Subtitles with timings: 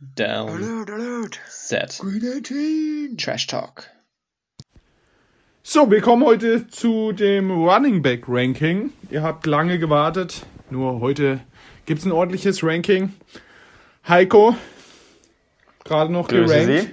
[0.00, 0.50] Down.
[0.50, 1.40] Alert, alert.
[1.48, 1.98] Set.
[2.00, 3.16] Green 18.
[3.16, 3.90] Trash Talk.
[5.62, 8.92] So, wir kommen heute zu dem Running Back Ranking.
[9.10, 11.40] Ihr habt lange gewartet, nur heute
[11.86, 13.14] gibt's ein ordentliches Ranking.
[14.06, 14.56] Heiko,
[15.84, 16.90] gerade noch Grüße gerankt.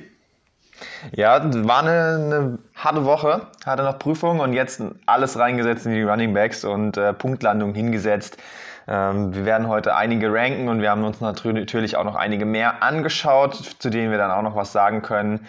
[1.12, 1.20] Sie.
[1.20, 6.04] Ja, war eine, eine harte Woche, hatte noch Prüfungen und jetzt alles reingesetzt in die
[6.04, 8.38] Running Backs und äh, Punktlandung hingesetzt.
[8.88, 12.46] Ähm, wir werden heute einige ranken und wir haben uns natür- natürlich auch noch einige
[12.46, 15.48] mehr angeschaut, zu denen wir dann auch noch was sagen können.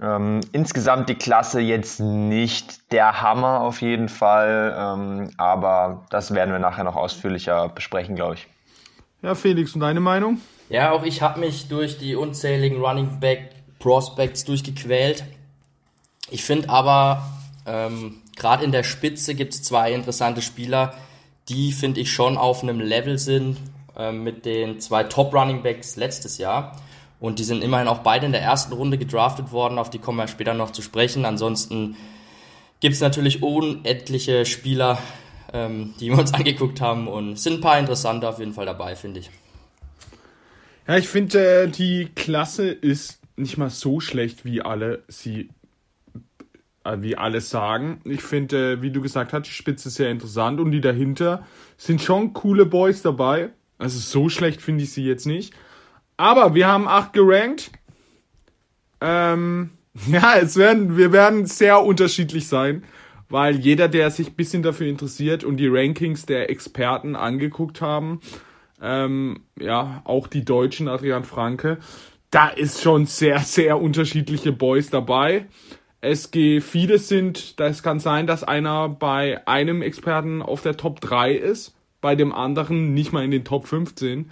[0.00, 6.52] Ähm, insgesamt die Klasse jetzt nicht der Hammer auf jeden Fall, ähm, aber das werden
[6.52, 8.46] wir nachher noch ausführlicher besprechen, glaube ich.
[9.20, 10.40] Ja, Felix, und deine Meinung?
[10.70, 15.24] Ja, auch ich habe mich durch die unzähligen Running Back Prospects durchgequält.
[16.30, 17.24] Ich finde aber,
[17.66, 20.94] ähm, gerade in der Spitze gibt es zwei interessante Spieler,
[21.50, 23.58] die finde ich schon auf einem Level sind
[23.96, 26.80] ähm, mit den zwei Top Running Backs letztes Jahr.
[27.18, 30.16] Und die sind immerhin auch beide in der ersten Runde gedraftet worden, auf die kommen
[30.16, 31.26] wir später noch zu sprechen.
[31.26, 31.96] Ansonsten
[32.80, 34.98] gibt es natürlich unendliche Spieler,
[35.52, 38.96] ähm, die wir uns angeguckt haben und sind ein paar interessante auf jeden Fall dabei,
[38.96, 39.30] finde ich.
[40.88, 45.59] Ja, ich finde, äh, die Klasse ist nicht mal so schlecht, wie alle sie äh,
[46.98, 48.00] wie alle sagen.
[48.04, 52.02] Ich finde, äh, wie du gesagt hast, die Spitze sehr interessant und die dahinter sind
[52.02, 53.50] schon coole Boys dabei.
[53.78, 55.54] Also so schlecht finde ich sie jetzt nicht.
[56.16, 57.70] Aber wir haben acht gerankt.
[59.00, 59.70] Ähm,
[60.06, 62.84] ja, es werden, wir werden sehr unterschiedlich sein,
[63.28, 68.20] weil jeder, der sich ein bisschen dafür interessiert und die Rankings der Experten angeguckt haben,
[68.82, 71.78] ähm, ja, auch die Deutschen, Adrian Franke,
[72.30, 75.46] da ist schon sehr, sehr unterschiedliche Boys dabei.
[76.02, 81.32] SG, viele sind, das kann sein, dass einer bei einem Experten auf der Top 3
[81.34, 84.30] ist, bei dem anderen nicht mal in den Top 15.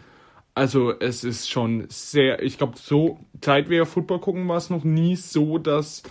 [0.54, 4.82] Also es ist schon sehr, ich glaube, so, seit wir Football gucken, war es noch
[4.82, 6.02] nie so, dass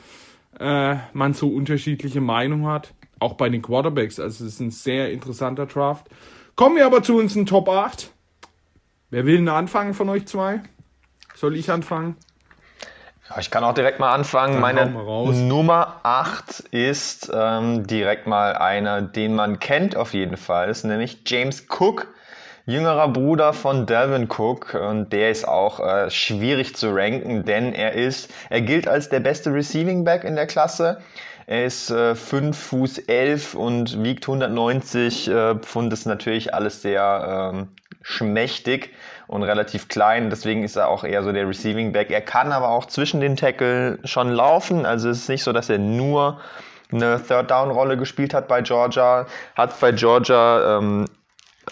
[0.59, 2.94] äh, man so unterschiedliche Meinungen hat.
[3.19, 4.20] Auch bei den Quarterbacks.
[4.20, 6.08] Also es ist ein sehr interessanter Draft.
[6.55, 8.11] Kommen wir aber zu unseren Top 8.
[9.10, 10.61] Wer will denn anfangen von euch zwei?
[11.36, 12.15] Soll ich anfangen?
[13.30, 14.61] Ja, ich kann auch direkt mal anfangen.
[14.61, 14.92] Dann Meine.
[15.48, 21.20] Nummer 8 ist ähm, direkt mal einer, den man kennt auf jeden Fall, ist nämlich
[21.26, 22.08] James Cook,
[22.66, 27.93] jüngerer Bruder von Delvin Cook und der ist auch äh, schwierig zu ranken, denn er
[27.93, 31.02] ist, er gilt als der beste Receiving Back in der Klasse.
[31.48, 36.82] Er ist äh, 5 Fuß 11 und wiegt 190 äh, Pfund, das ist natürlich alles
[36.82, 37.70] sehr ähm,
[38.09, 38.93] schmächtig
[39.27, 42.09] und relativ klein, deswegen ist er auch eher so der Receiving Back.
[42.09, 45.69] Er kann aber auch zwischen den Tackle schon laufen, also es ist nicht so, dass
[45.69, 46.39] er nur
[46.89, 49.25] eine Third Down Rolle gespielt hat bei Georgia,
[49.55, 51.05] hat bei Georgia ähm,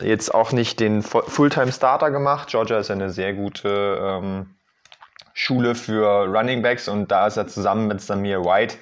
[0.02, 2.50] jetzt auch nicht den Fu- Fulltime Starter gemacht.
[2.50, 4.56] Georgia ist ja eine sehr gute ähm,
[5.34, 8.76] Schule für Running Backs und da ist er zusammen mit Samir White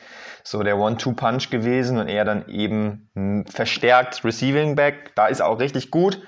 [0.43, 5.11] so der One-Two-Punch gewesen und er dann eben verstärkt Receiving Back.
[5.13, 6.19] Da ist er auch richtig gut.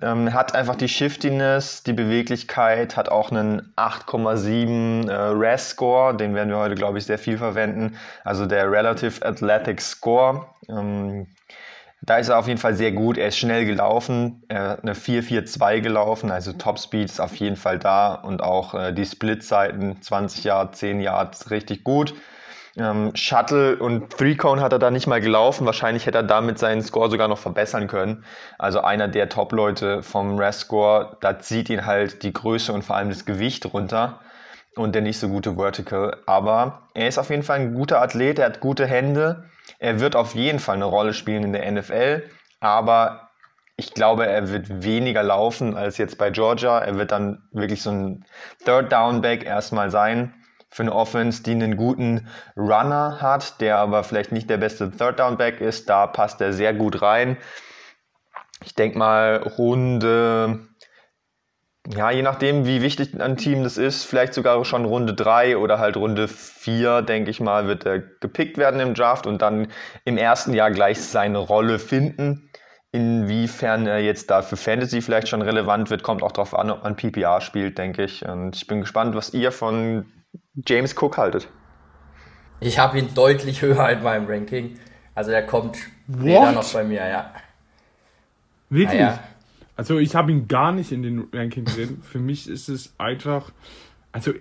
[0.00, 6.48] Ähm, hat einfach die Shiftiness, die Beweglichkeit, hat auch einen 8,7 äh, RAS-Score, den werden
[6.48, 7.96] wir heute, glaube ich, sehr viel verwenden.
[8.22, 10.46] Also der Relative Athletic Score.
[10.68, 11.26] Ähm,
[12.02, 13.18] da ist er auf jeden Fall sehr gut.
[13.18, 17.78] Er ist schnell gelaufen, er hat eine 4-4-2 gelaufen, also Topspeed ist auf jeden Fall
[17.78, 22.14] da und auch äh, die Split-Seiten 20 Yards, 10 Yards richtig gut.
[22.76, 25.66] Ähm, Shuttle und Three Cone hat er da nicht mal gelaufen.
[25.66, 28.24] Wahrscheinlich hätte er damit seinen Score sogar noch verbessern können.
[28.58, 33.08] Also einer der Top-Leute vom RAS-Score, da zieht ihn halt die Größe und vor allem
[33.08, 34.20] das Gewicht runter
[34.76, 36.16] und der nicht so gute Vertical.
[36.26, 39.44] Aber er ist auf jeden Fall ein guter Athlet, er hat gute Hände.
[39.78, 42.24] Er wird auf jeden Fall eine Rolle spielen in der NFL,
[42.60, 43.30] aber
[43.76, 46.80] ich glaube, er wird weniger laufen als jetzt bei Georgia.
[46.80, 48.24] Er wird dann wirklich so ein
[48.64, 50.34] Third Down Back erstmal sein
[50.70, 55.18] für eine Offense, die einen guten Runner hat, der aber vielleicht nicht der beste Third
[55.18, 55.88] Down Back ist.
[55.88, 57.36] Da passt er sehr gut rein.
[58.64, 60.68] Ich denke mal Runde,
[61.88, 65.78] ja, je nachdem, wie wichtig ein Team das ist, vielleicht sogar schon Runde 3 oder
[65.78, 69.68] halt Runde 4, denke ich mal, wird er gepickt werden im Draft und dann
[70.04, 72.50] im ersten Jahr gleich seine Rolle finden.
[72.92, 76.82] Inwiefern er jetzt da für Fantasy vielleicht schon relevant wird, kommt auch darauf an, ob
[76.82, 78.26] man PPR spielt, denke ich.
[78.26, 80.19] Und ich bin gespannt, was ihr von
[80.66, 81.48] James Cook haltet.
[82.60, 84.78] Ich habe ihn deutlich höher in meinem Ranking.
[85.14, 86.54] Also der kommt weder What?
[86.54, 87.32] noch bei mir, ja.
[88.68, 89.00] Wirklich?
[89.00, 89.22] Ja.
[89.76, 92.02] Also ich habe ihn gar nicht in den Ranking drin.
[92.02, 93.50] Für mich ist es einfach,
[94.12, 94.32] also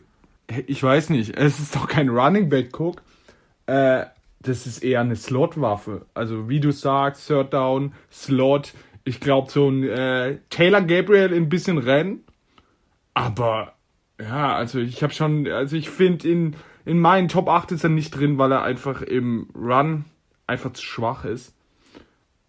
[0.68, 3.02] ich weiß nicht, es ist doch kein Running Back Cook.
[3.66, 4.06] Äh,
[4.42, 6.06] das ist eher eine Slot-Waffe.
[6.14, 8.74] Also wie du sagst, Third Down, Slot.
[9.06, 12.24] Ich glaube so ein äh, Taylor Gabriel in ein bisschen Rennen.
[13.14, 13.74] Aber
[14.20, 16.56] Ja, also ich habe schon, also ich finde in,
[16.86, 20.06] in meinen Top 8 ist er nicht drin, weil er einfach im Run
[20.48, 21.56] einfach zu schwach ist.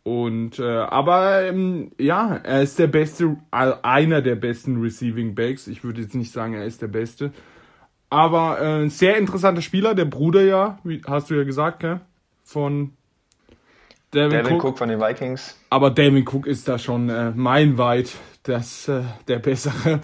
[0.03, 5.67] Und äh, aber ähm, ja, er ist der beste, einer der besten Receiving Backs.
[5.67, 7.33] Ich würde jetzt nicht sagen, er ist der beste.
[8.09, 12.01] Aber äh, sehr interessanter Spieler, der Bruder ja, wie hast du ja gesagt, gell?
[12.43, 12.95] Von
[14.13, 14.65] Devin, Devin Cook.
[14.65, 14.79] Cook.
[14.79, 15.57] von den Vikings.
[15.69, 18.11] Aber Devin Cook ist da schon äh, meilenweit
[18.43, 20.01] das, äh, der bessere.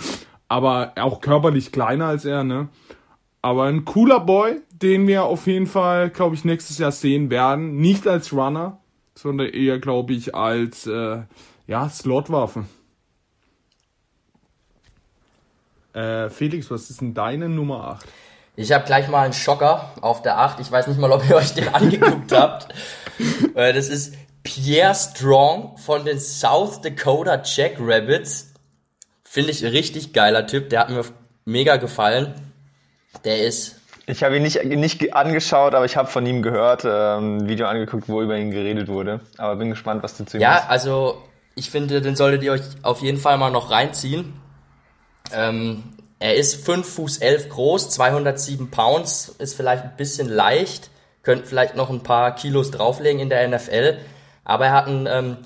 [0.48, 2.69] Aber auch körperlich kleiner als er, ne?
[3.43, 7.76] Aber ein cooler Boy, den wir auf jeden Fall, glaube ich, nächstes Jahr sehen werden.
[7.76, 8.78] Nicht als Runner,
[9.14, 11.22] sondern eher, glaube ich, als äh,
[11.66, 12.64] ja, Slotwaffe.
[15.93, 18.06] Äh, Felix, was ist denn deine Nummer 8?
[18.56, 20.60] Ich habe gleich mal einen Schocker auf der 8.
[20.60, 22.69] Ich weiß nicht mal, ob ihr euch den angeguckt habt.
[23.54, 28.52] Äh, das ist Pierre Strong von den South Dakota Jackrabbits.
[29.37, 30.71] Finde ich ein richtig geiler Typ.
[30.71, 31.05] Der hat mir
[31.44, 32.33] mega gefallen.
[33.27, 33.77] Der ist.
[34.06, 37.67] Ich habe ihn nicht, nicht angeschaut, aber ich habe von ihm gehört, ähm, ein Video
[37.67, 39.21] angeguckt, wo über ihn geredet wurde.
[39.37, 40.71] Aber bin gespannt, was du zu ihm Ja, hast.
[40.71, 41.23] also
[41.55, 44.33] ich finde, den solltet ihr euch auf jeden Fall mal noch reinziehen.
[45.35, 45.82] Ähm,
[46.19, 50.89] er ist 5 Fuß 11 groß, 207 Pounds, ist vielleicht ein bisschen leicht,
[51.23, 53.99] könnte vielleicht noch ein paar Kilos drauflegen in der NFL,
[54.44, 55.37] aber er hat einen ähm,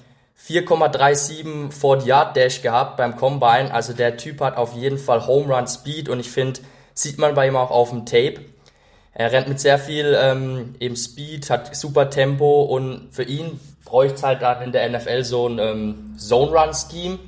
[0.47, 5.55] 4,37 40 Yard Dash gehabt beim Combine, also der Typ hat auf jeden Fall Home
[5.55, 6.61] Run Speed und ich finde,
[6.95, 8.41] sieht man bei ihm auch auf dem Tape.
[9.13, 14.15] Er rennt mit sehr viel ähm, eben Speed, hat super Tempo und für ihn bräuchte
[14.15, 17.19] es halt dann in der NFL so ein ähm, Zone Run Scheme,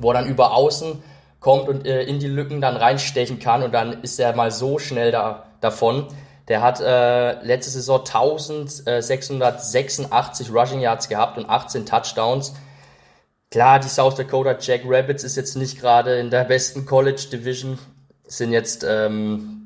[0.00, 1.02] wo er dann über außen
[1.40, 4.78] kommt und äh, in die Lücken dann reinstechen kann und dann ist er mal so
[4.78, 6.06] schnell da, davon.
[6.48, 12.54] Der hat äh, letzte Saison 1686 Rushing Yards gehabt und 18 Touchdowns.
[13.50, 17.78] Klar, die South Dakota Jack Rabbits ist jetzt nicht gerade in der besten College Division.
[18.26, 19.62] Sind jetzt ähm,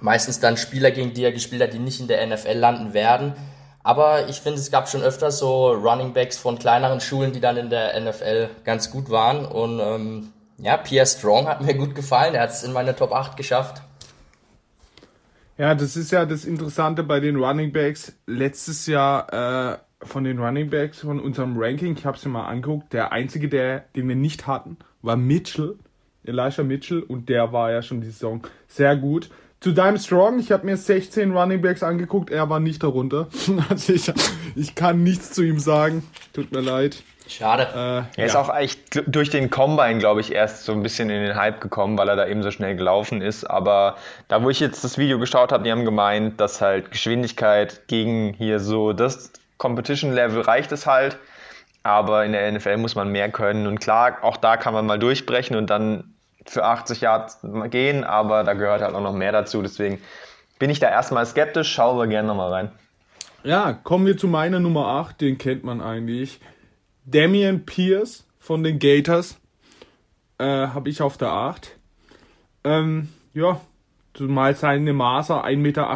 [0.00, 3.34] meistens dann Spieler, gegen die er gespielt hat, die nicht in der NFL landen werden.
[3.82, 7.56] Aber ich finde, es gab schon öfter so Running Backs von kleineren Schulen, die dann
[7.56, 9.44] in der NFL ganz gut waren.
[9.44, 12.34] Und ähm, ja, Pierre Strong hat mir gut gefallen.
[12.34, 13.82] Er hat es in meine Top 8 geschafft.
[15.56, 18.12] Ja, das ist ja das Interessante bei den Running Backs.
[18.26, 22.46] Letztes Jahr äh, von den Running Backs von unserem Ranking, ich habe es mir mal
[22.46, 25.76] angeguckt, der einzige, der, den wir nicht hatten, war Mitchell,
[26.24, 29.30] Elisha Mitchell, und der war ja schon die Saison sehr gut.
[29.60, 33.28] Zu deinem Strong, ich habe mir 16 Running Backs angeguckt, er war nicht darunter.
[33.68, 34.12] also ich,
[34.56, 36.02] ich kann nichts zu ihm sagen.
[36.32, 37.04] Tut mir leid.
[37.26, 38.06] Schade.
[38.16, 41.22] Äh, er ist auch echt durch den Combine, glaube ich, erst so ein bisschen in
[41.22, 43.44] den Hype gekommen, weil er da eben so schnell gelaufen ist.
[43.44, 43.96] Aber
[44.28, 48.34] da, wo ich jetzt das Video geschaut habe, die haben gemeint, dass halt Geschwindigkeit gegen
[48.34, 51.18] hier so das Competition-Level reicht es halt.
[51.82, 53.66] Aber in der NFL muss man mehr können.
[53.66, 56.14] Und klar, auch da kann man mal durchbrechen und dann
[56.46, 57.38] für 80 Yards
[57.70, 59.62] gehen, aber da gehört halt auch noch mehr dazu.
[59.62, 60.00] Deswegen
[60.58, 62.72] bin ich da erstmal skeptisch, schauen wir gerne nochmal rein.
[63.44, 66.40] Ja, kommen wir zu meiner Nummer 8, den kennt man eigentlich.
[67.04, 69.38] Damian Pierce von den Gators
[70.38, 71.78] äh, habe ich auf der 8.
[72.64, 73.60] Ähm, ja,
[74.14, 75.90] zumal seine Maße 1,78 Meter,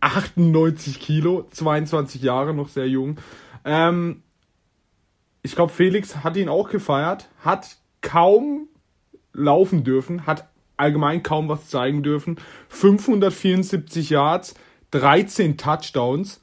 [0.00, 3.18] 98 Kilo, 22 Jahre, noch sehr jung.
[3.64, 4.22] Ähm,
[5.42, 8.68] ich glaube, Felix hat ihn auch gefeiert, hat kaum
[9.32, 12.38] laufen dürfen, hat allgemein kaum was zeigen dürfen.
[12.68, 14.54] 574 Yards,
[14.90, 16.40] 13 Touchdowns.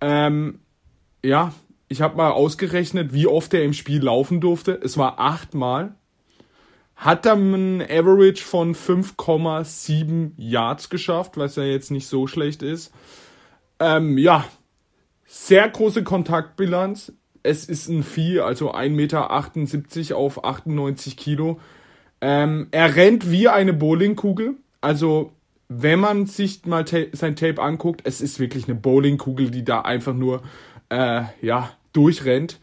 [0.00, 0.60] Ähm,
[1.24, 1.52] ja,
[1.92, 4.80] ich habe mal ausgerechnet, wie oft er im Spiel laufen durfte.
[4.82, 5.94] Es war achtmal.
[6.96, 12.94] Hat dann ein Average von 5,7 Yards geschafft, was ja jetzt nicht so schlecht ist.
[13.78, 14.46] Ähm, ja,
[15.26, 17.12] sehr große Kontaktbilanz.
[17.42, 21.60] Es ist ein Vieh, also 1,78 Meter auf 98 Kilo.
[22.22, 24.54] Ähm, er rennt wie eine Bowlingkugel.
[24.80, 25.32] Also,
[25.68, 29.82] wenn man sich mal ta sein Tape anguckt, es ist wirklich eine Bowlingkugel, die da
[29.82, 30.42] einfach nur,
[30.88, 32.60] äh, ja, durchrennt.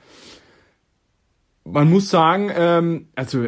[1.63, 3.47] Man muss sagen, ähm, also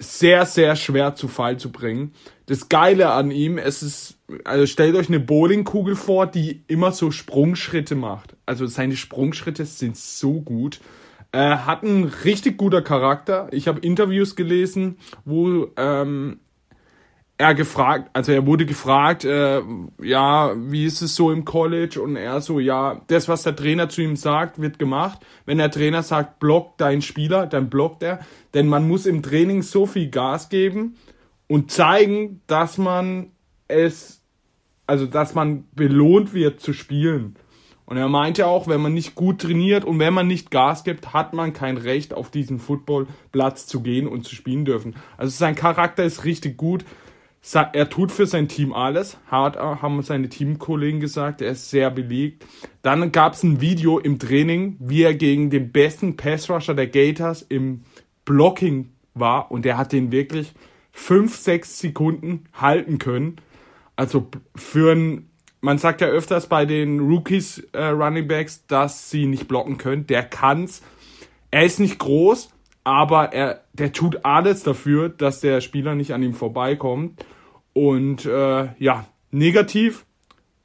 [0.00, 2.14] sehr, sehr schwer zu Fall zu bringen.
[2.46, 7.10] Das Geile an ihm, es ist, also stellt euch eine Bowlingkugel vor, die immer so
[7.10, 8.34] Sprungschritte macht.
[8.46, 10.80] Also seine Sprungschritte sind so gut.
[11.32, 13.48] Äh, hat einen richtig guter Charakter.
[13.52, 16.40] Ich habe Interviews gelesen, wo ähm,
[17.40, 19.62] er gefragt, also er wurde gefragt, äh,
[20.02, 21.98] ja, wie ist es so im College?
[22.02, 25.20] Und er so, ja, das, was der Trainer zu ihm sagt, wird gemacht.
[25.46, 28.20] Wenn der Trainer sagt, block deinen Spieler, dann blockt er.
[28.52, 30.96] Denn man muss im Training so viel Gas geben
[31.48, 33.30] und zeigen, dass man
[33.68, 34.20] es,
[34.86, 37.36] also dass man belohnt wird zu spielen.
[37.86, 41.14] Und er meinte auch, wenn man nicht gut trainiert und wenn man nicht Gas gibt,
[41.14, 44.94] hat man kein Recht, auf diesen Footballplatz zu gehen und zu spielen dürfen.
[45.16, 46.84] Also sein Charakter ist richtig gut.
[47.52, 52.44] Er tut für sein Team alles, hat, haben seine Teamkollegen gesagt, er ist sehr belegt.
[52.82, 57.42] Dann gab es ein Video im Training, wie er gegen den besten Passrusher der Gators
[57.42, 57.82] im
[58.24, 60.52] Blocking war und er hat den wirklich
[60.92, 63.36] fünf, sechs Sekunden halten können.
[63.96, 65.30] Also für ein
[65.60, 70.06] man sagt ja öfters bei den Rookies äh, Running Backs, dass sie nicht blocken können.
[70.06, 70.82] Der kann's.
[71.50, 72.50] Er ist nicht groß,
[72.84, 77.24] aber er, der tut alles dafür, dass der Spieler nicht an ihm vorbeikommt.
[77.72, 80.06] Und äh, ja, negativ,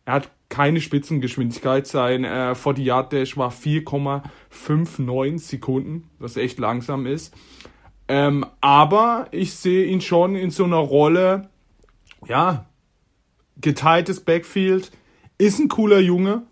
[0.05, 1.88] er hat keine Spitzengeschwindigkeit.
[1.88, 7.34] Sein äh, 40 Yard Dash war 4,59 Sekunden, was echt langsam ist.
[8.07, 11.50] Ähm, aber ich sehe ihn schon in so einer Rolle,
[12.27, 12.65] ja,
[13.60, 14.91] geteiltes Backfield.
[15.38, 16.43] Ist ein cooler Junge,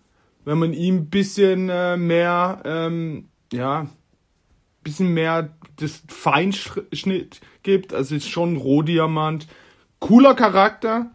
[0.46, 3.88] wenn man ihm ein bisschen äh, mehr, ähm, ja,
[4.84, 7.94] bisschen mehr das Feinschnitt gibt.
[7.94, 9.48] Also ist schon ein Rohdiamant.
[10.00, 11.12] Cooler Charakter.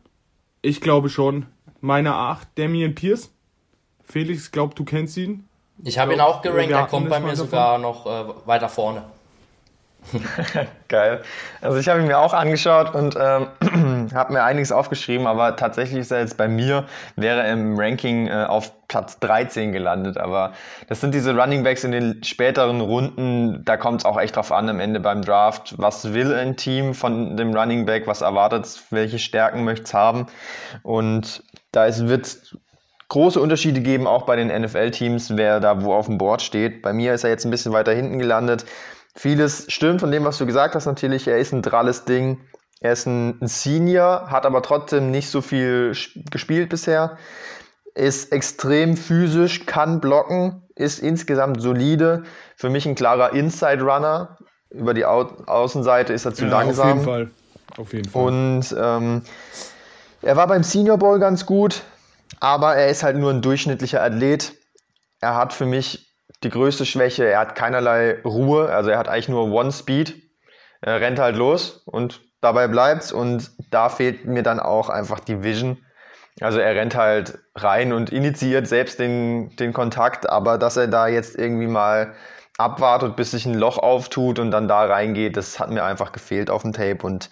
[0.62, 1.46] Ich glaube schon.
[1.80, 3.30] Meine 8, Damien Pierce.
[4.02, 5.44] Felix, glaub, du kennst ihn.
[5.84, 9.04] Ich habe ihn auch gerankt, er kommt bei mir sogar noch äh, weiter vorne.
[10.88, 11.22] Geil.
[11.60, 16.00] Also ich habe ihn mir auch angeschaut und ähm, habe mir einiges aufgeschrieben, aber tatsächlich
[16.00, 16.84] ist er jetzt bei mir,
[17.16, 20.18] wäre im Ranking äh, auf Platz 13 gelandet.
[20.18, 20.52] Aber
[20.88, 24.52] das sind diese Running Backs in den späteren Runden, da kommt es auch echt drauf
[24.52, 25.74] an am Ende beim Draft.
[25.76, 28.06] Was will ein Team von dem Running Back?
[28.06, 28.84] Was erwartet es?
[28.90, 30.26] Welche Stärken möchte es haben?
[30.82, 32.56] Und da wird es
[33.08, 36.82] große Unterschiede geben, auch bei den NFL-Teams, wer da wo auf dem Board steht.
[36.82, 38.66] Bei mir ist er jetzt ein bisschen weiter hinten gelandet.
[39.18, 41.26] Vieles stimmt von dem, was du gesagt hast natürlich.
[41.26, 42.38] Er ist ein dralles Ding.
[42.80, 45.92] Er ist ein, Senior, hat aber trotzdem nicht so viel
[46.30, 47.18] gespielt bisher.
[47.96, 52.22] Ist extrem physisch, kann blocken, ist insgesamt solide.
[52.54, 54.38] Für mich ein klarer Inside Runner.
[54.70, 56.86] Über die Au Außenseite ist er zu ja, langsam.
[56.86, 57.30] Auf jeden Fall.
[57.76, 58.22] Auf jeden Fall.
[58.22, 59.22] Und ähm,
[60.22, 61.82] er war beim Senior Bowl ganz gut,
[62.38, 64.52] aber er ist halt nur ein durchschnittlicher Athlet.
[65.20, 66.07] Er hat für mich
[66.42, 70.14] die größte Schwäche, er hat keinerlei Ruhe, also er hat eigentlich nur One Speed.
[70.80, 75.42] Er rennt halt los und dabei bleibt's und da fehlt mir dann auch einfach die
[75.42, 75.78] Vision.
[76.40, 81.08] Also er rennt halt rein und initiiert selbst den, den Kontakt, aber dass er da
[81.08, 82.14] jetzt irgendwie mal
[82.58, 86.50] abwartet, bis sich ein Loch auftut und dann da reingeht, das hat mir einfach gefehlt
[86.50, 87.30] auf dem Tape und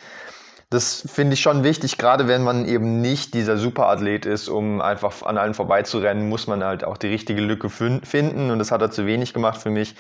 [0.70, 5.23] das finde ich schon wichtig, gerade wenn man eben nicht dieser Superathlet ist, um einfach
[5.23, 8.90] an allen vorbeizurennen, muss man halt auch die richtige Lücke finden und das hat er
[8.90, 9.94] zu wenig gemacht für mich.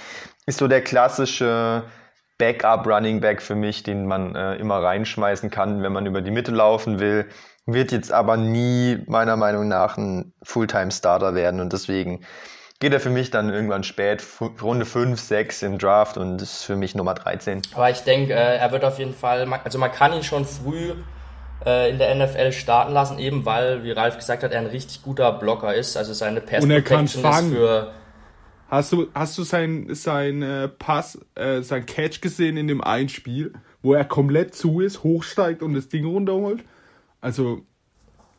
[0.44, 1.84] Ist so der klassische
[2.38, 6.32] Backup Running Back für mich, den man äh, immer reinschmeißen kann, wenn man über die
[6.32, 7.28] Mitte laufen will.
[7.64, 12.24] Wird jetzt aber nie meiner Meinung nach ein Fulltime Starter werden und deswegen
[12.78, 14.22] geht er für mich dann irgendwann spät,
[14.62, 17.62] Runde 5, 6 im Draft und ist für mich Nummer 13.
[17.74, 20.92] Aber ich denke, äh, er wird auf jeden Fall, also man kann ihn schon früh
[21.64, 25.02] äh, in der NFL starten lassen, eben weil, wie Ralf gesagt hat, er ein richtig
[25.02, 25.96] guter Blocker ist.
[25.96, 27.52] Also seine Pass und er kann fangen.
[27.52, 27.92] für.
[28.68, 33.08] Hast du, hast du sein, sein äh, Pass, äh, sein Catch gesehen in dem einen
[33.08, 36.64] Spiel, wo er komplett zu ist, hochsteigt und das Ding runterholt?
[37.20, 37.62] Also,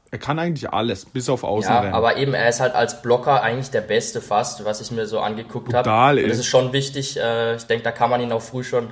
[0.09, 1.91] er kann eigentlich alles, bis auf Außenrennen.
[1.91, 5.05] Ja, aber eben, er ist halt als Blocker eigentlich der Beste fast, was ich mir
[5.05, 5.89] so angeguckt habe.
[6.29, 7.19] Das ist schon wichtig.
[7.19, 8.91] Äh, ich denke, da kann man ihn auch früh schon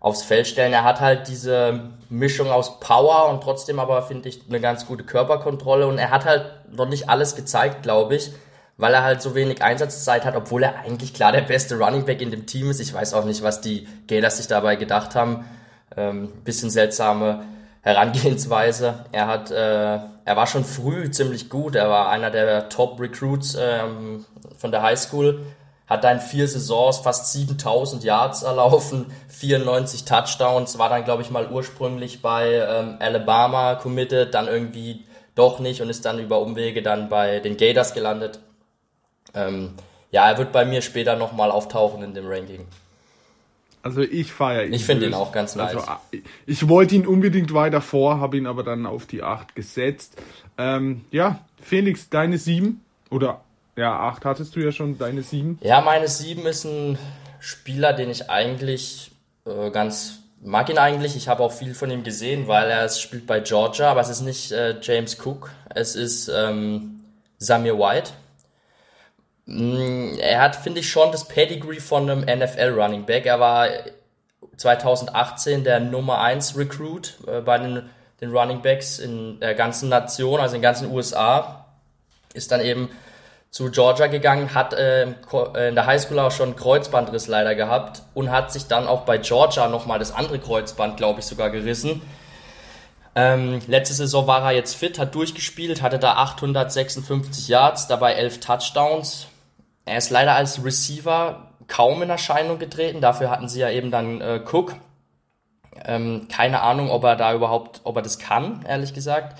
[0.00, 0.72] aufs Feld stellen.
[0.72, 5.04] Er hat halt diese Mischung aus Power und trotzdem aber, finde ich, eine ganz gute
[5.04, 5.86] Körperkontrolle.
[5.86, 8.32] Und er hat halt noch nicht alles gezeigt, glaube ich,
[8.76, 12.20] weil er halt so wenig Einsatzzeit hat, obwohl er eigentlich klar der beste Running Back
[12.20, 12.80] in dem Team ist.
[12.80, 15.44] Ich weiß auch nicht, was die Gators sich dabei gedacht haben.
[15.96, 17.44] Ähm, bisschen seltsame
[17.82, 19.06] Herangehensweise.
[19.12, 19.98] Er hat, äh,
[20.28, 21.74] er war schon früh ziemlich gut.
[21.74, 24.26] Er war einer der Top Recruits ähm,
[24.58, 25.46] von der High School.
[25.86, 30.78] Hat dann vier Saisons fast 7000 Yards erlaufen, 94 Touchdowns.
[30.78, 35.88] War dann, glaube ich, mal ursprünglich bei ähm, Alabama committed, dann irgendwie doch nicht und
[35.88, 38.38] ist dann über Umwege dann bei den Gators gelandet.
[39.32, 39.76] Ähm,
[40.10, 42.66] ja, er wird bei mir später nochmal auftauchen in dem Ranking.
[43.82, 44.72] Also ich feiere ihn.
[44.72, 45.76] Ich finde ihn auch ganz nice.
[45.76, 45.86] Also,
[46.46, 50.20] ich wollte ihn unbedingt weiter vor, habe ihn aber dann auf die 8 gesetzt.
[50.56, 52.80] Ähm, ja, Felix, deine 7
[53.10, 53.40] oder
[53.76, 55.58] ja, 8 hattest du ja schon, deine 7.
[55.62, 56.98] Ja, meine 7 ist ein
[57.40, 59.12] Spieler, den ich eigentlich
[59.46, 61.16] äh, ganz mag ihn eigentlich.
[61.16, 64.22] Ich habe auch viel von ihm gesehen, weil er spielt bei Georgia, aber es ist
[64.22, 67.00] nicht äh, James Cook, es ist ähm,
[67.38, 68.12] Samir White.
[69.48, 73.24] Mm, er hat, finde ich, schon das Pedigree von einem NFL Running Back.
[73.24, 73.66] Er war
[74.58, 77.88] 2018 der Nummer 1 Recruit äh, bei den,
[78.20, 81.64] den Running Backs in der ganzen Nation, also in den ganzen USA.
[82.34, 82.90] Ist dann eben
[83.50, 88.52] zu Georgia gegangen, hat äh, in der Highschool auch schon Kreuzbandriss leider gehabt und hat
[88.52, 92.02] sich dann auch bei Georgia nochmal das andere Kreuzband, glaube ich, sogar gerissen.
[93.14, 98.40] Ähm, letzte Saison war er jetzt fit, hat durchgespielt, hatte da 856 Yards, dabei 11
[98.40, 99.27] Touchdowns.
[99.88, 104.20] Er ist leider als Receiver kaum in Erscheinung getreten, dafür hatten sie ja eben dann
[104.20, 104.74] äh, Cook.
[105.84, 109.38] Ähm, keine Ahnung, ob er da überhaupt, ob er das kann, ehrlich gesagt.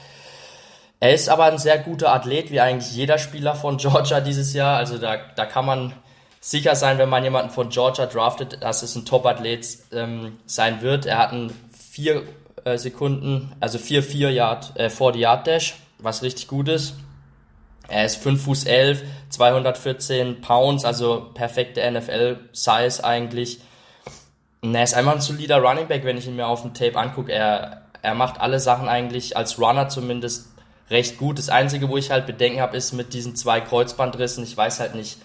[1.00, 4.76] Er ist aber ein sehr guter Athlet, wie eigentlich jeder Spieler von Georgia dieses Jahr.
[4.76, 5.92] Also da, da kann man
[6.40, 11.06] sicher sein, wenn man jemanden von Georgia draftet, dass es ein Top-Athlet ähm, sein wird.
[11.06, 11.52] Er hat einen
[11.90, 12.22] 4
[12.64, 16.94] äh, Sekunden, also 4-4 Yard, äh, 40 Yard Dash, was richtig gut ist.
[17.88, 23.60] Er ist 5 Fuß 11, 214 Pounds, also perfekte NFL-Size eigentlich.
[24.60, 26.96] Und er ist einfach ein solider Running Back, wenn ich ihn mir auf dem Tape
[26.98, 27.32] angucke.
[27.32, 30.48] Er, er macht alle Sachen eigentlich als Runner zumindest
[30.90, 31.38] recht gut.
[31.38, 34.44] Das Einzige, wo ich halt Bedenken habe, ist mit diesen zwei Kreuzbandrissen.
[34.44, 35.18] Ich weiß halt nicht.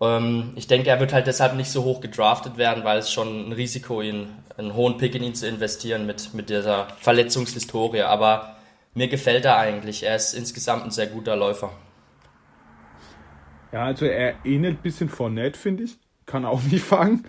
[0.00, 3.48] Ähm, ich denke, er wird halt deshalb nicht so hoch gedraftet werden, weil es schon
[3.48, 8.02] ein Risiko, ihn, einen hohen Pick in ihn zu investieren mit, mit dieser Verletzungshistorie.
[8.02, 8.56] Aber
[8.94, 10.02] mir gefällt er eigentlich.
[10.02, 11.70] Er ist insgesamt ein sehr guter Läufer.
[13.72, 15.98] Ja, also er ähnelt ein bisschen Fournette, finde ich.
[16.26, 17.26] Kann auch nicht fangen.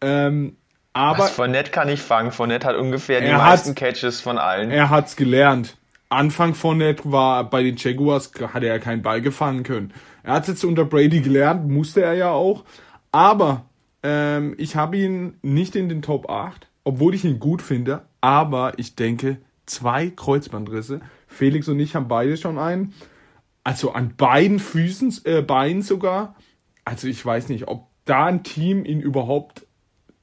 [0.00, 0.56] Ähm,
[0.92, 2.32] aber Was, Fournette kann ich fangen.
[2.32, 4.70] Fournette hat ungefähr die meisten Catches von allen.
[4.70, 5.76] Er hat's gelernt.
[6.08, 9.92] Anfang von Net war bei den Jaguars, hat er ja keinen Ball gefangen können.
[10.22, 12.64] Er hat jetzt unter Brady gelernt, musste er ja auch.
[13.10, 13.64] Aber
[14.02, 18.02] ähm, ich habe ihn nicht in den Top 8, obwohl ich ihn gut finde.
[18.20, 21.00] Aber ich denke, zwei Kreuzbandrisse.
[21.26, 22.94] Felix und ich haben beide schon einen.
[23.64, 26.36] Also an beiden Füßen, äh, Beinen sogar.
[26.84, 29.66] Also ich weiß nicht, ob da ein Team ihn überhaupt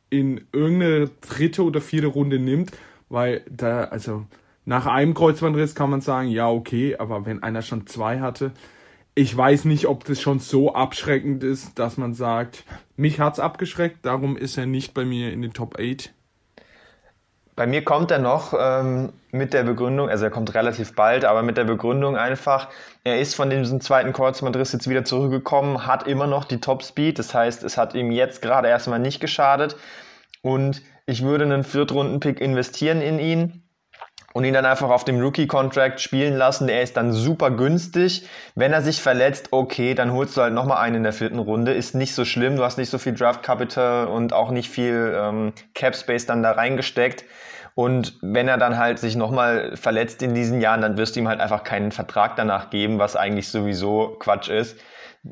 [0.09, 2.71] in irgendeine dritte oder vierte Runde nimmt,
[3.09, 4.25] weil da, also
[4.65, 8.53] nach einem Kreuzbandriss kann man sagen, ja, okay, aber wenn einer schon zwei hatte,
[9.15, 12.63] ich weiß nicht, ob das schon so abschreckend ist, dass man sagt,
[12.95, 16.13] mich hat's abgeschreckt, darum ist er nicht bei mir in den Top 8.
[17.55, 21.43] Bei mir kommt er noch ähm, mit der Begründung, also er kommt relativ bald, aber
[21.43, 22.69] mit der Begründung einfach,
[23.03, 27.19] er ist von diesem zweiten Kreuzbandriss jetzt wieder zurückgekommen, hat immer noch die Top Speed,
[27.19, 29.75] das heißt, es hat ihm jetzt gerade erstmal nicht geschadet.
[30.41, 33.62] Und ich würde einen Viertrunden-Pick investieren in ihn
[34.33, 36.67] und ihn dann einfach auf dem Rookie-Contract spielen lassen.
[36.67, 38.27] Der ist dann super günstig.
[38.55, 41.73] Wenn er sich verletzt, okay, dann holst du halt nochmal einen in der vierten Runde.
[41.73, 42.55] Ist nicht so schlimm.
[42.55, 46.43] Du hast nicht so viel Draft Capital und auch nicht viel ähm, Cap Space dann
[46.43, 47.23] da reingesteckt.
[47.75, 51.27] Und wenn er dann halt sich nochmal verletzt in diesen Jahren, dann wirst du ihm
[51.27, 54.79] halt einfach keinen Vertrag danach geben, was eigentlich sowieso Quatsch ist,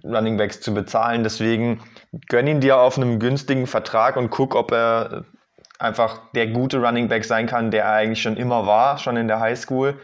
[0.03, 1.23] Running Backs zu bezahlen.
[1.23, 1.83] Deswegen
[2.29, 5.25] gönn ihn dir auf einem günstigen Vertrag und guck, ob er
[5.81, 9.27] einfach der gute Running Back sein kann, der er eigentlich schon immer war, schon in
[9.27, 9.99] der Highschool.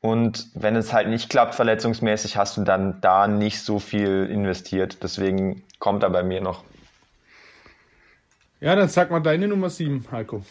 [0.00, 5.02] Und wenn es halt nicht klappt, verletzungsmäßig, hast du dann da nicht so viel investiert.
[5.02, 6.62] Deswegen kommt er bei mir noch.
[8.60, 10.42] Ja, dann sag mal deine Nummer 7, Heiko.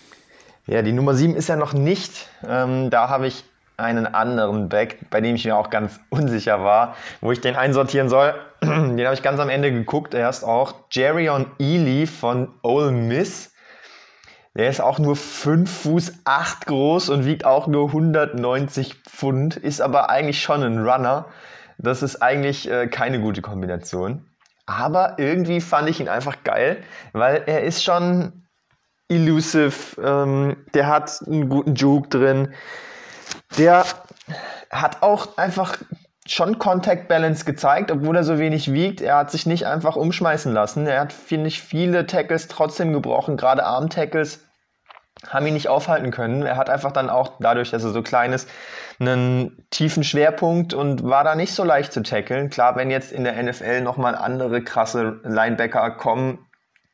[0.67, 2.27] Ja, die Nummer 7 ist ja noch nicht.
[2.47, 3.43] Ähm, da habe ich
[3.77, 8.09] einen anderen Back, bei dem ich mir auch ganz unsicher war, wo ich den einsortieren
[8.09, 8.35] soll.
[8.61, 10.13] Den habe ich ganz am Ende geguckt.
[10.13, 13.53] Er ist auch Jerry on Ely von Ole Miss.
[14.59, 19.79] Der ist auch nur 5 Fuß 8 groß und wiegt auch nur 190 Pfund, ist
[19.79, 21.27] aber eigentlich schon ein Runner.
[21.77, 24.25] Das ist eigentlich äh, keine gute Kombination.
[24.65, 28.49] Aber irgendwie fand ich ihn einfach geil, weil er ist schon
[29.07, 32.53] elusive, ähm, der hat einen guten Juke drin,
[33.57, 33.85] der
[34.69, 35.77] hat auch einfach
[36.25, 38.99] schon Contact Balance gezeigt, obwohl er so wenig wiegt.
[38.99, 40.85] Er hat sich nicht einfach umschmeißen lassen.
[40.85, 44.48] Er hat, finde ich, viele Tackles trotzdem gebrochen, gerade Arm-Tackles
[45.27, 46.43] haben ihn nicht aufhalten können.
[46.43, 48.49] Er hat einfach dann auch dadurch, dass er so klein ist,
[48.99, 52.49] einen tiefen Schwerpunkt und war da nicht so leicht zu tackeln.
[52.49, 56.45] Klar, wenn jetzt in der NFL nochmal andere krasse Linebacker kommen,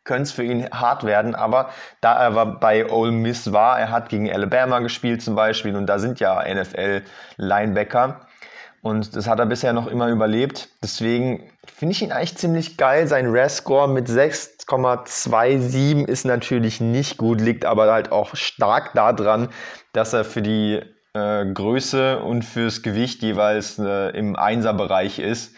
[0.03, 3.89] könnte es für ihn hart werden, aber da er war bei Ole Miss war, er
[3.89, 8.21] hat gegen Alabama gespielt zum Beispiel und da sind ja NFL-Linebacker,
[8.85, 10.69] und das hat er bisher noch immer überlebt.
[10.83, 13.08] Deswegen finde ich ihn eigentlich ziemlich geil.
[13.08, 19.49] Sein RAS-Score mit 6,27 ist natürlich nicht gut, liegt aber halt auch stark daran,
[19.93, 20.82] dass er für die
[21.13, 25.56] äh, Größe und fürs Gewicht jeweils äh, im Einser-Bereich ist.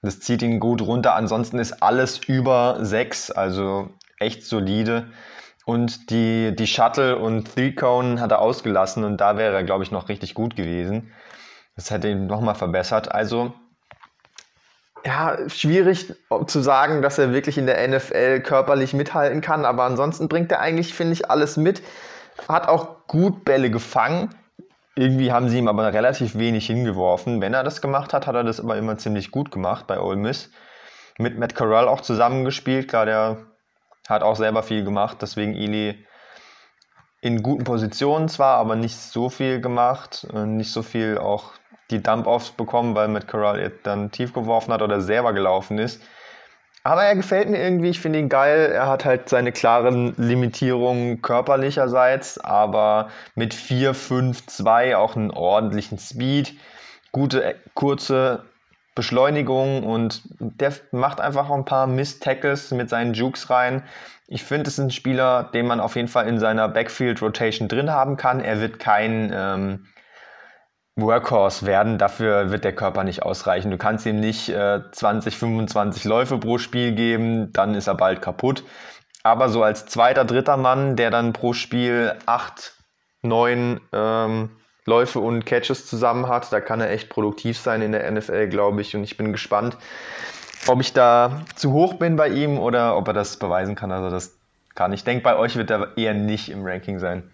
[0.00, 1.14] Das zieht ihn gut runter.
[1.14, 5.08] Ansonsten ist alles über 6, also echt solide.
[5.64, 9.92] Und die, die Shuttle und Three-Cone hat er ausgelassen und da wäre er, glaube ich,
[9.92, 11.12] noch richtig gut gewesen.
[11.76, 13.12] Das hätte ihn nochmal verbessert.
[13.12, 13.54] Also,
[15.04, 16.14] ja, schwierig
[16.46, 20.60] zu sagen, dass er wirklich in der NFL körperlich mithalten kann, aber ansonsten bringt er
[20.60, 21.82] eigentlich, finde ich, alles mit.
[22.48, 24.30] Hat auch gut Bälle gefangen.
[24.94, 27.40] irgendwie haben sie ihm aber relativ wenig hingeworfen.
[27.40, 30.16] Wenn er das gemacht hat, hat er das aber immer ziemlich gut gemacht bei Ole
[30.16, 30.50] Miss.
[31.18, 32.88] Mit Matt Corral auch zusammengespielt.
[32.88, 33.38] Klar, der
[34.08, 36.06] hat auch selber viel gemacht, deswegen Ili
[37.20, 41.52] in guten Positionen zwar, aber nicht so viel gemacht, nicht so viel auch
[41.92, 46.02] die Dump-Offs bekommen, weil Matt Corral dann tief geworfen hat oder selber gelaufen ist.
[46.84, 48.72] Aber er gefällt mir irgendwie, ich finde ihn geil.
[48.72, 55.98] Er hat halt seine klaren Limitierungen körperlicherseits, aber mit 4, 5, 2 auch einen ordentlichen
[55.98, 56.54] Speed,
[57.12, 58.44] gute kurze
[58.94, 63.84] Beschleunigung und der macht einfach auch ein paar Miss-Tackles mit seinen Jukes rein.
[64.26, 67.90] Ich finde, es ist ein Spieler, den man auf jeden Fall in seiner Backfield-Rotation drin
[67.90, 68.40] haben kann.
[68.40, 69.86] Er wird kein ähm,
[70.96, 71.98] Workhorse werden.
[71.98, 73.70] Dafür wird der Körper nicht ausreichen.
[73.70, 78.20] Du kannst ihm nicht äh, 20, 25 Läufe pro Spiel geben, dann ist er bald
[78.20, 78.64] kaputt.
[79.22, 82.74] Aber so als zweiter, dritter Mann, der dann pro Spiel acht,
[83.22, 84.50] neun ähm,
[84.84, 88.80] Läufe und Catches zusammen hat, da kann er echt produktiv sein in der NFL, glaube
[88.80, 88.96] ich.
[88.96, 89.76] Und ich bin gespannt,
[90.66, 93.92] ob ich da zu hoch bin bei ihm oder ob er das beweisen kann.
[93.92, 94.36] Also das
[94.74, 94.92] kann.
[94.92, 97.30] Ich denke, bei euch wird er eher nicht im Ranking sein.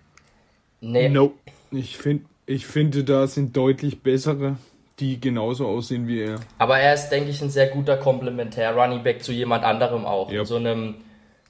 [0.81, 1.09] Nee.
[1.09, 1.33] No.
[1.71, 4.57] Ich finde ich finde, da sind deutlich bessere,
[5.01, 6.37] die genauso aussehen wie er.
[6.57, 10.31] Aber er ist, denke ich, ein sehr guter Komplementär Running Back zu jemand anderem auch.
[10.31, 10.41] Yep.
[10.41, 10.95] In so einem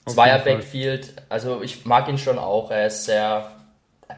[0.06, 1.14] Zweier-Backfield.
[1.28, 2.72] Also ich mag ihn schon auch.
[2.72, 3.48] Er ist sehr,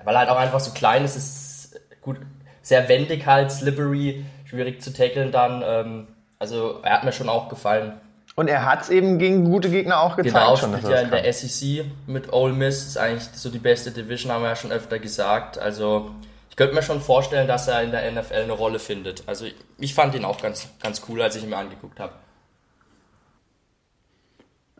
[0.04, 2.16] weil er halt auch einfach so klein ist, ist gut,
[2.62, 5.62] sehr wendig halt, slippery, schwierig zu tackeln dann.
[5.64, 6.06] Ähm,
[6.38, 7.92] also er hat mir schon auch gefallen.
[8.36, 10.34] Und er hat es eben gegen gute Gegner auch gezeigt.
[10.34, 12.86] Genau, schon, spielt ja in der SEC mit Ole Miss.
[12.86, 15.58] Ist eigentlich so die beste Division, haben wir ja schon öfter gesagt.
[15.58, 16.12] Also
[16.60, 19.22] könnte mir schon vorstellen, dass er in der NFL eine Rolle findet.
[19.26, 19.46] Also
[19.78, 22.12] ich fand ihn auch ganz, ganz cool, als ich ihn mir angeguckt habe.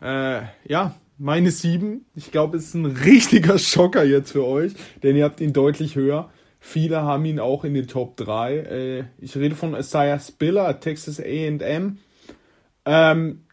[0.03, 2.05] Äh, ja, meine sieben.
[2.15, 5.97] Ich glaube, es ist ein richtiger Schocker jetzt für euch, denn ihr habt ihn deutlich
[5.97, 6.31] höher.
[6.59, 8.57] Viele haben ihn auch in den Top 3.
[8.59, 11.97] Äh, ich rede von Isaiah Spiller, Texas AM.
[12.85, 13.47] Ähm,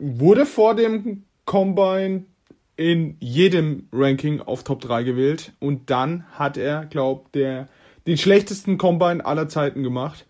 [0.00, 2.24] wurde vor dem Combine
[2.82, 7.68] in jedem Ranking auf Top 3 gewählt und dann hat er, glaubt der
[8.08, 10.26] den schlechtesten Combine aller Zeiten gemacht.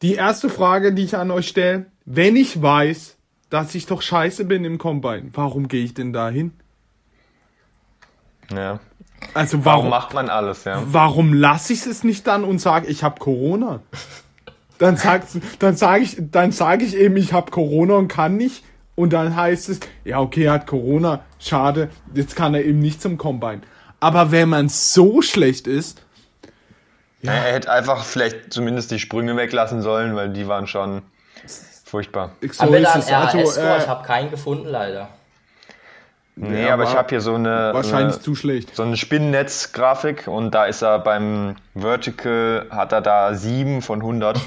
[0.00, 3.18] Die erste Frage, die ich an euch stelle, wenn ich weiß,
[3.50, 6.52] dass ich doch scheiße bin im Combine, warum gehe ich denn da hin?
[8.50, 8.80] Ja.
[9.34, 10.82] Also warum, warum macht man alles, ja?
[10.86, 13.82] Warum lasse ich es nicht dann und sage, ich habe Corona?
[14.78, 15.24] Dann sag,
[15.58, 18.64] dann sage ich, dann sage ich eben, ich habe Corona und kann nicht
[18.98, 23.00] und dann heißt es, ja, okay, er hat Corona, schade, jetzt kann er eben nicht
[23.00, 23.60] zum Combine.
[24.00, 26.02] Aber wenn man so schlecht ist.
[27.22, 27.32] Ja.
[27.32, 31.02] Er hätte einfach vielleicht zumindest die Sprünge weglassen sollen, weil die waren schon
[31.84, 32.32] furchtbar.
[32.50, 33.12] So Aber ist es.
[33.12, 35.10] Also, äh, ich habe keinen gefunden, leider.
[36.34, 37.70] Nee, ja, aber ich habe hier so eine.
[37.72, 38.74] Wahrscheinlich eine, zu schlecht.
[38.74, 44.40] So eine Spinnennetz-Grafik und da ist er beim Vertical, hat er da 7 von 100.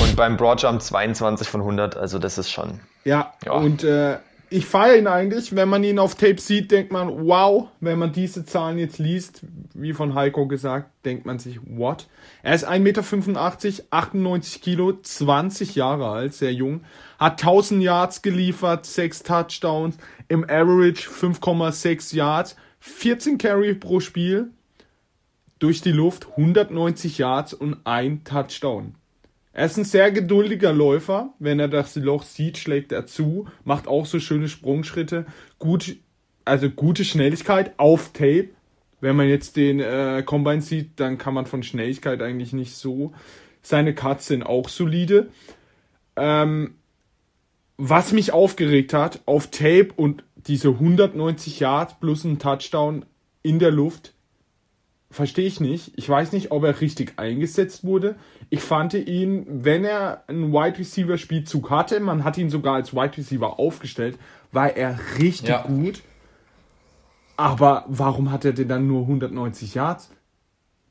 [0.00, 2.80] und beim Broadjump 22 von 100, also das ist schon.
[3.04, 3.52] Ja, ja.
[3.52, 5.56] und äh, ich feiere ihn eigentlich.
[5.56, 7.68] Wenn man ihn auf Tape sieht, denkt man, wow.
[7.80, 9.42] Wenn man diese Zahlen jetzt liest,
[9.74, 12.06] wie von Heiko gesagt, denkt man sich, what?
[12.42, 16.84] Er ist 1,85 Meter, 98 Kilo, 20 Jahre alt, sehr jung.
[17.18, 19.96] Hat 1000 Yards geliefert, 6 Touchdowns,
[20.28, 24.50] im Average 5,6 Yards, 14 Carry pro Spiel,
[25.58, 28.94] durch die Luft 190 Yards und ein Touchdown.
[29.56, 31.32] Er ist ein sehr geduldiger Läufer.
[31.38, 35.24] Wenn er das Loch sieht, schlägt er zu, macht auch so schöne Sprungschritte.
[35.58, 35.96] Gut,
[36.44, 38.50] also gute Schnelligkeit auf Tape.
[39.00, 43.14] Wenn man jetzt den äh, Combine sieht, dann kann man von Schnelligkeit eigentlich nicht so.
[43.62, 45.30] Seine Cuts sind auch solide.
[46.16, 46.74] Ähm,
[47.78, 53.06] was mich aufgeregt hat, auf Tape und diese 190 Yards plus ein Touchdown
[53.42, 54.12] in der Luft,
[55.10, 55.92] verstehe ich nicht.
[55.96, 58.16] Ich weiß nicht, ob er richtig eingesetzt wurde.
[58.50, 62.94] Ich fand ihn, wenn er einen Wide Receiver Spielzug hatte, man hat ihn sogar als
[62.94, 64.18] Wide Receiver aufgestellt,
[64.52, 65.62] war er richtig ja.
[65.62, 66.02] gut.
[67.36, 70.10] Aber warum hat er denn dann nur 190 Yards?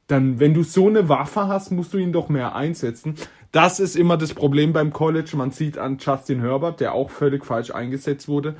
[0.07, 3.15] Dann, wenn du so eine Waffe hast, musst du ihn doch mehr einsetzen.
[3.51, 5.31] Das ist immer das Problem beim College.
[5.35, 8.55] Man sieht an Justin Herbert, der auch völlig falsch eingesetzt wurde.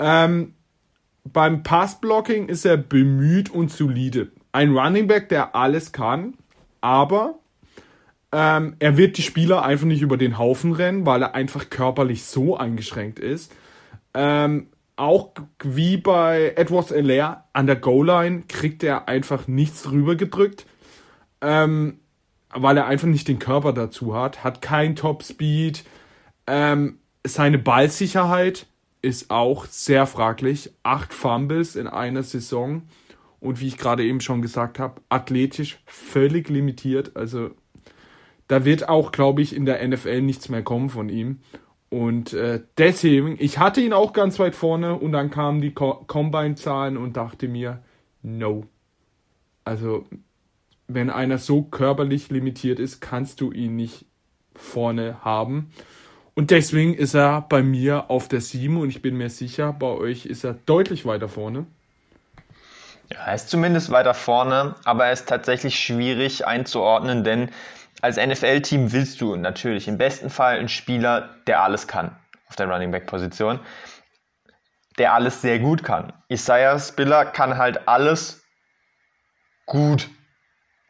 [0.00, 0.54] Ähm,
[1.24, 4.32] beim Passblocking ist er bemüht und solide.
[4.52, 6.34] Ein Running Back, der alles kann,
[6.80, 7.38] aber
[8.32, 12.24] ähm, er wird die Spieler einfach nicht über den Haufen rennen, weil er einfach körperlich
[12.24, 13.52] so eingeschränkt ist.
[14.14, 15.30] Ähm, auch
[15.62, 20.66] wie bei Edwards Elair an der Goal-Line kriegt er einfach nichts rübergedrückt,
[21.40, 21.98] ähm,
[22.54, 25.84] weil er einfach nicht den Körper dazu hat, hat kein Top-Speed.
[26.46, 28.66] Ähm, seine Ballsicherheit
[29.00, 30.72] ist auch sehr fraglich.
[30.82, 32.82] Acht Fumbles in einer Saison
[33.42, 37.16] Und wie ich gerade eben schon gesagt habe, athletisch völlig limitiert.
[37.16, 37.50] Also
[38.46, 41.40] da wird auch, glaube ich, in der NFL nichts mehr kommen von ihm.
[41.90, 46.04] Und äh, deswegen, ich hatte ihn auch ganz weit vorne und dann kamen die Co
[46.06, 47.82] Combine-Zahlen und dachte mir,
[48.22, 48.64] no.
[49.64, 50.06] Also,
[50.86, 54.06] wenn einer so körperlich limitiert ist, kannst du ihn nicht
[54.54, 55.72] vorne haben.
[56.34, 59.88] Und deswegen ist er bei mir auf der 7 und ich bin mir sicher, bei
[59.88, 61.66] euch ist er deutlich weiter vorne.
[63.14, 67.50] Er ist zumindest weiter vorne, aber er ist tatsächlich schwierig einzuordnen, denn
[68.00, 72.16] als NFL-Team willst du natürlich im besten Fall einen Spieler, der alles kann
[72.48, 73.60] auf der Running Back-Position,
[74.98, 76.12] der alles sehr gut kann.
[76.28, 78.42] Isaiah Spiller kann halt alles
[79.66, 80.10] gut,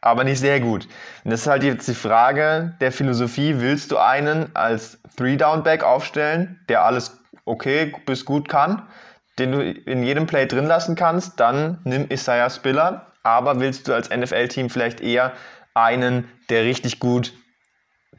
[0.01, 0.89] aber nicht sehr gut.
[1.23, 6.65] Und das ist halt jetzt die Frage der Philosophie, willst du einen als Three-Down-Back aufstellen,
[6.69, 8.89] der alles okay bis gut kann,
[9.39, 13.07] den du in jedem Play drin lassen kannst, dann nimm Isaiah Spiller.
[13.23, 15.33] Aber willst du als NFL-Team vielleicht eher
[15.75, 17.33] einen, der richtig gut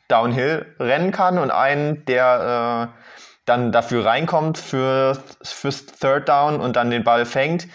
[0.08, 3.04] Downhill rennen kann und einen, der äh,
[3.46, 7.68] dann dafür reinkommt für, fürs Third Down und dann den Ball fängt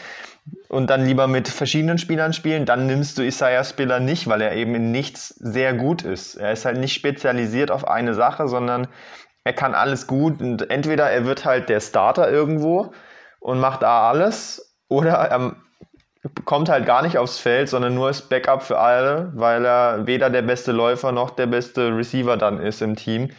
[0.69, 4.55] und dann lieber mit verschiedenen Spielern spielen, dann nimmst du Isaiah Spiller nicht, weil er
[4.55, 6.37] eben in nichts sehr gut ist.
[6.37, 8.89] Er ist halt nicht spezialisiert auf eine Sache, sondern
[9.45, 12.93] er kann alles gut und entweder er wird halt der Starter irgendwo
[13.41, 15.57] und macht da alles oder er
[16.45, 20.31] kommt halt gar nicht aufs Feld, sondern nur als Backup für alle, weil er weder
[20.31, 23.31] der beste Läufer noch der beste Receiver dann ist im Team.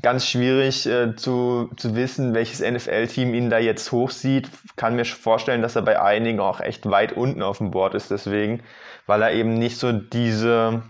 [0.00, 4.48] Ganz schwierig äh, zu, zu wissen, welches NFL-Team ihn da jetzt hochsieht.
[4.76, 8.10] Kann mir vorstellen, dass er bei einigen auch echt weit unten auf dem Board ist,
[8.10, 8.62] deswegen,
[9.06, 10.82] weil er eben nicht so diese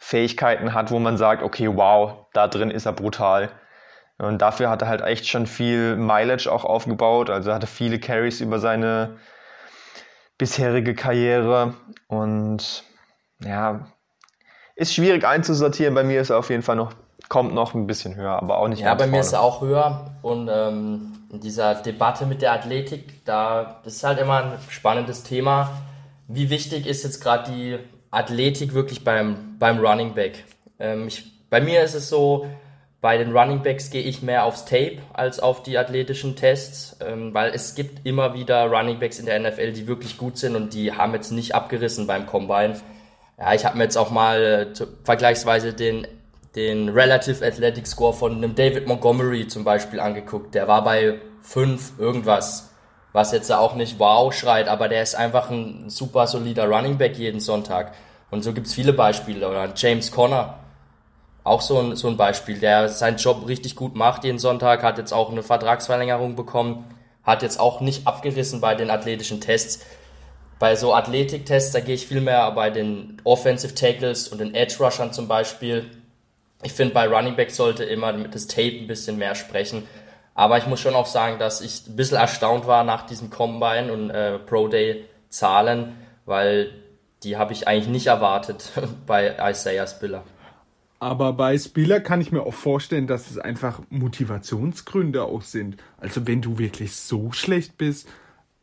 [0.00, 3.48] Fähigkeiten hat, wo man sagt, okay, wow, da drin ist er brutal.
[4.18, 7.28] Und dafür hat er halt echt schon viel Mileage auch aufgebaut.
[7.30, 9.16] Also hatte viele Carries über seine
[10.38, 11.74] bisherige Karriere.
[12.08, 12.84] Und
[13.40, 13.86] ja,
[14.74, 15.94] ist schwierig einzusortieren.
[15.94, 16.92] Bei mir ist er auf jeden Fall noch,
[17.28, 19.12] kommt noch ein bisschen höher, aber auch nicht Ja, bei vorne.
[19.12, 20.12] mir ist er auch höher.
[20.22, 25.70] Und ähm, in dieser Debatte mit der Athletik, da ist halt immer ein spannendes Thema.
[26.28, 27.78] Wie wichtig ist jetzt gerade die
[28.10, 30.44] Athletik wirklich beim, beim Running Back?
[30.78, 32.46] Ähm, ich, bei mir ist es so,
[33.00, 37.34] bei den Running Backs gehe ich mehr aufs Tape als auf die athletischen Tests, ähm,
[37.34, 40.72] weil es gibt immer wieder Running Backs in der NFL, die wirklich gut sind und
[40.72, 42.80] die haben jetzt nicht abgerissen beim Combine.
[43.38, 46.06] Ja, ich habe mir jetzt auch mal äh, vergleichsweise den,
[46.54, 50.54] den Relative Athletic Score von einem David Montgomery zum Beispiel angeguckt.
[50.54, 52.70] Der war bei 5 irgendwas,
[53.12, 57.18] was jetzt auch nicht wow schreit, aber der ist einfach ein super solider Running Back
[57.18, 57.92] jeden Sonntag.
[58.30, 59.48] Und so gibt's viele Beispiele.
[59.48, 60.58] Oder James Conner,
[61.46, 64.98] auch so ein, so ein Beispiel, der seinen Job richtig gut macht jeden Sonntag, hat
[64.98, 66.84] jetzt auch eine Vertragsverlängerung bekommen,
[67.22, 69.84] hat jetzt auch nicht abgerissen bei den athletischen Tests.
[70.58, 74.76] Bei so Athletiktests, da gehe ich viel mehr bei den Offensive Tackles und den Edge
[74.80, 75.88] Rushern zum Beispiel.
[76.62, 79.86] Ich finde, bei Running Back sollte immer das Tape ein bisschen mehr sprechen.
[80.34, 83.92] Aber ich muss schon auch sagen, dass ich ein bisschen erstaunt war nach diesem Combine
[83.92, 86.72] und äh, Pro Day Zahlen, weil
[87.22, 88.72] die habe ich eigentlich nicht erwartet
[89.06, 90.24] bei Isaiah Spiller.
[90.98, 95.76] Aber bei Spieler kann ich mir auch vorstellen, dass es einfach Motivationsgründe auch sind.
[95.98, 98.08] Also wenn du wirklich so schlecht bist,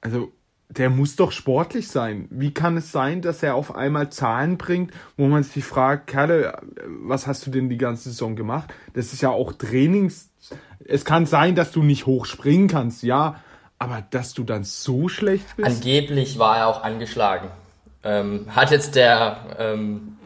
[0.01, 0.31] also
[0.69, 2.27] der muss doch sportlich sein.
[2.31, 6.59] Wie kann es sein, dass er auf einmal Zahlen bringt, wo man sich fragt, Kerle,
[6.87, 8.73] was hast du denn die ganze Saison gemacht?
[8.93, 10.29] Das ist ja auch Trainings.
[10.85, 13.41] Es kann sein, dass du nicht hoch springen kannst, ja,
[13.77, 15.67] aber dass du dann so schlecht bist.
[15.67, 17.49] Angeblich war er auch angeschlagen.
[18.03, 20.17] Ähm, hat jetzt der ähm,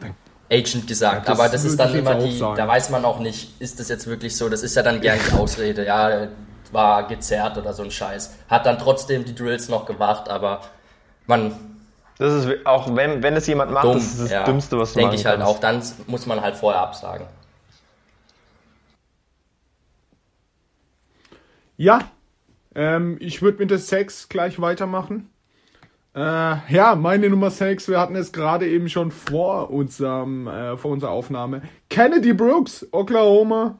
[0.50, 1.28] Agent gesagt.
[1.28, 2.56] Ja, aber das ist dann immer die, sagen.
[2.56, 5.18] da weiß man auch nicht, ist das jetzt wirklich so, das ist ja dann gern
[5.28, 6.28] die Ausrede, ja,
[6.72, 8.34] war gezerrt oder so ein Scheiß.
[8.48, 10.62] Hat dann trotzdem die Drills noch gemacht, aber
[11.26, 11.52] man.
[12.18, 14.92] Das ist auch, wenn, wenn es jemand macht, dumm, das ist das ja, Dümmste, was
[14.92, 15.54] du Denke ich halt kannst.
[15.54, 17.26] auch, dann muss man halt vorher absagen.
[21.76, 22.00] Ja,
[22.74, 25.30] ähm, ich würde mit der Sex gleich weitermachen.
[26.14, 30.90] Äh, ja, meine Nummer 6, wir hatten es gerade eben schon vor, unserem, äh, vor
[30.90, 31.62] unserer Aufnahme.
[31.90, 33.78] Kennedy Brooks, Oklahoma.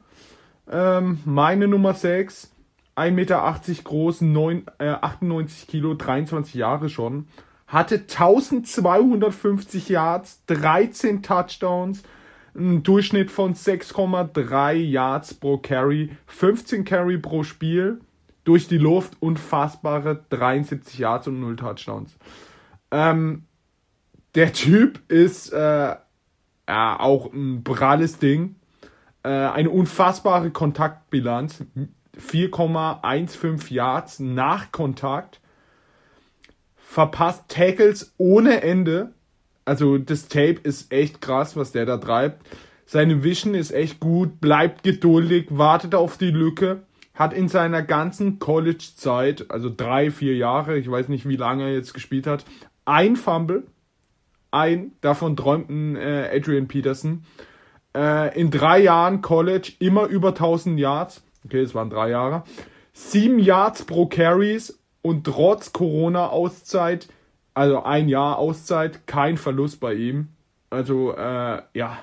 [0.71, 2.51] Ähm, meine Nummer 6,
[2.95, 7.27] 1,80 Meter groß, 9, äh, 98 Kilo, 23 Jahre schon.
[7.67, 12.03] Hatte 1250 Yards, 13 Touchdowns,
[12.55, 17.99] einen Durchschnitt von 6,3 Yards pro Carry, 15 Carry pro Spiel
[18.49, 22.17] durch die Luft unfassbare 73 Yards und 0 Touchdowns.
[22.89, 23.43] Ähm,
[24.33, 25.95] der Typ ist äh,
[26.67, 28.55] ja, auch ein pralles Ding.
[29.21, 31.63] Äh, eine unfassbare Kontaktbilanz.
[32.19, 35.41] 4,15 Yards nach Kontakt.
[36.75, 39.13] verpasst Tackles ohne Ende.
[39.63, 42.47] Also das Tape ist echt krass, was der da treibt.
[42.87, 46.81] Seine Vision ist echt gut, bleibt geduldig, wartet auf die Lücke,
[47.19, 51.73] hat in seiner ganzen College-Zeit, also drei, vier Jahre, ich weiß nicht, wie lange er
[51.73, 52.45] jetzt gespielt hat,
[52.85, 53.67] ein Fumble,
[54.51, 57.25] ein, davon träumten äh, Adrian Peterson.
[57.93, 61.21] Äh, in drei Jahren College immer über 1000 Yards.
[61.43, 62.43] Okay, es waren drei Jahre.
[62.93, 67.09] Sieben Yards pro Carries und trotz Corona-Auszeit,
[67.53, 70.29] also ein Jahr Auszeit, kein Verlust bei ihm.
[70.69, 71.97] Also, äh, ja,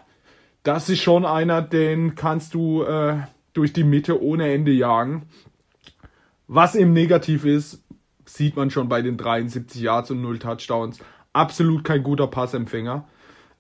[0.63, 3.17] das ist schon einer, den kannst du äh,
[3.57, 5.27] durch die Mitte ohne Ende jagen.
[6.49, 7.83] Was eben negativ ist,
[8.25, 10.99] sieht man schon bei den 73 Yards und 0 Touchdowns.
[11.33, 13.07] Absolut kein guter Passempfänger.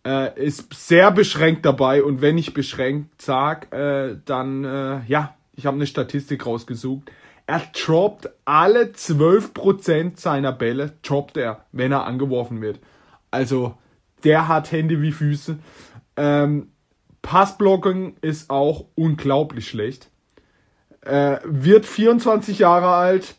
[0.06, 5.66] Äh, ist sehr beschränkt dabei und wenn ich beschränkt sag, äh, dann äh, ja, ich
[5.66, 7.10] habe eine Statistik rausgesucht.
[7.46, 12.80] Er droppt alle 12% seiner Bälle, droppt er, wenn er angeworfen wird.
[13.30, 13.76] Also,
[14.24, 15.58] der hat Hände wie Füße.
[16.16, 16.70] Ähm,
[17.26, 20.10] Passblocking ist auch unglaublich schlecht.
[21.00, 23.34] Äh, wird 24 Jahre alt,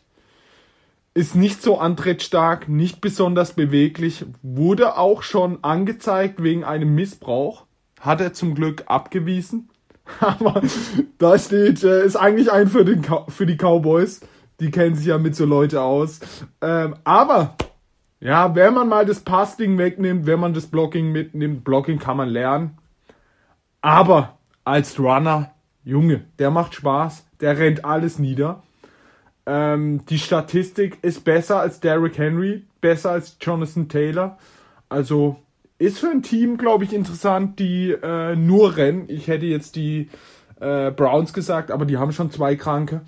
[1.14, 7.64] ist nicht so antrittstark, nicht besonders beweglich, wurde auch schon angezeigt wegen einem Missbrauch,
[7.98, 9.70] hat er zum Glück abgewiesen.
[10.20, 10.60] Aber
[11.16, 14.20] da steht, äh, ist eigentlich ein für, den, für die Cowboys.
[14.60, 16.20] Die kennen sich ja mit so Leute aus.
[16.60, 17.56] Ähm, aber,
[18.20, 22.28] ja, wenn man mal das Passing wegnimmt, wenn man das Blocking mitnimmt, Blocking kann man
[22.28, 22.76] lernen.
[23.88, 25.50] Aber als Runner,
[25.82, 28.62] Junge, der macht Spaß, der rennt alles nieder.
[29.46, 34.36] Ähm, die Statistik ist besser als Derrick Henry, besser als Jonathan Taylor.
[34.90, 35.36] Also
[35.78, 39.06] ist für ein Team, glaube ich, interessant, die äh, nur rennen.
[39.08, 40.10] Ich hätte jetzt die
[40.60, 43.00] äh, Browns gesagt, aber die haben schon zwei Kranke.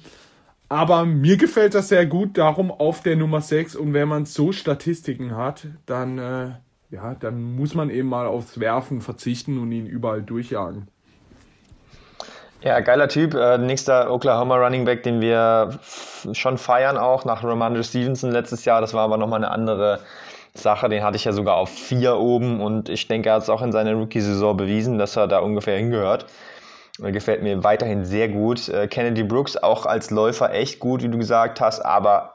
[0.71, 3.77] Aber mir gefällt das sehr gut, darum auf der Nummer 6.
[3.77, 6.53] Und wenn man so Statistiken hat, dann äh,
[6.90, 10.88] ja, dann muss man eben mal aufs Werfen verzichten und ihn überall durchjagen.
[12.62, 13.35] Ja, geiler Typ.
[13.35, 15.79] Äh, nächster Oklahoma Running Back, den wir
[16.33, 18.83] schon feiern auch nach Ramondre Stevenson letztes Jahr.
[18.83, 20.00] Das war aber nochmal eine andere
[20.53, 20.88] Sache.
[20.90, 23.62] Den hatte ich ja sogar auf vier oben und ich denke, er hat es auch
[23.62, 26.26] in seiner Rookie-Saison bewiesen, dass er da ungefähr hingehört.
[26.98, 28.68] Gefällt mir weiterhin sehr gut.
[28.68, 32.35] Äh, Kennedy Brooks auch als Läufer echt gut, wie du gesagt hast, aber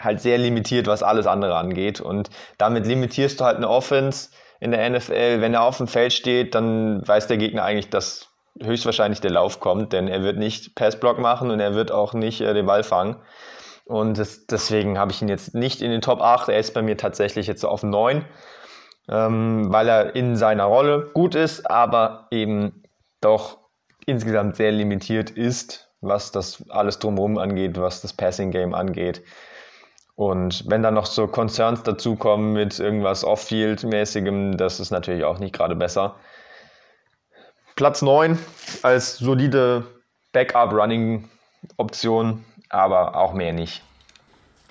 [0.00, 2.00] halt sehr limitiert, was alles andere angeht.
[2.00, 5.40] Und damit limitierst du halt eine Offense in der NFL.
[5.40, 8.28] Wenn er auf dem Feld steht, dann weiß der Gegner eigentlich, dass
[8.60, 12.40] höchstwahrscheinlich der Lauf kommt, denn er wird nicht Passblock machen und er wird auch nicht
[12.40, 13.16] äh, den Ball fangen.
[13.84, 16.48] Und das, deswegen habe ich ihn jetzt nicht in den Top 8.
[16.48, 18.24] Er ist bei mir tatsächlich jetzt auf 9,
[19.08, 22.82] ähm, weil er in seiner Rolle gut ist, aber eben
[23.20, 23.58] doch
[24.06, 29.22] insgesamt sehr limitiert ist, was das alles drumherum angeht, was das Passing Game angeht.
[30.20, 35.54] Und wenn dann noch so Concerns dazukommen mit irgendwas Off-Field-mäßigem, das ist natürlich auch nicht
[35.54, 36.16] gerade besser.
[37.74, 38.38] Platz 9
[38.82, 39.86] als solide
[40.32, 43.82] Backup-Running-Option, aber auch mehr nicht.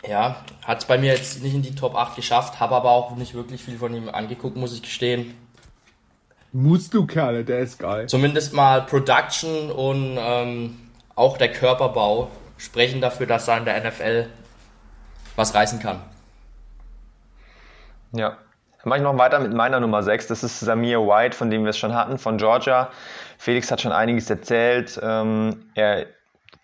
[0.07, 0.35] Ja,
[0.67, 3.33] hat es bei mir jetzt nicht in die Top 8 geschafft, habe aber auch nicht
[3.33, 5.33] wirklich viel von ihm angeguckt, muss ich gestehen.
[6.51, 8.05] Musst du, Kerle, der ist geil.
[8.05, 10.77] Zumindest mal Production und ähm,
[11.15, 14.27] auch der Körperbau sprechen dafür, dass er in der NFL
[15.39, 16.01] was reißen kann.
[18.11, 18.37] Ja.
[18.81, 20.27] Dann mache ich noch weiter mit meiner Nummer 6.
[20.27, 22.89] Das ist Samir White, von dem wir es schon hatten, von Georgia.
[23.37, 24.99] Felix hat schon einiges erzählt.
[25.01, 26.05] Ähm, er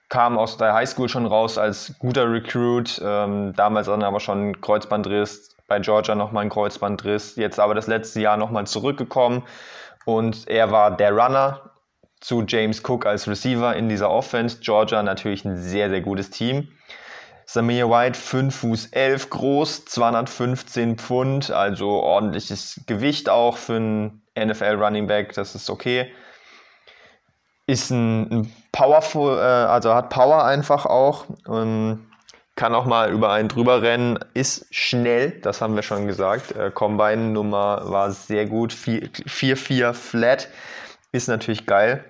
[0.10, 3.02] kam aus der Highschool schon raus als guter Recruit.
[3.04, 5.56] Ähm, damals dann aber schon Kreuzbandriss.
[5.68, 7.38] Bei Georgia nochmal ein Kreuzbandriss.
[7.38, 9.44] Jetzt aber das letzte Jahr nochmal zurückgekommen.
[10.06, 11.62] Und er war der Runner
[12.20, 14.60] zu James Cook als Receiver in dieser Offense.
[14.60, 16.70] Georgia natürlich ein sehr, sehr gutes Team.
[17.45, 24.75] Samir White 5 Fuß 11 groß, 215 Pfund, also ordentliches Gewicht auch für einen NFL
[24.75, 26.12] Running Back, das ist okay.
[27.67, 31.25] Ist ein, ein powerful, äh, also hat Power einfach auch.
[31.47, 32.08] Ähm,
[32.55, 36.53] kann auch mal über einen drüber rennen, ist schnell, das haben wir schon gesagt.
[36.53, 40.47] Äh, Combine-Nummer war sehr gut, 4-4 flat,
[41.12, 42.05] ist natürlich geil.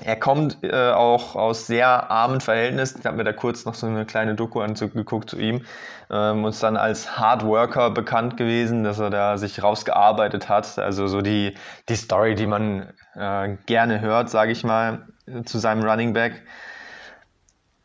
[0.00, 3.00] Er kommt äh, auch aus sehr armen Verhältnissen.
[3.00, 5.64] Ich habe mir da kurz noch so eine kleine Doku angeguckt zu ihm.
[6.10, 10.78] Ähm, und ist dann als Hardworker bekannt gewesen, dass er da sich rausgearbeitet hat.
[10.78, 11.54] Also so die,
[11.88, 15.08] die Story, die man äh, gerne hört, sage ich mal,
[15.44, 16.42] zu seinem Running Back.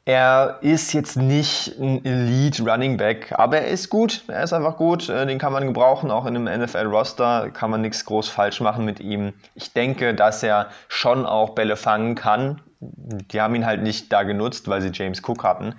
[0.06, 4.26] Er ist jetzt nicht ein Elite Running Back, aber er ist gut.
[4.28, 5.08] Er ist einfach gut.
[5.08, 6.12] Äh, den kann man gebrauchen.
[6.12, 9.34] Auch in einem NFL-Roster kann man nichts groß falsch machen mit ihm.
[9.56, 12.62] Ich denke, dass er schon auch Bälle fangen kann.
[12.82, 15.76] Die haben ihn halt nicht da genutzt, weil sie James Cook hatten.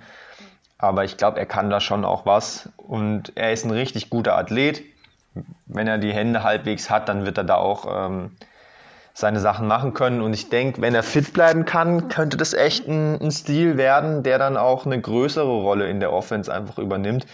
[0.79, 2.69] Aber ich glaube, er kann da schon auch was.
[2.77, 4.81] Und er ist ein richtig guter Athlet.
[5.67, 8.31] Wenn er die Hände halbwegs hat, dann wird er da auch ähm,
[9.15, 10.21] seine Sachen machen können.
[10.21, 14.23] Und ich denke, wenn er fit bleiben kann, könnte das echt ein, ein Stil werden,
[14.23, 17.25] der dann auch eine größere Rolle in der Offense einfach übernimmt.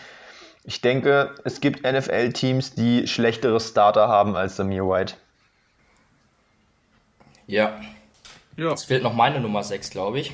[0.64, 5.16] Ich denke, es gibt NFL-Teams, die schlechtere Starter haben als Samir White.
[7.48, 7.80] Ja.
[8.58, 8.70] ja.
[8.70, 10.34] Jetzt fehlt noch meine Nummer 6, glaube ich.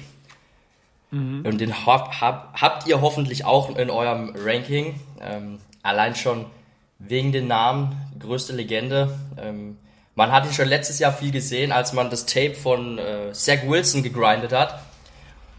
[1.11, 1.45] Mhm.
[1.45, 4.99] Und den hab, hab, habt ihr hoffentlich auch in eurem Ranking.
[5.21, 6.45] Ähm, allein schon
[6.99, 9.17] wegen den Namen, größte Legende.
[9.41, 9.77] Ähm,
[10.17, 13.59] man hat ihn schon letztes Jahr viel gesehen, als man das Tape von äh, Zach
[13.67, 14.79] Wilson gegrindet hat.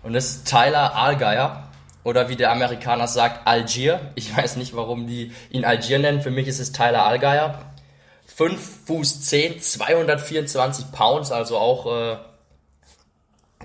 [0.03, 1.69] Und das ist Tyler Allgeier.
[2.03, 4.01] Oder wie der Amerikaner sagt, Algier.
[4.17, 6.23] Ich weiß nicht, warum die ihn Algier nennen.
[6.23, 7.67] Für mich ist es Tyler Allgeier.
[8.27, 12.17] 5 Fuß 10, 224 Pounds, also auch äh,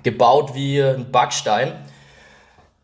[0.04, 1.72] gebaut wie ein Backstein.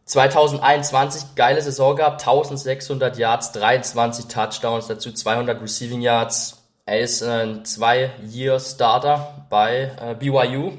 [0.07, 6.60] 2021 geile Saison gehabt, 1600 Yards, 23 Touchdowns, dazu 200 Receiving Yards.
[6.91, 10.73] Er ist ein Zwei-Year-Starter bei äh, BYU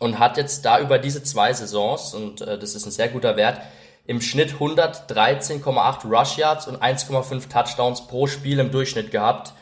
[0.00, 3.36] und hat jetzt da über diese zwei Saisons, und äh, das ist ein sehr guter
[3.36, 3.60] Wert,
[4.04, 9.52] im Schnitt 113,8 Rush Yards und 1,5 Touchdowns pro Spiel im Durchschnitt gehabt.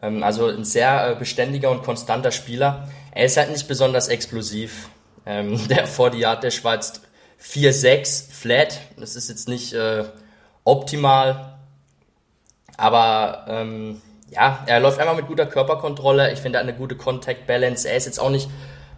[0.00, 2.88] Ähm, also ein sehr äh, beständiger und konstanter Spieler.
[3.10, 4.88] Er ist halt nicht besonders explosiv.
[5.26, 7.02] Ähm, der 40 Yard, der schweizt
[7.42, 8.80] 4-6 flat.
[8.98, 10.04] Das ist jetzt nicht äh,
[10.64, 11.58] optimal.
[12.78, 14.00] Aber ähm,
[14.30, 16.32] ja, er läuft einfach mit guter Körperkontrolle.
[16.32, 17.88] Ich finde, er hat eine gute Contact Balance.
[17.88, 18.48] Er ist jetzt auch nicht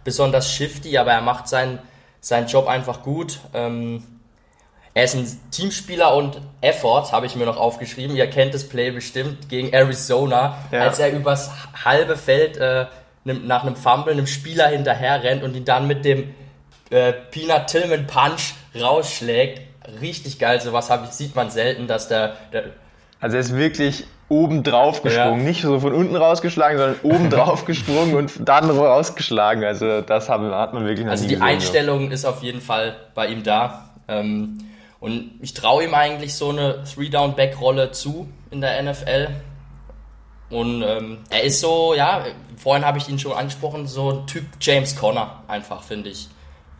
[0.03, 1.79] besonders shifty, aber er macht seinen,
[2.19, 3.39] seinen Job einfach gut.
[3.53, 4.03] Ähm,
[4.93, 8.15] er ist ein Teamspieler und Effort, habe ich mir noch aufgeschrieben.
[8.15, 10.81] Ihr kennt das Play bestimmt gegen Arizona, ja.
[10.81, 11.51] als er übers
[11.85, 12.87] halbe Feld äh,
[13.23, 16.33] nach einem Fumble einem Spieler hinterher rennt und ihn dann mit dem
[16.89, 19.61] äh, Peanut Tillman Punch rausschlägt.
[20.01, 22.63] Richtig geil, sowas ich, sieht man selten, dass der, der
[23.19, 25.45] also er ist wirklich oben drauf gesprungen, ja.
[25.47, 29.63] nicht so von unten rausgeschlagen, sondern oben drauf gesprungen und dann rausgeschlagen.
[29.63, 32.13] Also das hat, hat man wirklich noch Also die gesehen, Einstellung ja.
[32.13, 33.89] ist auf jeden Fall bei ihm da.
[34.07, 34.59] Ähm,
[34.99, 39.29] und ich traue ihm eigentlich so eine Three-Down-Back-Rolle zu in der NFL.
[40.49, 42.25] Und ähm, er ist so, ja,
[42.57, 46.27] vorhin habe ich ihn schon angesprochen, so ein Typ James Conner einfach, finde ich.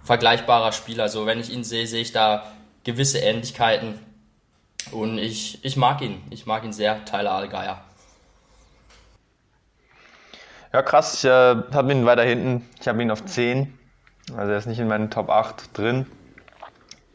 [0.04, 1.08] Vergleichbarer Spieler.
[1.08, 2.44] So, wenn ich ihn sehe, sehe ich da
[2.84, 4.00] gewisse Ähnlichkeiten.
[4.92, 6.22] Und ich, ich mag ihn.
[6.30, 7.82] Ich mag ihn sehr, Tyler Allgeier.
[10.74, 11.16] Ja, krass.
[11.16, 12.68] Ich äh, habe ihn weiter hinten.
[12.80, 13.78] Ich habe ihn auf 10.
[14.36, 16.06] Also er ist nicht in meinen Top 8 drin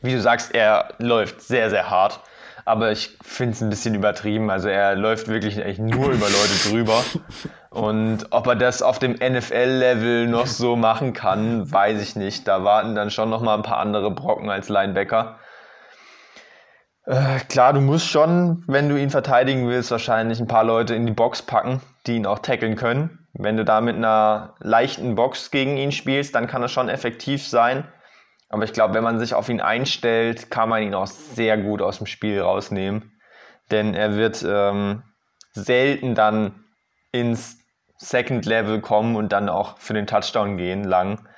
[0.05, 2.21] wie du sagst, er läuft sehr, sehr hart.
[2.67, 4.51] Aber ich finde es ein bisschen übertrieben.
[4.51, 7.03] Also er läuft wirklich eigentlich nur über Leute drüber.
[7.71, 12.47] Und ob er das auf dem NFL-Level noch so machen kann, weiß ich nicht.
[12.47, 15.39] Da warten dann schon noch mal ein paar andere Brocken als Linebacker.
[17.07, 21.07] Äh, klar, du musst schon, wenn du ihn verteidigen willst, wahrscheinlich ein paar Leute in
[21.07, 23.27] die Box packen, die ihn auch tackeln können.
[23.35, 27.47] Wenn du da mit einer leichten Box gegen ihn spielst, dann kann er schon effektiv
[27.47, 27.85] sein.
[28.49, 31.83] Aber ich glaube, wenn man sich auf ihn einstellt, kann man ihn auch sehr gut
[31.83, 33.13] aus dem Spiel rausnehmen.
[33.71, 35.03] Denn er wird ähm,
[35.53, 36.65] selten dann
[37.11, 37.59] ins
[37.97, 41.29] Second Level kommen und dann auch für den Touchdown gehen lang.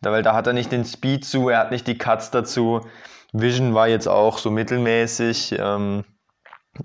[0.00, 2.80] Weil da hat er nicht den Speed zu, er hat nicht die Cuts dazu.
[3.32, 5.56] Vision war jetzt auch so mittelmäßig.
[5.58, 6.04] Ähm,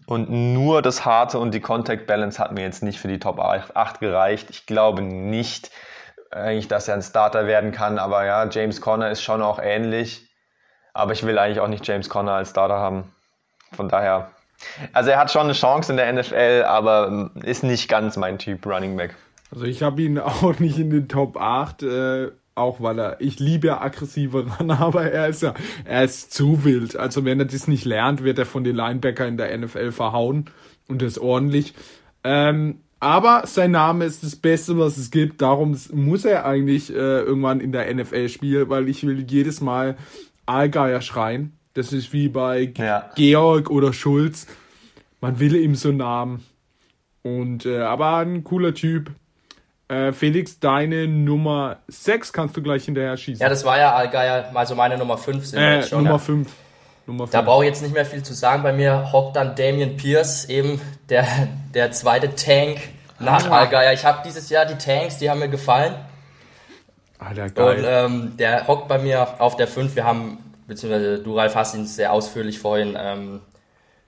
[0.05, 3.39] und nur das Harte und die Contact Balance hat mir jetzt nicht für die Top
[3.39, 4.49] 8 gereicht.
[4.49, 5.71] Ich glaube nicht,
[6.31, 7.97] eigentlich, dass er ein Starter werden kann.
[7.99, 10.29] Aber ja, James Conner ist schon auch ähnlich.
[10.93, 13.13] Aber ich will eigentlich auch nicht James Conner als Starter haben.
[13.73, 14.31] Von daher.
[14.91, 18.65] Also er hat schon eine Chance in der NFL, aber ist nicht ganz mein Typ
[18.65, 19.15] Running Back.
[19.51, 23.39] Also ich habe ihn auch nicht in den Top 8, äh, auch weil er, ich
[23.39, 25.53] liebe ja aggressive Runner, aber er ist ja,
[25.85, 26.95] er ist zu wild.
[26.95, 30.49] Also wenn er das nicht lernt, wird er von den Linebacker in der NFL verhauen
[30.87, 31.73] und das ordentlich.
[32.23, 35.41] Ähm, aber sein Name ist das Beste, was es gibt.
[35.41, 39.97] Darum muss er eigentlich äh, irgendwann in der NFL spielen, weil ich will jedes Mal
[40.47, 41.53] Allgeier schreien.
[41.73, 43.11] Das ist wie bei ja.
[43.15, 44.47] Georg oder Schulz.
[45.21, 46.43] Man will ihm so Namen.
[47.21, 49.11] Und äh, aber ein cooler Typ.
[49.89, 53.41] Äh, Felix, deine Nummer 6 kannst du gleich hinterher schießen.
[53.41, 56.03] Ja, das war ja Allgeier, also meine Nummer 5 sind äh, schon.
[56.03, 56.47] Nummer 5.
[56.47, 57.25] Ja.
[57.31, 58.63] Da brauche ich jetzt nicht mehr viel zu sagen.
[58.63, 61.25] Bei mir hockt dann Damien Pierce, eben der,
[61.73, 62.79] der zweite Tank
[63.17, 63.59] nach ah.
[63.59, 63.93] Allgeier.
[63.93, 65.95] Ich habe dieses Jahr die Tanks, die haben mir gefallen.
[67.17, 67.77] Alter, geil.
[67.77, 69.95] Und ähm, der hockt bei mir auf der 5.
[69.95, 73.41] Wir haben, beziehungsweise du, Ralf, hast ihn sehr ausführlich vorhin ähm,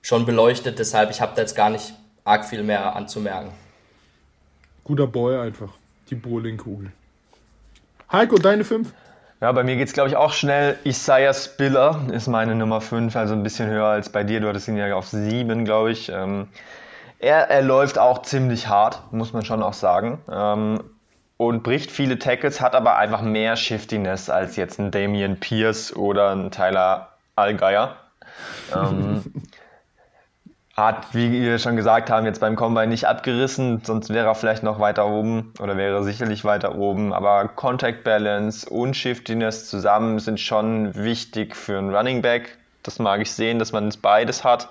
[0.02, 0.78] schon beleuchtet.
[0.78, 3.50] Deshalb, ich habe da jetzt gar nicht arg viel mehr anzumerken.
[4.84, 5.70] Guter Boy einfach.
[6.10, 6.92] Die Bowlingkugel.
[8.10, 8.92] Heiko, deine 5?
[9.40, 10.76] Ja, bei mir geht's glaube ich, auch schnell.
[10.84, 14.40] Isaiah Spiller ist meine Nummer 5, also ein bisschen höher als bei dir.
[14.40, 16.10] Du hattest ihn ja auf 7, glaube ich.
[16.10, 16.48] Ähm,
[17.20, 20.18] er, er läuft auch ziemlich hart, muss man schon auch sagen.
[20.30, 20.80] Ähm,
[21.36, 26.32] und bricht viele Tackles, hat aber einfach mehr Shiftiness als jetzt ein Damian Pierce oder
[26.32, 27.96] ein Tyler Allgeier.
[28.74, 29.24] ähm,
[30.80, 34.62] hat, wie wir schon gesagt haben, jetzt beim Combine nicht abgerissen, sonst wäre er vielleicht
[34.62, 37.12] noch weiter oben oder wäre sicherlich weiter oben.
[37.12, 42.58] Aber Contact Balance und Shiftiness zusammen sind schon wichtig für einen Running Back.
[42.82, 44.70] Das mag ich sehen, dass man es beides hat.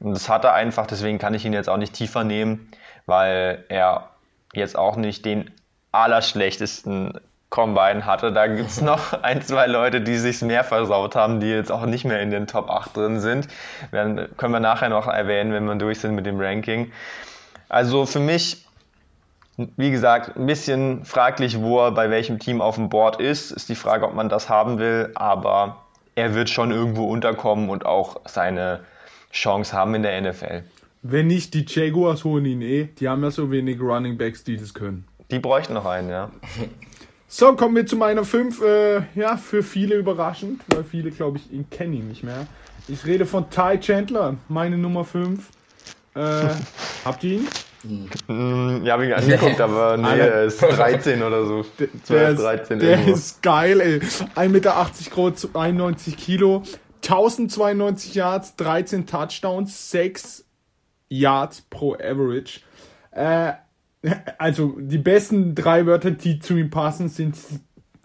[0.00, 2.70] Und das hat er einfach, deswegen kann ich ihn jetzt auch nicht tiefer nehmen,
[3.06, 4.10] weil er
[4.52, 5.50] jetzt auch nicht den
[5.92, 7.20] allerschlechtesten
[7.54, 8.32] Combine hatte.
[8.32, 11.86] Da gibt es noch ein, zwei Leute, die sich mehr versaut haben, die jetzt auch
[11.86, 13.46] nicht mehr in den Top 8 drin sind.
[13.92, 16.90] Werden, können wir nachher noch erwähnen, wenn wir durch sind mit dem Ranking.
[17.68, 18.66] Also für mich,
[19.56, 23.52] wie gesagt, ein bisschen fraglich, wo er bei welchem Team auf dem Board ist.
[23.52, 25.76] Ist die Frage, ob man das haben will, aber
[26.16, 28.80] er wird schon irgendwo unterkommen und auch seine
[29.30, 30.64] Chance haben in der NFL.
[31.02, 32.88] Wenn nicht, die Jaguars holen ihn eh.
[32.98, 35.06] Die haben ja so wenig Running Backs, die das können.
[35.30, 36.30] Die bräuchten noch einen, ja.
[37.36, 38.62] So, kommen wir zu meiner 5.
[38.62, 42.46] Äh, ja, für viele überraschend, weil viele, glaube ich, ihn kennen ihn nicht mehr.
[42.86, 45.40] Ich rede von Ty Chandler, meine Nummer 5.
[46.14, 46.20] Äh,
[47.04, 48.08] habt ihr ihn?
[48.28, 51.66] Mm, ja, habe ich angeguckt, aber nee, er ist 13 oder so.
[52.04, 53.14] 12, 13 Der irgendwo.
[53.14, 53.98] ist geil, ey.
[53.98, 56.62] 1,80 Meter groß, 91 Kilo,
[57.02, 60.44] 1092 Yards, 13 Touchdowns, 6
[61.08, 62.60] Yards pro Average.
[63.10, 63.54] Äh,
[64.38, 67.36] also die besten drei Wörter, die zu ihm passen, sind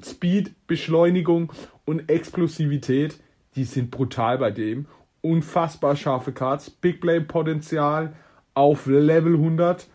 [0.04, 1.52] Speed, Beschleunigung
[1.86, 3.20] und Explosivität.
[3.56, 4.86] Die sind brutal bei dem.
[5.22, 8.14] Unfassbar scharfe Cards, Big Play Potenzial
[8.54, 9.88] auf Level 100.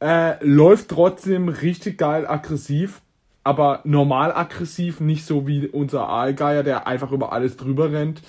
[0.00, 3.02] Äh, läuft trotzdem richtig geil aggressiv,
[3.44, 8.22] aber normal aggressiv, nicht so wie unser Aalgeier, der einfach über alles drüber rennt.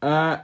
[0.00, 0.36] Äh,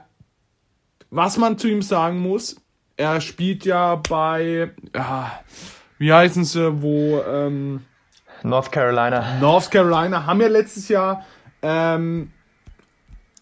[1.09, 2.57] was man zu ihm sagen muss,
[2.97, 5.31] er spielt ja bei, ja,
[5.97, 7.81] wie heißen sie, wo, ähm,
[8.43, 9.39] North Carolina.
[9.39, 11.25] North Carolina haben ja letztes Jahr
[11.61, 12.31] ähm,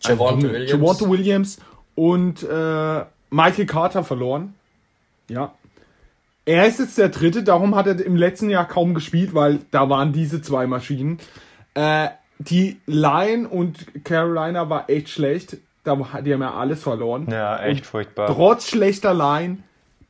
[0.02, 0.72] Javonte Williams.
[0.72, 1.60] Javonte Williams
[1.95, 4.54] und äh, Michael Carter verloren.
[5.28, 5.54] Ja.
[6.45, 9.89] Er ist jetzt der dritte, darum hat er im letzten Jahr kaum gespielt, weil da
[9.89, 11.20] waren diese zwei Maschinen.
[11.74, 15.58] Äh, die Line und Carolina war echt schlecht.
[15.84, 17.28] Da, die haben ja alles verloren.
[17.30, 18.28] Ja, echt und furchtbar.
[18.28, 19.60] Trotz schlechter Line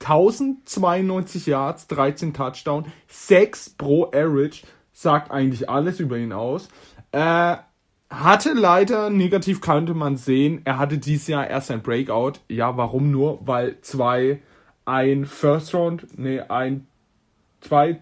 [0.01, 6.67] 1092 Yards, 13 Touchdown, 6 pro Average, sagt eigentlich alles über ihn aus.
[7.11, 7.55] Äh,
[8.09, 12.33] hatte leider, negativ könnte man sehen, er hatte dieses Jahr erst ein Breakout.
[12.49, 13.39] Ja, warum nur?
[13.47, 14.41] Weil zwei,
[14.85, 16.87] ein First Round, nee, ein,
[17.61, 17.97] zwei, äh,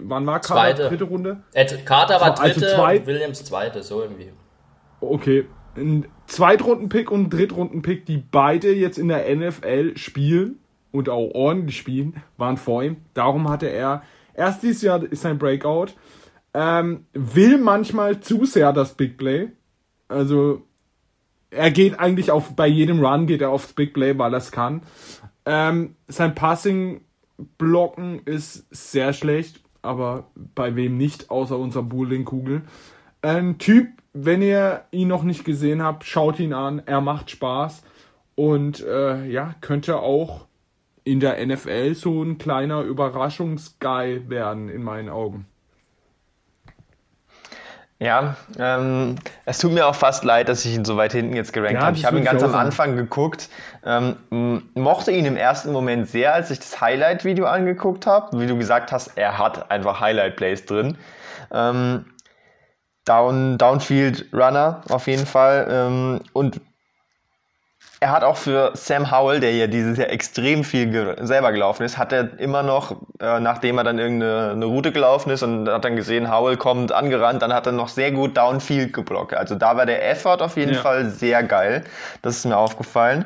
[0.00, 0.54] wann war Carter?
[0.76, 0.88] Zweite.
[0.88, 1.42] Dritte Runde?
[1.52, 4.30] Äh, Carter war Also dritte, zwei- Williams zweite, so irgendwie.
[5.00, 5.46] Okay.
[5.76, 10.58] Ein Zweitrunden-Pick und ein Drittrunden-Pick, die beide jetzt in der NFL spielen
[10.92, 12.98] und auch ordentlich spielen, waren vor ihm.
[13.14, 14.02] Darum hatte er
[14.34, 15.92] erst dieses Jahr ist sein Breakout.
[16.54, 19.48] Ähm, will manchmal zu sehr das Big Play.
[20.08, 20.62] Also
[21.50, 24.52] er geht eigentlich auf, bei jedem Run geht er aufs Big Play, weil er es
[24.52, 24.82] kann.
[25.44, 27.02] Ähm, sein Passing
[27.58, 32.62] blocken ist sehr schlecht, aber bei wem nicht, außer unserer Bowling-Kugel.
[33.22, 37.82] Ein Typ, wenn ihr ihn noch nicht gesehen habt, schaut ihn an, er macht Spaß
[38.34, 40.46] und äh, ja, könnte auch
[41.04, 45.46] in der NFL so ein kleiner Überraschungsguy werden, in meinen Augen.
[48.02, 51.52] Ja, ähm, es tut mir auch fast leid, dass ich ihn so weit hinten jetzt
[51.52, 51.96] gerankt Ja, habe.
[51.96, 52.52] Ich habe ihn ganz am.
[52.52, 53.48] Anfang geguckt,
[53.84, 54.16] ähm,
[54.74, 58.40] mochte ihn im ersten Moment sehr, als ich das Highlight-Video angeguckt habe.
[58.40, 60.98] Wie du gesagt hast, er hat einfach Highlight-Plays drin.
[61.52, 62.06] Ähm,
[63.04, 65.68] Down, Downfield Runner auf jeden Fall.
[65.70, 66.60] Ähm, und
[68.02, 71.84] er hat auch für Sam Howell, der ja dieses Jahr extrem viel ge selber gelaufen
[71.84, 75.68] ist, hat er immer noch, äh, nachdem er dann irgendeine eine Route gelaufen ist und
[75.68, 79.34] hat dann gesehen, Howell kommt angerannt, dann hat er noch sehr gut Downfield geblockt.
[79.34, 80.80] Also da war der Effort auf jeden Ja.
[80.80, 81.84] Fall sehr geil.
[82.22, 83.24] Das ist mir aufgefallen.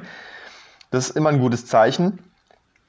[0.90, 2.18] Das ist immer ein gutes Zeichen.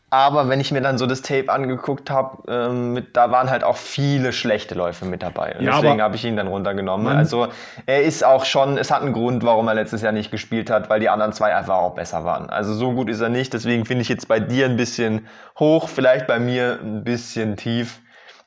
[0.10, 3.76] Aber wenn ich mir dann so das Tape angeguckt habe, ähm, da waren halt auch
[3.76, 5.58] viele schlechte Läufe mit dabei.
[5.60, 7.08] Und Ja, deswegen habe ich ihn dann runtergenommen.
[7.08, 7.50] Also
[7.86, 10.90] er ist auch schon, es hat einen Grund, warum er letztes Jahr nicht gespielt hat,
[10.90, 12.50] weil die anderen zwei einfach auch besser waren.
[12.50, 13.52] Also so gut ist er nicht.
[13.54, 15.28] Deswegen finde ich jetzt bei dir ein bisschen
[15.60, 18.00] hoch, vielleicht bei mir ein bisschen tief.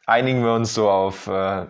[0.07, 1.67] Einigen wir uns so auf äh,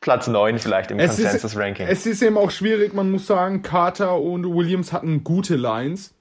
[0.00, 1.86] Platz 9 vielleicht im Consensus-Ranking.
[1.86, 6.14] es ist eben auch schwierig, man muss sagen, Carter und Williams hatten gute Lines.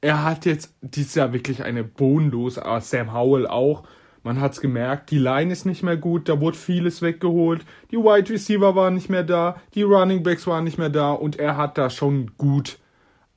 [0.00, 3.84] Er hat jetzt dieses Jahr wirklich eine bodenlose, aber Sam Howell auch.
[4.22, 8.28] Man hat's gemerkt, die Line ist nicht mehr gut, da wurde vieles weggeholt, die Wide
[8.28, 11.78] Receiver waren nicht mehr da, die Running Backs waren nicht mehr da und er hat
[11.78, 12.78] da schon gut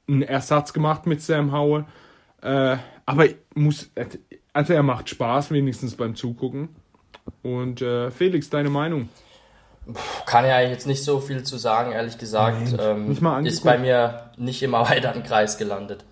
[0.07, 1.86] einen Ersatz gemacht mit Sam Howell.
[2.41, 3.91] Äh, aber muss,
[4.53, 6.70] also er macht Spaß wenigstens beim Zugucken.
[7.43, 9.09] Und äh, Felix, deine Meinung?
[10.26, 12.76] Kann ja jetzt nicht so viel zu sagen, ehrlich gesagt.
[12.80, 13.12] Ähm,
[13.45, 16.05] ist bei mir nicht im erweiterten Kreis gelandet.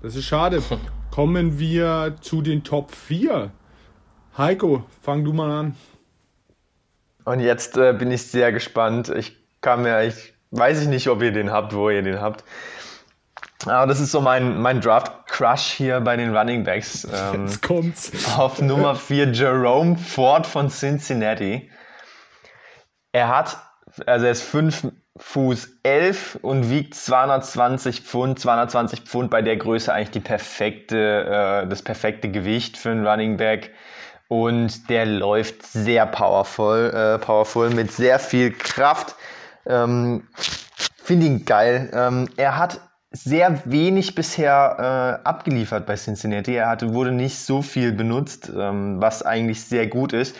[0.00, 0.62] Das ist schade.
[1.10, 3.50] Kommen wir zu den Top 4.
[4.36, 5.76] Heiko, fang du mal an.
[7.24, 9.08] Und jetzt äh, bin ich sehr gespannt.
[9.08, 12.44] Ich kann mir, ich weiß ich nicht, ob ihr den habt, wo ihr den habt.
[13.66, 17.06] Aber das ist so mein, mein Draft-Crush hier bei den Running Backs.
[17.12, 18.12] Ähm, Jetzt kommt's.
[18.38, 21.68] Auf Nummer 4 Jerome Ford von Cincinnati.
[23.10, 23.58] Er hat,
[24.06, 28.38] also er ist 5 Fuß 11 und wiegt 220 Pfund.
[28.38, 33.36] 220 Pfund bei der Größe eigentlich die perfekte, äh, das perfekte Gewicht für einen Running
[33.36, 33.72] Back.
[34.28, 39.16] Und der läuft sehr powerful, äh, powerful mit sehr viel Kraft.
[39.66, 40.28] Ähm,
[41.02, 41.90] Finde ihn geil.
[41.94, 46.54] Ähm, er hat sehr wenig bisher äh, abgeliefert bei Cincinnati.
[46.54, 50.36] Er hatte, wurde nicht so viel benutzt, ähm, was eigentlich sehr gut ist.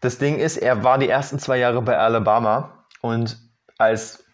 [0.00, 3.38] Das Ding ist, er war die ersten zwei Jahre bei Alabama und
[3.80, 4.24] als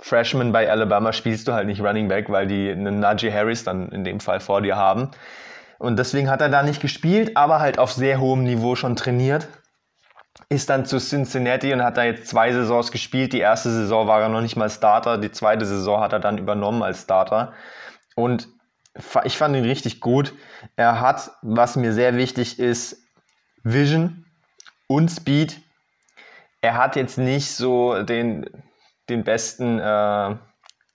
[0.00, 3.88] Freshman bei Alabama spielst du halt nicht Running Back, weil die einen Najee Harris dann
[3.90, 5.10] in dem Fall vor dir haben.
[5.78, 9.48] Und deswegen hat er da nicht gespielt, aber halt auf sehr hohem Niveau schon trainiert.
[10.48, 13.32] Ist dann zu Cincinnati und hat da jetzt zwei Saisons gespielt.
[13.32, 16.38] Die erste Saison war er noch nicht mal Starter, die zweite Saison hat er dann
[16.38, 17.52] übernommen als Starter.
[18.14, 18.48] Und
[19.24, 20.34] ich fand ihn richtig gut.
[20.76, 23.02] Er hat, was mir sehr wichtig ist,
[23.62, 24.24] Vision
[24.86, 25.60] und Speed.
[26.60, 28.46] Er hat jetzt nicht so den,
[29.08, 30.34] den besten äh,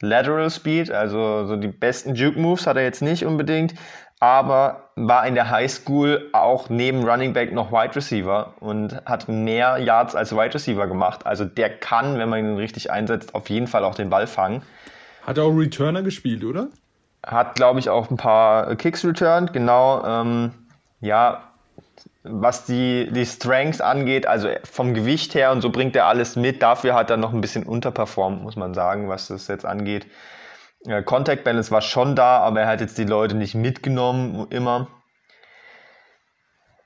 [0.02, 3.76] Lateral Speed, also so die besten Juke Moves hat er jetzt nicht unbedingt,
[4.20, 9.28] aber war in der High School auch neben Running Back noch Wide Receiver und hat
[9.28, 11.26] mehr Yards als Wide Receiver gemacht.
[11.26, 14.62] Also der kann, wenn man ihn richtig einsetzt, auf jeden Fall auch den Ball fangen.
[15.26, 16.68] Hat er auch Returner gespielt, oder?
[17.26, 20.04] Hat, glaube ich, auch ein paar Kicks returned, genau.
[20.04, 20.52] Ähm,
[21.00, 21.51] ja,
[22.24, 26.62] was die, die Strengths angeht, also vom Gewicht her und so bringt er alles mit.
[26.62, 30.06] Dafür hat er noch ein bisschen unterperformt, muss man sagen, was das jetzt angeht.
[31.06, 34.88] Contact Balance war schon da, aber er hat jetzt die Leute nicht mitgenommen, immer.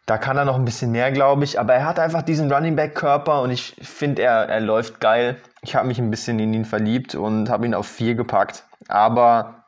[0.06, 1.60] Da kann er noch ein bisschen mehr, glaube ich.
[1.60, 5.38] Aber er hat einfach diesen Running Back Körper und ich finde, er, er läuft geil.
[5.62, 8.66] Ich habe mich ein bisschen in ihn verliebt und habe ihn auf vier gepackt.
[8.88, 9.64] Aber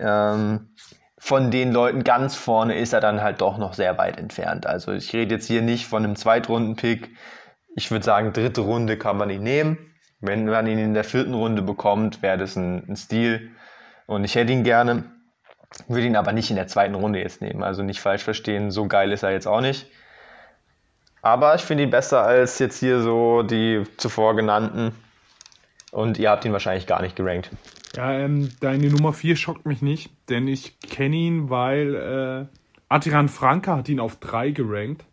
[0.00, 0.70] ähm,
[1.24, 4.66] von den Leuten ganz vorne ist er dann halt doch noch sehr weit entfernt.
[4.66, 7.16] Also ich rede jetzt hier nicht von einem Zweitrunden-Pick.
[7.76, 9.78] Ich würde sagen, dritte Runde kann man ihn nehmen.
[10.20, 13.52] Wenn man ihn in der vierten Runde bekommt, wäre das ein, ein Stil.
[14.04, 15.04] Und ich hätte ihn gerne,
[15.88, 17.62] würde ihn aber nicht in der zweiten Runde jetzt nehmen.
[17.62, 19.86] Also nicht falsch verstehen, so geil ist er jetzt auch nicht.
[21.22, 24.94] Aber ich finde ihn besser als jetzt hier so die zuvor genannten.
[25.90, 27.48] Und ihr habt ihn wahrscheinlich gar nicht gerankt.
[27.96, 32.56] Ja, ähm, deine Nummer 4 schockt mich nicht, denn ich kenne ihn, weil äh,
[32.88, 35.04] Adrian Franke hat ihn auf 3 gerankt.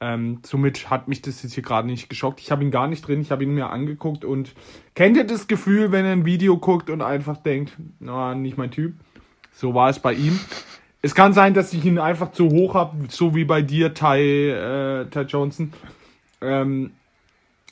[0.00, 2.40] Ähm, somit hat mich das jetzt hier gerade nicht geschockt.
[2.40, 4.52] Ich habe ihn gar nicht drin, ich habe ihn mir angeguckt und
[4.94, 8.72] kennt ihr das Gefühl, wenn ihr ein Video guckt und einfach denkt, na, nicht mein
[8.72, 8.94] Typ?
[9.52, 10.38] So war es bei ihm.
[11.02, 14.50] Es kann sein, dass ich ihn einfach zu hoch habe, so wie bei dir, Ty,
[14.50, 15.72] äh, Ty Johnson.
[16.40, 16.90] Ähm,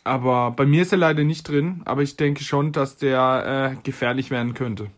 [0.05, 3.82] aber bei mir ist er leider nicht drin, aber ich denke schon, dass der äh,
[3.82, 4.88] gefährlich werden könnte.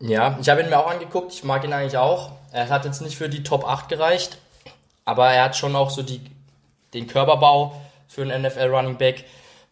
[0.00, 2.32] Ja, ich habe ihn mir auch angeguckt, ich mag ihn eigentlich auch.
[2.52, 4.38] Er hat jetzt nicht für die Top 8 gereicht,
[5.04, 6.20] aber er hat schon auch so die,
[6.94, 9.24] den Körperbau für einen NFL Running Back.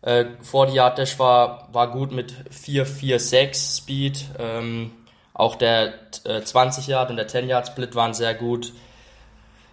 [0.03, 4.25] Äh, vor die Yard Dash war, war gut mit 4-4-6 Speed.
[4.39, 4.91] Ähm,
[5.33, 5.95] auch der
[6.25, 8.73] äh, 20 Yard und der 10 Yard Split waren sehr gut.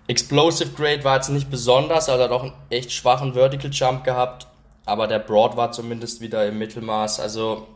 [0.08, 4.48] Explosive Grade war jetzt nicht besonders, also hat auch einen echt schwachen Vertical Jump gehabt
[4.86, 7.20] aber der Broad war zumindest wieder im Mittelmaß.
[7.20, 7.68] Also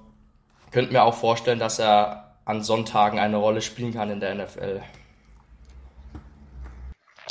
[0.72, 4.82] könnte mir auch vorstellen, dass er an Sonntagen eine Rolle spielen kann in der NFL.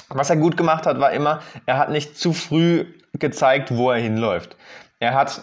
[0.09, 3.99] Was er gut gemacht hat, war immer, er hat nicht zu früh gezeigt, wo er
[3.99, 4.57] hinläuft.
[5.01, 5.43] Er hat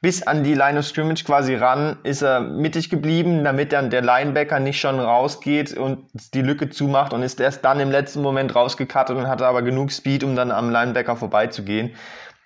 [0.00, 4.02] bis an die Line of Scrimmage quasi ran, ist er mittig geblieben, damit dann der
[4.02, 8.54] Linebacker nicht schon rausgeht und die Lücke zumacht und ist erst dann im letzten Moment
[8.54, 11.94] rausgekattet und hatte aber genug Speed, um dann am Linebacker vorbeizugehen.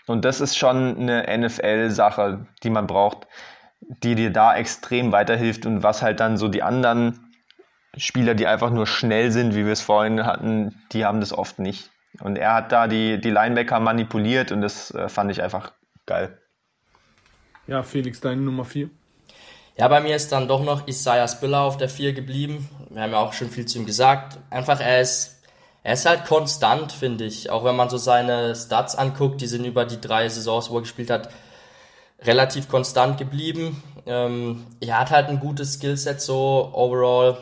[0.08, 3.26] Und das ist schon eine NFL-Sache, die man braucht,
[3.80, 7.32] die dir da extrem weiterhilft und was halt dann so die anderen
[7.96, 11.58] Spieler, die einfach nur schnell sind, wie wir es vorhin hatten, die haben das oft
[11.58, 11.90] nicht.
[12.20, 15.72] Und er hat da die, die Linebacker manipuliert und das äh, fand ich einfach
[16.06, 16.38] geil.
[17.66, 18.90] Ja, Felix, deine Nummer 4.
[19.76, 22.68] Ja, bei mir ist dann doch noch Isaiah Spiller auf der 4 geblieben.
[22.90, 24.38] Wir haben ja auch schon viel zu ihm gesagt.
[24.50, 25.37] Einfach, er ist
[25.88, 27.48] er ist halt konstant, finde ich.
[27.48, 30.80] Auch wenn man so seine Stats anguckt, die sind über die drei Saisons, wo er
[30.82, 31.30] gespielt hat,
[32.20, 33.82] relativ konstant geblieben.
[34.04, 37.38] Ähm, er hat halt ein gutes Skillset so overall.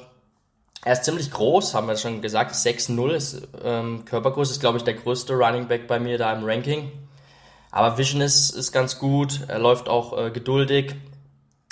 [0.84, 2.54] Er ist ziemlich groß, haben wir schon gesagt.
[2.54, 6.44] 6'0 ist ähm, Körpergröße, ist glaube ich der größte Running Back bei mir da im
[6.44, 6.92] Ranking.
[7.72, 10.94] Aber Vision ist, ist ganz gut, er läuft auch äh, geduldig.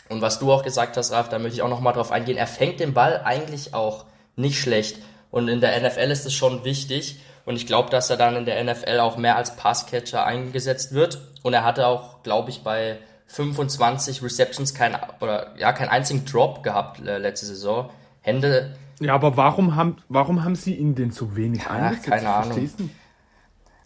[0.08, 2.36] Und was du auch gesagt hast, Ralf, da möchte ich auch nochmal drauf eingehen.
[2.36, 4.98] Er fängt den Ball eigentlich auch nicht schlecht.
[5.34, 7.18] Und in der NFL ist es schon wichtig.
[7.44, 11.18] Und ich glaube, dass er dann in der NFL auch mehr als Passcatcher eingesetzt wird.
[11.42, 16.62] Und er hatte auch, glaube ich, bei 25 Receptions kein, oder, ja, keinen einzigen Drop
[16.62, 17.90] gehabt äh, letzte Saison.
[18.20, 18.76] Hände.
[19.00, 22.06] Ja, aber warum haben, warum haben sie ihn denn so wenig Ja, eingesetzt?
[22.06, 22.70] keine Ahnung.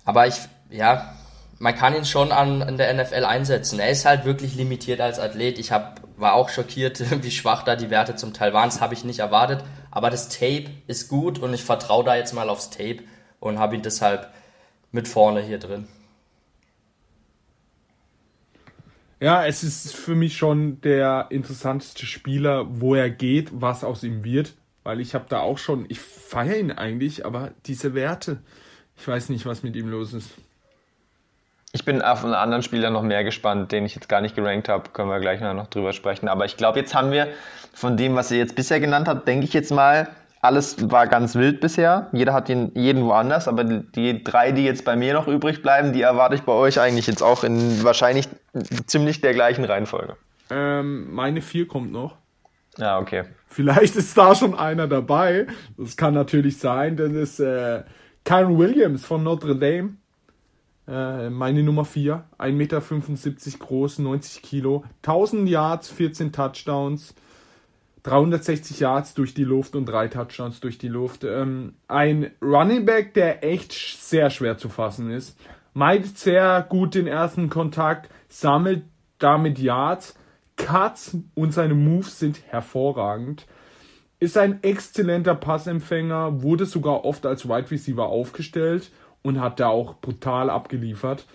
[0.05, 0.37] Aber ich,
[0.69, 1.15] ja,
[1.59, 3.81] man kann ihn schon an, an der NFL einsetzen.
[3.81, 5.59] Er ist halt wirklich limitiert als Athlet.
[5.59, 8.69] Ich hab, war auch schockiert, wie schwach da die Werte zum Teil waren.
[8.69, 9.65] Das habe ich nicht erwartet.
[9.99, 13.01] Aber das Tape ist gut und ich vertraue da jetzt mal aufs Tape
[13.41, 14.33] und habe ihn deshalb
[14.93, 15.89] mit vorne hier drin.
[19.19, 24.23] Ja, es ist für mich schon der interessanteste Spieler, wo er geht, was aus ihm
[24.23, 24.55] wird.
[24.85, 28.39] Weil ich habe da auch schon, ich feiere ihn eigentlich, aber diese Werte,
[28.97, 30.31] ich weiß nicht, was mit ihm los ist.
[31.73, 34.69] Ich bin auf einen anderen Spieler noch mehr gespannt, den ich jetzt gar nicht gerankt
[34.69, 34.91] habe.
[34.91, 36.29] Können wir gleich noch drüber sprechen.
[36.29, 37.29] Aber ich glaube, jetzt haben wir
[37.75, 40.09] von dem, was ihr jetzt bisher genannt habt, denke ich jetzt mal,
[40.41, 42.09] alles war ganz wild bisher.
[42.13, 43.49] Jeder hat den, jeden woanders.
[43.49, 46.81] Aber die, drei, die jetzt bei mir noch übrig bleiben, die erwarte ich bei euch
[46.81, 48.29] eigentlich jetzt auch in wahrscheinlich
[48.87, 50.17] ziemlich der gleichen Reihenfolge.
[50.51, 52.17] Ähm, meine vier kommt noch.
[52.79, 53.25] Ja, okay.
[53.49, 55.49] Vielleicht ist da schon einer dabei.
[55.77, 56.97] Das kann natürlich sein.
[56.97, 57.83] Das ist äh,
[58.25, 59.97] Kyron Williams von Notre Dame.
[60.89, 62.25] Äh, meine Nummer 4.
[62.39, 62.81] 1,75 Meter
[63.59, 64.85] groß, 90 Kilo.
[65.03, 67.15] 1000 Yards, 14 Touchdowns.
[68.05, 71.25] 360 Yards durch die Luft und drei Touchdowns durch die Luft.
[71.25, 75.39] Ähm, ein Running Back, der echt sehr schwer zu fassen ist.
[75.75, 78.85] Meidet sehr gut den ersten Kontakt, sammelt
[79.19, 80.15] damit Yards.
[80.57, 83.47] Cuts und seine Moves sind hervorragend.
[84.21, 88.91] Ist ein exzellenter Passempfänger, wurde sogar oft als Wide Receiver aufgestellt
[89.23, 91.27] und hat da auch brutal abgeliefert.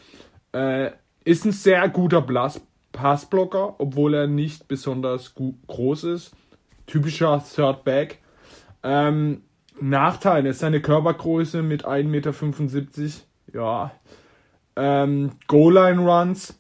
[0.53, 0.91] Äh,
[1.25, 2.61] ist ein sehr guter Blas
[2.91, 5.33] Passblocker, obwohl er nicht besonders
[5.67, 6.31] groß ist.
[6.85, 8.19] Typischer Third Back.
[8.83, 9.43] Ähm,
[9.81, 13.13] Nachteil ist seine Körpergröße mit 1,75 Meter.
[13.53, 13.91] Ja.
[14.75, 16.59] Ähm, Goal-Line-Runs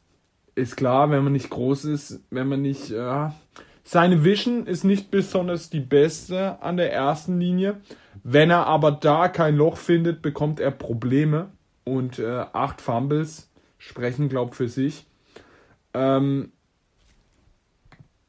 [0.55, 2.89] ist klar, wenn man nicht groß ist, wenn man nicht.
[2.89, 3.33] Ja.
[3.83, 7.81] Seine Vision ist nicht besonders die beste an der ersten Linie.
[8.23, 11.51] Wenn er aber da kein Loch findet, bekommt er Probleme.
[11.83, 15.05] Und äh, acht Fumbles sprechen, glaub für sich.
[15.93, 16.53] Ähm,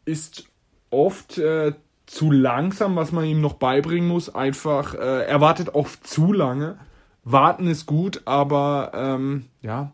[0.04, 0.48] ist
[0.90, 1.72] oft äh,
[2.06, 4.34] zu langsam, was man ihm noch beibringen muss.
[4.34, 6.78] Einfach, äh, er wartet oft zu lange.
[7.22, 9.92] Warten ist gut, aber ähm, ja,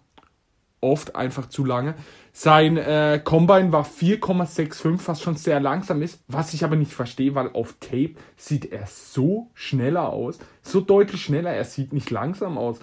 [0.80, 1.94] oft einfach zu lange.
[2.32, 7.34] Sein äh, Combine war 4,65, was schon sehr langsam ist, was ich aber nicht verstehe,
[7.34, 12.56] weil auf Tape sieht er so schneller aus, so deutlich schneller, er sieht nicht langsam
[12.56, 12.78] aus.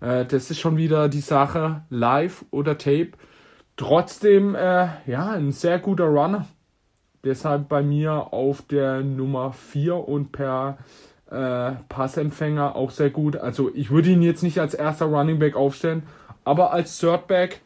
[0.00, 3.12] Äh, das ist schon wieder die Sache, live oder Tape.
[3.76, 6.46] Trotzdem, äh, ja, ein sehr guter Runner.
[7.24, 10.78] Deshalb bei mir auf der Nummer 4 und per
[11.30, 13.36] äh, Passempfänger auch sehr gut.
[13.36, 16.02] Also ich würde ihn jetzt nicht als erster Running Back aufstellen,
[16.44, 17.60] aber als Third Back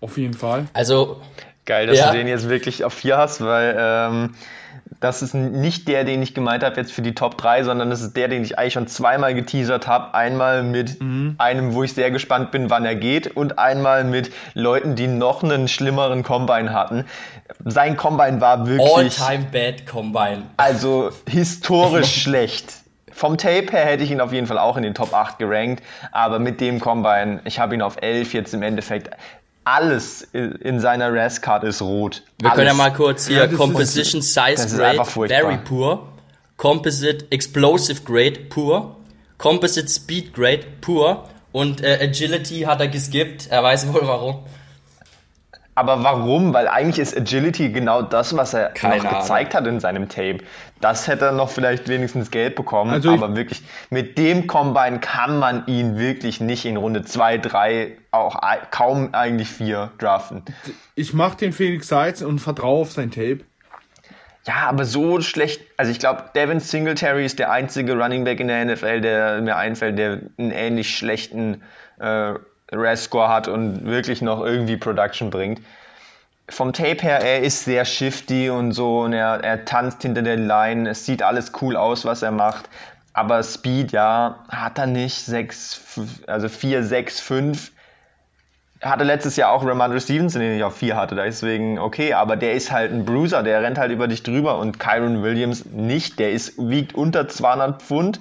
[0.00, 0.66] auf jeden Fall.
[0.72, 1.20] Also,
[1.64, 2.12] Geil, dass Ja.
[2.12, 4.34] du den jetzt wirklich auf 4 hast, weil ähm,
[5.00, 8.02] das ist nicht der, den ich gemeint habe jetzt für die Top 3, sondern das
[8.02, 10.14] ist der, den ich eigentlich schon zweimal geteasert habe.
[10.14, 10.98] Einmal mit
[11.38, 15.42] einem, wo ich sehr gespannt bin, wann er geht und einmal mit Leuten, die noch
[15.42, 17.04] einen schlimmeren Combine hatten.
[17.64, 20.42] Sein Combine war wirklich All-Time Bad Combine.
[20.56, 22.74] also historisch schlecht.
[23.16, 25.82] Vom Tape her hätte ich ihn auf jeden Fall auch in den Top 8 gerankt,
[26.12, 29.08] aber mit dem Combine, ich habe ihn auf 11 jetzt im Endeffekt.
[29.64, 32.22] Alles in seiner RAS-Card ist rot.
[32.40, 35.04] Wir können ja mal kurz hier Ja, ist- Composition das Size ist Grade.
[35.28, 36.06] Very Poor,
[36.58, 38.96] Composite Explosive Grade Poor,
[39.38, 43.48] Composite Speed Grade Poor und äh, Agility hat er geskippt.
[43.50, 44.44] Er weiß wohl warum.
[45.76, 46.54] Aber warum?
[46.54, 50.38] Weil eigentlich ist Agility genau das, was er Keine noch gezeigt hat in seinem Tape.
[50.80, 52.90] Das hätte er noch vielleicht wenigstens Geld bekommen.
[52.90, 57.98] Also aber wirklich, mit dem Combine kann man ihn wirklich nicht in Runde 2, 3,
[58.10, 60.44] auch kaum eigentlich 4 draften.
[60.94, 63.40] Ich mache den Felix Seitz und vertraue auf sein Tape.
[64.46, 65.60] Ja, aber so schlecht.
[65.76, 69.56] Also ich glaube, Devin Singletary ist der einzige Running Back in der NFL, der mir
[69.56, 71.62] einfällt, der einen ähnlich schlechten
[71.98, 72.34] äh,
[72.72, 75.60] RAS-Score hat und wirklich noch irgendwie Production bringt.
[76.48, 80.36] Vom Tape her, er ist sehr shifty und so und er, er tanzt hinter der
[80.36, 80.88] Line.
[80.90, 82.68] Es sieht alles cool aus, was er macht.
[83.16, 85.24] aber Speed, ja, hat er nicht.
[85.24, 87.72] 6, also 4, 6, 5.
[88.82, 92.52] Hatte letztes Jahr auch Ramondre Stevenson, den ich auf 4 hatte, deswegen okay, aber der
[92.52, 96.32] ist halt ein Bruiser, der rennt halt über dich drüber und Kyron Williams nicht, der
[96.32, 98.20] ist, wiegt unter 200 Pfund,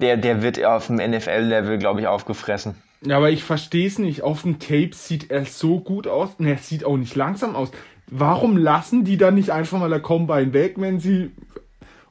[0.00, 2.82] der, der wird auf dem NFL-Level, glaube ich, aufgefressen.
[3.04, 4.22] Ja, aber ich verstehe es nicht.
[4.22, 6.30] Auf dem Tape sieht er so gut aus.
[6.38, 7.70] Und er sieht auch nicht langsam aus.
[8.08, 11.30] Warum lassen die dann nicht einfach mal der Combine weg, wenn sie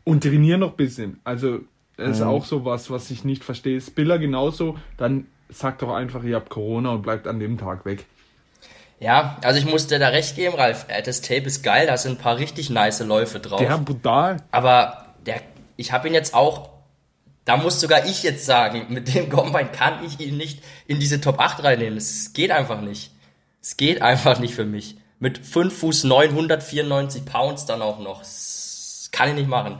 [0.03, 1.19] und trainieren noch ein bisschen?
[1.23, 1.59] Also,
[1.97, 2.27] das ist Mhm.
[2.27, 3.81] auch so was, was ich nicht verstehe.
[3.81, 8.05] Spiller genauso, dann sagt doch einfach, ihr habt Corona und bleibt an dem Tag weg.
[8.99, 10.85] Ja, also ich muss dir da recht geben, Ralf.
[10.87, 13.59] Äh, Das Tape ist geil, da sind ein paar richtig nice Läufe drauf.
[13.59, 14.37] Der brutal.
[14.51, 15.41] Aber der,
[15.75, 16.69] ich habe ihn jetzt auch,
[17.47, 21.21] da muss sogar ich jetzt sagen, mit dem Combine kann ich ihn nicht in diese
[21.21, 21.97] Top 8 reinnehmen.
[21.97, 23.11] Es geht einfach nicht.
[23.61, 24.97] Es geht einfach nicht für mich.
[25.19, 28.19] Mit 5 Fuß 994 Pounds dann auch noch.
[28.19, 29.79] Das kann ich nicht machen.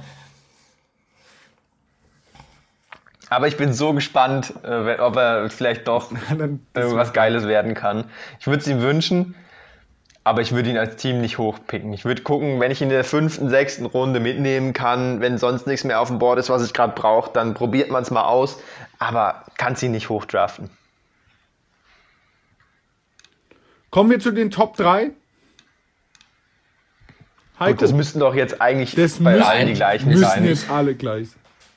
[3.30, 6.14] Aber ich bin so gespannt, äh, ob er vielleicht doch
[6.74, 8.10] irgendwas Geiles werden kann.
[8.40, 9.36] Ich würde es ihm wünschen,
[10.28, 11.94] aber ich würde ihn als Team nicht hochpicken.
[11.94, 15.68] Ich würde gucken, wenn ich ihn in der fünften, sechsten Runde mitnehmen kann, wenn sonst
[15.68, 18.26] nichts mehr auf dem Board ist, was ich gerade brauche, dann probiert man es mal
[18.26, 18.60] aus,
[19.00, 20.70] aber kann ihn nicht hochdraften.
[23.90, 25.12] Kommen wir zu den Top 3.
[27.58, 30.44] Heiko, Gut, das müssten doch jetzt eigentlich das bei müssen, allen die gleichen müssen sein.
[30.44, 31.30] jetzt alle gleich.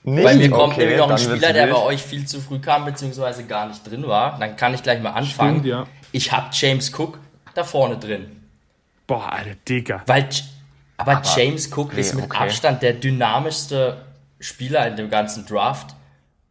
[0.03, 0.25] Nicht?
[0.25, 2.85] Bei mir kommt Okay, nämlich noch ein Spieler, der bei euch viel zu früh kam,
[2.85, 4.39] beziehungsweise gar nicht drin war.
[4.41, 5.61] Dann kann ich gleich mal anfangen.
[5.61, 5.87] Stimmt, ja.
[6.11, 7.21] Ich habe James Cook
[7.55, 8.40] da vorne drin.
[9.11, 10.05] Boah, Alter, Digga.
[10.07, 10.45] Weil, J-
[10.97, 12.45] aber, James Cook okay, ist mit okay.
[12.45, 14.05] Abstand der dynamischste
[14.39, 15.97] Spieler in dem ganzen Draft.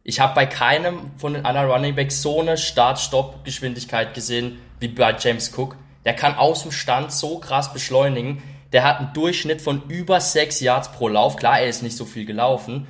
[0.02, 5.16] Ich habe bei keinem von den anderen Running Backs so eine Start-Stopp-Geschwindigkeit gesehen wie bei
[5.18, 5.76] James Cook.
[6.04, 8.42] Der kann aus dem Stand so krass beschleunigen.
[8.72, 11.36] Der hat einen Durchschnitt von über 6 Yards pro Lauf.
[11.36, 12.86] Klar, er ist nicht so viel gelaufen.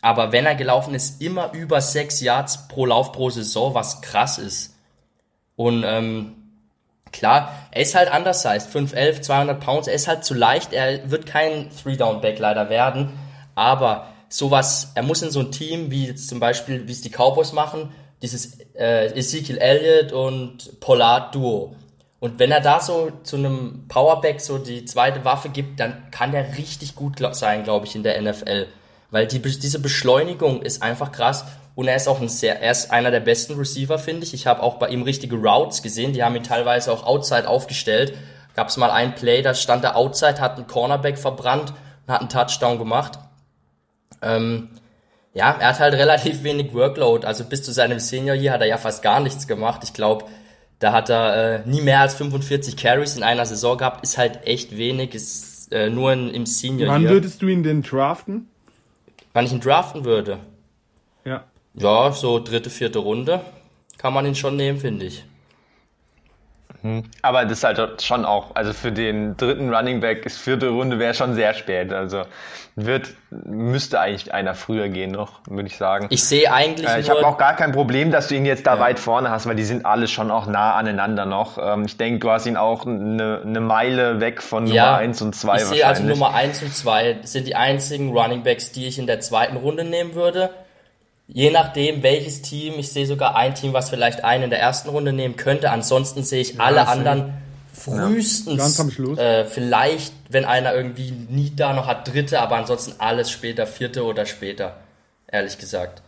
[0.00, 4.38] Aber wenn er gelaufen ist, immer über 6 Yards pro Lauf pro Saison, was krass
[4.38, 4.74] ist.
[5.54, 6.36] Und ähm,
[7.12, 11.26] Klar, er ist halt undersized, 5'11, 200 Pounds, er ist halt zu leicht, er wird
[11.26, 13.12] kein Three-Down-Back leider werden,
[13.54, 17.10] aber sowas, er muss in so ein Team, wie jetzt zum Beispiel, wie es die
[17.10, 17.92] Cowboys machen,
[18.22, 21.76] dieses äh, Ezekiel Elliott und Pollard Duo.
[22.20, 26.30] Und wenn er da so zu einem Powerback so die zweite Waffe gibt, dann kann
[26.30, 28.68] der richtig gut sein, glaube ich, in der NFL.
[29.10, 31.44] Weil die, diese Beschleunigung ist einfach krass.
[31.74, 34.34] Und er ist auch ein sehr, er ist einer der besten Receiver, finde ich.
[34.34, 36.12] Ich habe auch bei ihm richtige Routes gesehen.
[36.12, 38.14] Die haben ihn teilweise auch outside aufgestellt.
[38.54, 41.72] Gab es mal ein Play, da stand er outside, hat einen Cornerback verbrannt
[42.06, 43.18] und hat einen Touchdown gemacht.
[44.20, 44.68] Ähm,
[45.32, 47.26] ja, er hat halt relativ wenig Workload.
[47.26, 49.80] Also bis zu seinem Senior Year hat er ja fast gar nichts gemacht.
[49.84, 50.26] Ich glaube,
[50.78, 54.04] da hat er äh, nie mehr als 45 Carries in einer Saison gehabt.
[54.04, 55.14] Ist halt echt wenig.
[55.14, 57.12] Ist äh, nur in, im Senior Wann Year.
[57.12, 58.48] würdest du ihn denn draften?
[59.32, 60.38] Wann ich ihn draften würde?
[61.24, 61.44] Ja.
[61.74, 63.40] Ja, so dritte, vierte Runde
[63.98, 65.24] kann man ihn schon nehmen, finde ich.
[67.22, 70.98] Aber das ist halt schon auch, also für den dritten Running Back ist vierte Runde
[70.98, 71.92] wäre schon sehr spät.
[71.92, 72.22] Also
[72.74, 76.08] wird, müsste eigentlich einer früher gehen noch, würde ich sagen.
[76.10, 78.80] Ich sehe eigentlich Äh, ich habe auch gar kein Problem, dass du ihn jetzt da
[78.80, 81.56] weit vorne hast, weil die sind alle schon auch nah aneinander noch.
[81.56, 85.22] Ähm, ich denke, du hast ihn auch eine, eine Meile weg von Nummer ja, 1
[85.22, 86.02] und 2 ich sehe also.
[86.02, 89.84] Nummer 1 und 2 sind die einzigen Running Backs, die ich in der zweiten Runde
[89.84, 90.50] nehmen würde.
[91.34, 94.90] Je nachdem, welches Team, ich sehe sogar ein Team, was vielleicht einen in der ersten
[94.90, 95.70] Runde nehmen könnte.
[95.70, 96.90] Ansonsten sehe ich alle safe.
[96.90, 97.34] anderen
[97.72, 99.18] frühestens, Ganz am Schluss.
[99.18, 104.04] Äh, vielleicht, wenn einer irgendwie nie da noch hat, dritte, aber ansonsten alles später, vierte
[104.04, 104.76] oder später,
[105.26, 106.02] ehrlich gesagt.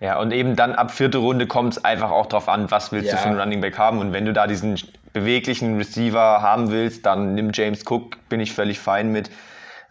[0.00, 3.10] Ja, und eben dann ab vierte Runde kommt es einfach auch drauf an, was willst
[3.10, 3.22] du Ja.
[3.22, 3.98] für einen Running Back haben.
[3.98, 4.78] Und wenn du da diesen
[5.12, 9.30] beweglichen Receiver haben willst, dann nimm James Cook, bin ich völlig fein mit.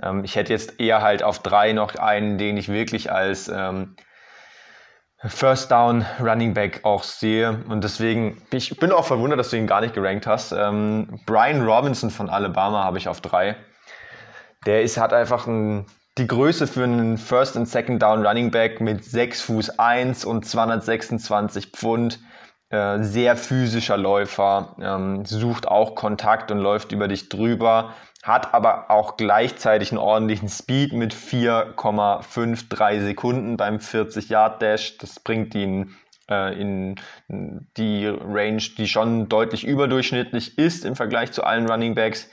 [0.03, 3.95] Ähm, ich hätte jetzt eher halt auf drei noch einen, den ich wirklich als ähm,
[5.27, 7.63] First Down Running Back auch sehe.
[7.67, 10.51] Und deswegen, ich bin auch verwundert, dass du ihn gar nicht gerankt hast.
[10.51, 13.55] Ähm, Brian Robinson von Alabama habe ich auf drei.
[14.65, 15.85] Der ist, hat einfach ein,
[16.17, 20.45] die Größe für einen First und Second Down Running Back mit 6 Fuß 1 und
[20.45, 22.19] 226 Pfund.
[22.69, 27.93] Äh, sehr physischer Läufer, ähm, sucht auch Kontakt und läuft über dich drüber,
[28.25, 34.97] hat aber auch gleichzeitig einen ordentlichen Speed mit 4,53 Sekunden beim 40-Yard-Dash.
[34.97, 35.95] Das bringt ihn
[36.29, 36.95] äh, in
[37.29, 42.29] die Range, die schon deutlich überdurchschnittlich ist im Vergleich zu allen Running Backs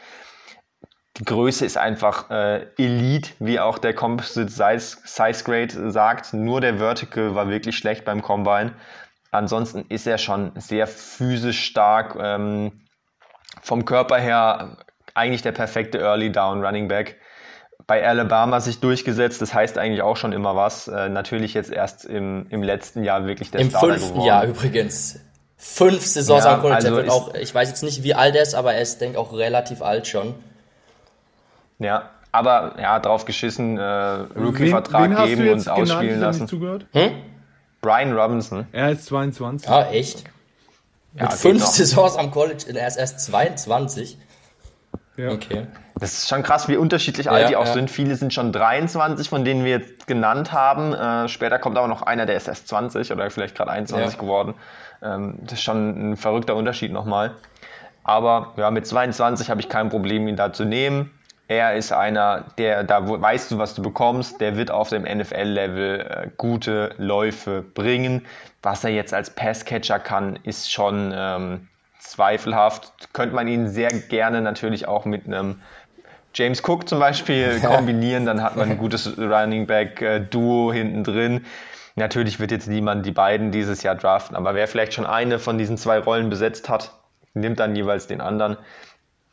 [1.19, 6.33] die Größe ist einfach äh, Elite, wie auch der Composite Size, Size Grade sagt.
[6.33, 8.75] Nur der Vertical war wirklich schlecht beim Combine.
[9.31, 12.17] Ansonsten ist er schon sehr physisch stark.
[12.19, 12.87] Ähm,
[13.61, 14.79] vom Körper her
[15.15, 17.17] eigentlich der perfekte Early Down Running Back.
[17.87, 19.43] bei Alabama sich durchgesetzt.
[19.43, 20.87] Das heißt eigentlich auch schon immer was.
[20.89, 24.27] Äh, natürlich jetzt erst im, im letzten Jahr wirklich der Im Starter fünften geworden.
[24.27, 25.19] Jahr übrigens.
[25.57, 26.77] Fünf Saisons Ja, am College.
[26.77, 29.01] also wird ist- auch, ich weiß jetzt nicht, wie alt er ist, aber er ist,
[29.01, 30.35] denke auch relativ alt schon.
[31.79, 35.79] Ja, aber ja, drauf geschissen, äh, Rookie-Vertrag wen hast du geben jetzt und?
[35.85, 36.49] Ich ausspielen lassen.
[36.49, 36.87] zugehört.
[37.81, 38.67] Brian Robinson.
[38.73, 39.69] Er ist 22.
[39.69, 40.25] Ah, echt?
[41.15, 41.65] Ja, Mit fünf.
[41.67, 44.17] Saisons am College, er ist erst 22.
[45.17, 45.31] Ja.
[45.31, 45.67] Okay.
[46.01, 47.73] Das ist schon krass, wie unterschiedlich alt Ja, die auch ja.
[47.75, 47.91] sind.
[47.91, 50.95] Viele sind schon 23, von denen wir jetzt genannt haben.
[50.95, 54.21] Äh, später kommt aber noch einer, der ist erst 20 oder vielleicht gerade 21 Ja.
[54.21, 54.55] geworden.
[55.03, 57.33] Ähm, das ist schon ein verrückter Unterschied nochmal.
[58.05, 61.11] Aber ja, mit 22 habe ich kein Problem, ihn da zu nehmen.
[61.47, 65.03] Er ist einer, der, da wo- weißt du, was du bekommst, der wird auf dem
[65.05, 68.25] NFL-Level äh, gute Läufe bringen.
[68.63, 71.69] Was er jetzt als Passcatcher kann, ist schon ähm,
[72.03, 73.13] zweifelhaft.
[73.13, 75.61] Könnte man ihn sehr gerne natürlich auch mit einem
[76.35, 81.05] James Cook zum Beispiel kombinieren, dann hat man ein gutes Running Back äh, Duo hinten
[81.05, 81.45] drin.
[81.95, 85.59] Natürlich wird jetzt niemand die beiden dieses Jahr draften, aber wer vielleicht schon eine von
[85.59, 86.93] diesen zwei Rollen besetzt hat,
[87.35, 88.57] nimmt dann jeweils den anderen.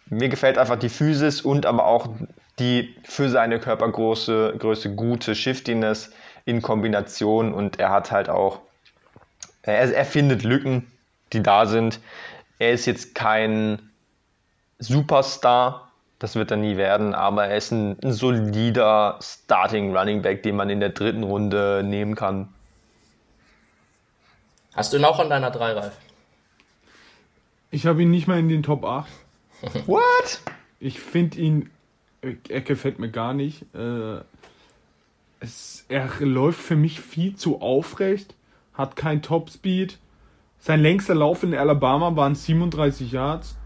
[0.07, 2.09] Mir gefällt einfach die Physis und aber auch
[2.57, 6.11] die für seine Körpergröße Größe gute Shiftiness
[6.43, 8.59] in Kombination und er hat halt auch,
[9.61, 10.91] er, er findet Lücken,
[11.32, 12.01] die da sind.
[12.60, 13.89] Er ist jetzt kein
[14.78, 20.43] Superstar, das wird er nie werden, aber er ist ein, ein solider Starting Running Back,
[20.43, 22.49] den man in der dritten Runde nehmen kann.
[24.76, 25.97] Hast du ihn auch an deiner 3, Ralf?
[27.72, 29.10] Ich habe ihn nicht mal in den Top 8.
[29.88, 30.41] What?
[30.80, 31.70] Ich finde ihn,
[32.22, 33.64] er gefällt mir gar nicht.
[33.74, 34.20] Äh,
[35.39, 38.36] es, er läuft für mich viel zu aufrecht,
[38.74, 39.97] hat kein Topspeed.
[40.60, 43.57] Sein längster Lauf in Alabama waren 37 Yards.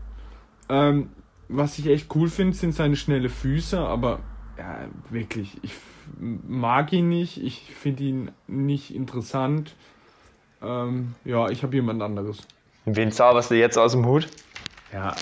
[0.70, 1.10] Ähm,
[1.50, 4.20] was ich echt cool finde, sind seine schnelle Füße, aber
[4.58, 4.80] ja,
[5.10, 5.74] wirklich, ich
[6.20, 9.76] mag ihn nicht, ich finde ihn nicht interessant.
[10.62, 12.38] Ähm, ja, ich habe jemand anderes.
[12.86, 14.28] Wen zauberst du jetzt aus dem Hut?
[14.92, 15.16] Ja,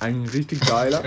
[0.00, 1.02] ein richtig geiler.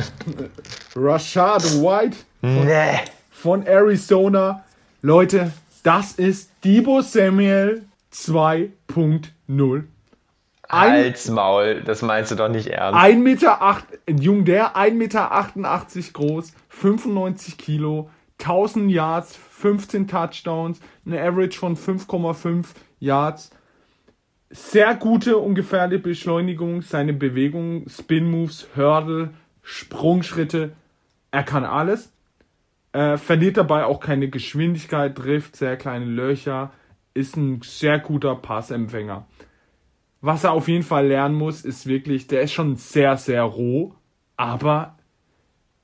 [0.96, 3.00] Rashad White Nee.
[3.32, 4.64] von Arizona.
[5.02, 5.52] Leute,
[5.84, 7.84] das ist Debo Samuel
[8.14, 9.84] 2.0.
[10.70, 13.00] Ein, Als Maul, das meinst du doch nicht ernst.
[13.00, 20.08] 1 Meter, acht, ein Jung der, 1 Meter 88 groß, 95 Kilo, 1000 Yards, 15
[20.08, 22.66] Touchdowns, eine Average von 5,5
[23.00, 23.52] Yards.
[24.50, 29.32] Sehr gute und gefährliche Beschleunigung, seine Bewegungen, Spin Moves, Hurdle,
[29.62, 30.74] Sprungschritte.
[31.32, 32.12] Er kann alles.
[32.92, 36.72] Äh, verliert dabei auch keine Geschwindigkeit, trifft sehr kleine Löcher,
[37.18, 39.28] ist ein sehr guter Passempfänger.
[40.22, 43.94] Was er auf jeden Fall lernen muss, ist wirklich, der ist schon sehr, sehr roh,
[44.36, 44.98] aber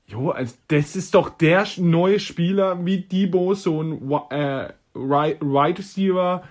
[0.06, 6.42] jo, also das ist doch der neue Spieler wie Debo, so ein äh, Right Receiver,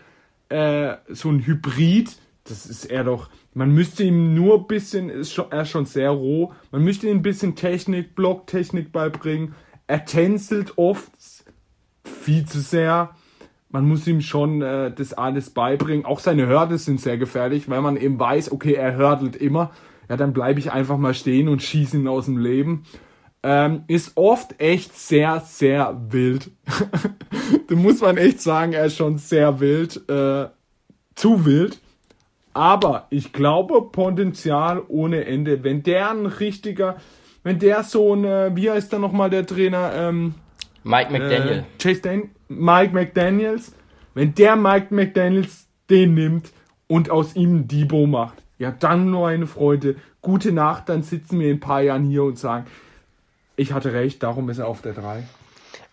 [0.49, 2.17] äh, so ein Hybrid.
[2.45, 3.29] Das ist er doch.
[3.53, 7.07] Man müsste ihm nur ein bisschen, ist schon, er ist schon sehr roh, man müsste
[7.07, 9.55] ihm ein bisschen Technik, Blocktechnik beibringen.
[9.87, 11.11] Er tänzelt oft
[12.03, 13.15] viel zu sehr.
[13.73, 16.05] Man muss ihm schon äh, das alles beibringen.
[16.05, 19.71] Auch seine Hürden sind sehr gefährlich, weil man eben weiß, okay, er hördelt immer.
[20.07, 22.83] Ja, dann bleibe ich einfach mal stehen und schieße ihn aus dem Leben.
[23.41, 26.51] Ähm, ist oft echt sehr, sehr wild.
[27.67, 30.07] da muss man echt sagen, er ist schon sehr wild.
[30.07, 30.49] Äh,
[31.15, 31.79] zu wild.
[32.53, 35.63] Aber ich glaube, Potenzial ohne Ende.
[35.63, 36.97] Wenn der ein richtiger,
[37.41, 39.93] wenn der so ein, wie heißt da nochmal der Trainer?
[39.95, 40.35] Ähm,
[40.83, 41.59] Mike McDaniel.
[41.59, 43.73] äh, Chase Dan Mike McDaniels,
[44.13, 46.51] wenn der Mike McDaniels den nimmt
[46.87, 49.95] und aus ihm ein Debo macht, ja dann nur eine Freude.
[50.21, 52.65] Gute Nacht, dann sitzen wir in ein paar Jahren hier und sagen,
[53.55, 55.23] ich hatte recht, darum ist er auf der 3.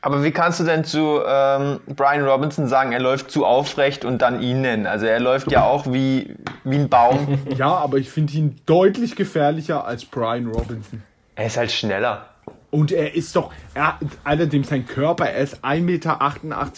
[0.03, 4.23] Aber wie kannst du denn zu ähm, Brian Robinson sagen, er läuft zu aufrecht und
[4.23, 4.87] dann ihn nennen?
[4.87, 7.39] Also er läuft ja auch wie, wie ein Baum.
[7.57, 11.03] Ja, aber ich finde ihn deutlich gefährlicher als Brian Robinson.
[11.37, 12.27] er ist halt schneller.
[12.71, 16.19] Und er ist doch, er, allerdings sein Körper, er ist 1,88 Meter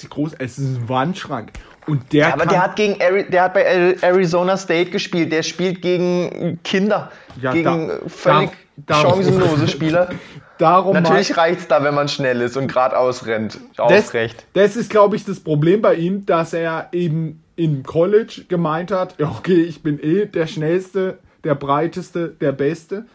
[0.09, 1.53] groß, es ist ein Wandschrank.
[1.87, 5.33] Und der Aber kann, der hat gegen Ari der hat bei Ari- Arizona State gespielt.
[5.33, 7.11] Der spielt gegen Kinder.
[7.41, 10.09] Ja, gegen da- völlig da- chancenlose Spieler.
[10.59, 13.59] darum Natürlich reicht's da, wenn man schnell ist und geradeaus rennt.
[13.77, 14.45] das, Aufrecht.
[14.53, 19.17] das ist, glaube ich, das Problem bei ihm, dass er eben im College gemeint hat,
[19.19, 23.07] ja, okay, ich bin eh der schnellste, der breiteste, der beste.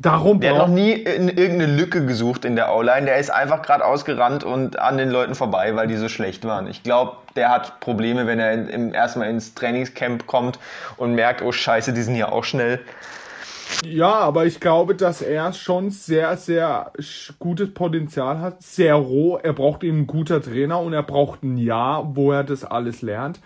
[0.00, 3.06] Darum Der hat noch nie in irgendeine Lücke gesucht in der O-Line.
[3.06, 6.68] Der ist einfach geradeaus gerannt und an den Leuten vorbei, weil die so schlecht waren.
[6.68, 10.60] Ich glaube, der hat Probleme, wenn er in, im, erstmal ins Trainingscamp kommt
[10.98, 12.80] und merkt, oh Scheiße, die sind hier auch schnell.
[13.84, 16.92] Ja, aber ich glaube, dass er schon sehr, sehr
[17.40, 18.62] gutes Potenzial hat.
[18.62, 19.38] Sehr roh.
[19.42, 23.02] Er braucht eben einen guter Trainer und er braucht ein Jahr, wo er das alles
[23.02, 23.40] lernt.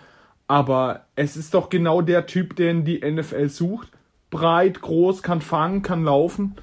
[0.47, 3.89] Aber es ist doch genau der Typ, den die NFL sucht.
[4.33, 6.55] Breit, groß, kann fangen, kann laufen.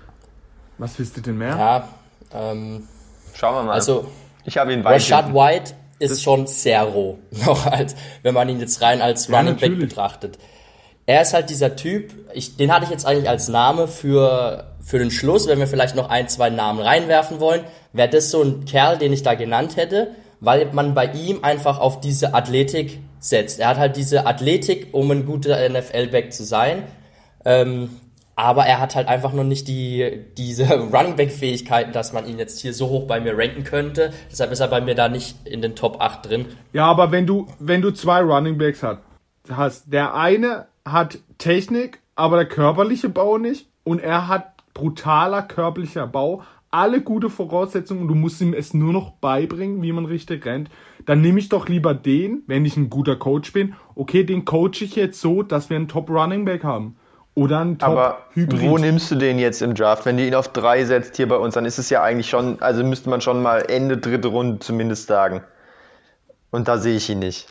[0.79, 1.57] Was wisst ihr denn mehr?
[1.57, 1.89] Ja,
[2.35, 2.89] ähm,
[3.35, 3.73] Schauen wir mal.
[3.73, 4.07] also
[4.45, 5.33] ich habe ihn Rashad.
[5.33, 9.57] White ist schon sehr roh, noch als, wenn man ihn jetzt rein als Ja, Running
[9.57, 10.39] Back betrachtet.
[11.07, 14.99] Er ist halt dieser Typ, ich, den hatte ich jetzt eigentlich als Name für, für
[14.99, 17.63] den Schluss, wenn wir vielleicht noch ein, zwei Namen reinwerfen wollen,
[17.93, 21.79] wäre das so ein Kerl, den ich da genannt hätte, weil man bei ihm einfach
[21.79, 23.61] auf diese Athletik setzt.
[23.61, 26.85] Er hat halt diese Athletik, um ein guter NFL-Back zu sein.
[27.45, 27.91] Ähm,
[28.37, 32.39] aber er hat halt einfach noch nicht die, diese Running Back Fähigkeiten, dass man ihn
[32.39, 34.13] jetzt hier so hoch bei mir ranken könnte.
[34.31, 36.47] Deshalb ist er bei mir da nicht in den Top 8 drin.
[36.73, 39.01] Ja, aber wenn du, wenn du zwei Running Backs hat,
[39.51, 46.07] hast, der eine hat Technik, aber der körperliche Bau nicht und er hat brutaler körperlicher
[46.07, 50.71] Bau, alle gute Voraussetzungen du musst ihm es nur noch beibringen, wie man richtig rennt,
[51.05, 54.81] dann nehme ich doch lieber den, wenn ich ein guter Coach bin, okay, den coach
[54.81, 56.97] ich jetzt so, dass wir einen Top Running Back haben.
[57.41, 58.61] Oder einen Top Aber Hybrid.
[58.61, 60.05] wo nimmst du den jetzt im Draft?
[60.05, 62.61] Wenn du ihn auf drei setzt hier bei uns, dann ist es ja eigentlich schon,
[62.61, 65.43] also müsste man schon mal Ende dritte Runde zumindest sagen.
[66.51, 67.47] Und da sehe ich ihn nicht.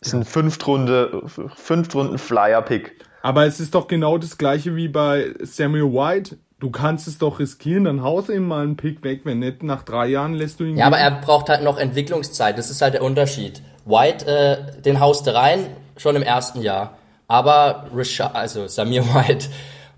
[0.00, 1.22] Ist ein Fünftrunde,
[1.54, 3.04] Fünftrunden Flyer-Pick.
[3.22, 6.38] Aber es ist doch genau das gleiche wie bei Samuel White.
[6.58, 9.62] Du kannst es doch riskieren, dann haust du ihm mal einen Pick weg, wenn nicht,
[9.62, 11.04] nach drei Jahren lässt du ihn Ja, aber gehen.
[11.04, 12.56] er braucht halt noch Entwicklungszeit.
[12.56, 13.60] Das ist halt der Unterschied.
[13.84, 15.66] White, äh, den haust du rein,
[15.98, 16.96] schon im ersten Jahr.
[17.30, 19.46] Aber Richard, also Samir White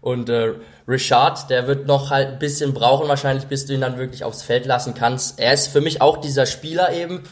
[0.02, 0.52] und äh,
[0.86, 4.42] Richard, der wird noch halt ein bisschen brauchen wahrscheinlich, bis du ihn dann wirklich aufs
[4.42, 5.40] Feld lassen kannst.
[5.40, 7.22] Er ist für mich auch dieser Spieler eben,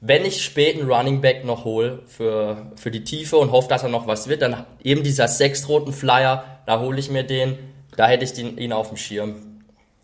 [0.00, 3.82] wenn ich spät einen Running Back noch hole für, für die Tiefe und hoffe, dass
[3.82, 7.58] er noch was wird, dann eben dieser sechsroten Flyer, da hole ich mir den,
[7.94, 9.34] da hätte ich den, ihn auf dem Schirm.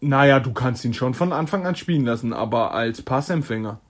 [0.03, 3.81] Naja, du kannst ihn schon von Anfang an spielen lassen, aber als Passempfänger.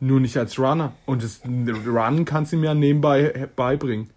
[0.00, 0.92] Nur nicht als Runner.
[1.04, 4.13] Und das Run kannst du ihm ja nebenbei beibringen.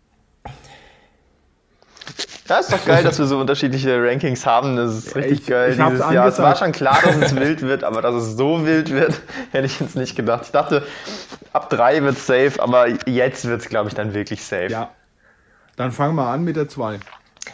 [2.47, 4.77] Ja, ist doch geil, dass wir so unterschiedliche Rankings haben.
[4.77, 6.27] Das ist richtig ich- geil ich dieses Jahr.
[6.27, 9.65] Es war schon klar, dass es wild wird, aber dass es so wild wird, hätte
[9.65, 10.43] ich jetzt nicht gedacht.
[10.45, 10.83] Ich dachte,
[11.51, 14.67] ab drei wird safe, aber jetzt wird es, glaube ich, dann wirklich safe.
[14.67, 14.91] Ja.
[15.75, 16.99] Dann fangen wir an mit der 2.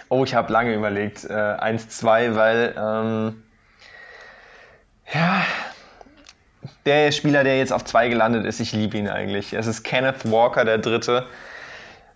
[0.09, 1.25] Oh, ich habe lange überlegt.
[1.25, 3.43] Äh, 1, 2, weil ähm,
[5.13, 5.41] ja,
[6.85, 9.53] der Spieler, der jetzt auf 2 gelandet ist, ich liebe ihn eigentlich.
[9.53, 11.25] Es ist Kenneth Walker, der dritte.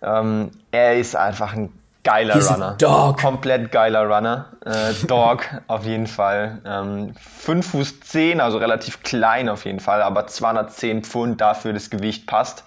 [0.00, 1.72] Ähm, er ist einfach ein
[2.08, 2.74] geiler He's Runner.
[2.78, 3.20] dog.
[3.20, 4.46] Komplett geiler Runner.
[4.64, 6.58] Äh, Dog auf jeden Fall.
[6.64, 11.90] Ähm, 5 Fuß 10, also relativ klein auf jeden Fall, aber 210 Pfund dafür das
[11.90, 12.64] Gewicht passt.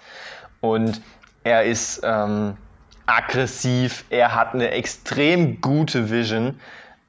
[0.60, 1.00] Und
[1.42, 2.56] er ist ähm,
[3.06, 6.60] aggressiv, er hat eine extrem gute Vision,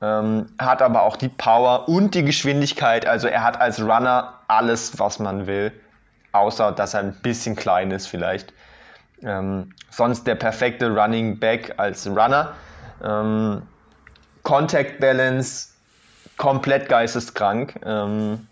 [0.01, 3.05] ähm, hat aber auch die Power und die Geschwindigkeit.
[3.05, 5.71] Also er hat als Runner alles, was man will,
[6.31, 8.53] außer dass er ein bisschen klein ist vielleicht.
[9.23, 12.55] Ähm, sonst der perfekte Running Back als Runner.
[13.03, 13.63] Ähm,
[14.43, 15.69] Contact Balance
[16.37, 17.79] komplett geisteskrank.
[17.85, 18.47] Ähm,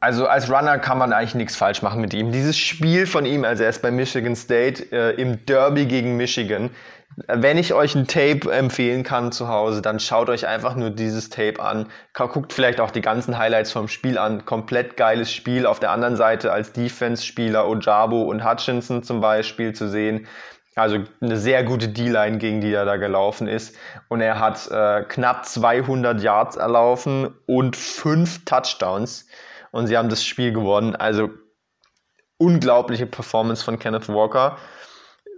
[0.00, 2.30] also als Runner kann man eigentlich nichts falsch machen mit ihm.
[2.30, 6.70] Dieses Spiel von ihm, also er ist bei Michigan State äh, im Derby gegen Michigan.
[7.16, 11.30] Wenn ich euch ein Tape empfehlen kann zu Hause, dann schaut euch einfach nur dieses
[11.30, 11.86] Tape an.
[12.12, 14.44] Guckt vielleicht auch die ganzen Highlights vom Spiel an.
[14.44, 15.64] Komplett geiles Spiel.
[15.64, 20.26] Auf der anderen Seite als Defense-Spieler Ojabo und Hutchinson zum Beispiel zu sehen.
[20.74, 23.74] Also eine sehr gute D-Line, gegen die er da gelaufen ist.
[24.08, 29.26] Und er hat äh, knapp 200 Yards erlaufen und fünf Touchdowns.
[29.70, 30.94] Und sie haben das Spiel gewonnen.
[30.94, 31.30] Also
[32.36, 34.58] unglaubliche Performance von Kenneth Walker.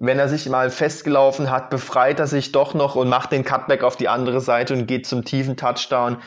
[0.01, 3.83] Wenn er sich mal festgelaufen hat, befreit er sich doch noch und macht den Cutback
[3.83, 6.19] auf die andere Seite und geht zum tiefen Touchdown.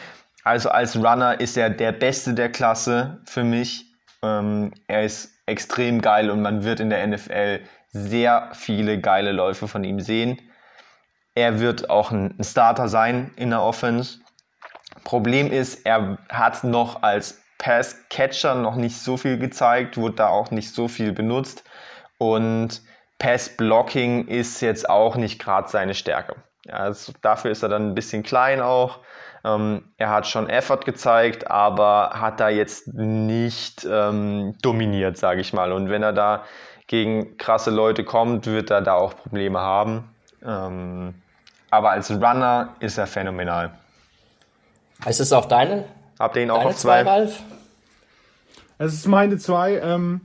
[0.44, 3.86] Also als Runner ist er der Beste der Klasse für mich.
[4.22, 9.68] Ähm, er ist extrem geil und man wird in der NFL sehr viele geile Läufe
[9.68, 10.42] von ihm sehen.
[11.34, 14.20] Er wird auch ein Starter sein in der Offense.
[15.06, 20.52] Problem ist, er hat noch als Pass-Catcher noch nicht so viel gezeigt, wurde da auch
[20.52, 21.64] nicht so viel benutzt.
[22.18, 22.82] Und
[23.22, 26.38] Pass-Blocking ist jetzt auch nicht gerade seine Stärke.
[26.66, 29.00] Ja, also dafür ist er dann ein bisschen klein auch.
[29.44, 35.54] Ähm, er hat schon Effort gezeigt, aber hat da jetzt nicht ähm, dominiert, sage ich
[35.54, 35.72] mal.
[35.72, 36.46] Und wenn er da
[36.88, 40.10] gegen krasse Leute kommt, wird er da auch Probleme haben.
[40.44, 41.14] Ähm,
[41.70, 43.72] aber als Runner ist er phänomenal.
[45.06, 45.86] Ist es auch deine,
[46.20, 47.04] Habt ihr ihn auch deine auf zwei?
[47.04, 47.44] zwei, Ralf?
[48.80, 49.78] Es ist meine 2.
[49.78, 50.22] Ähm,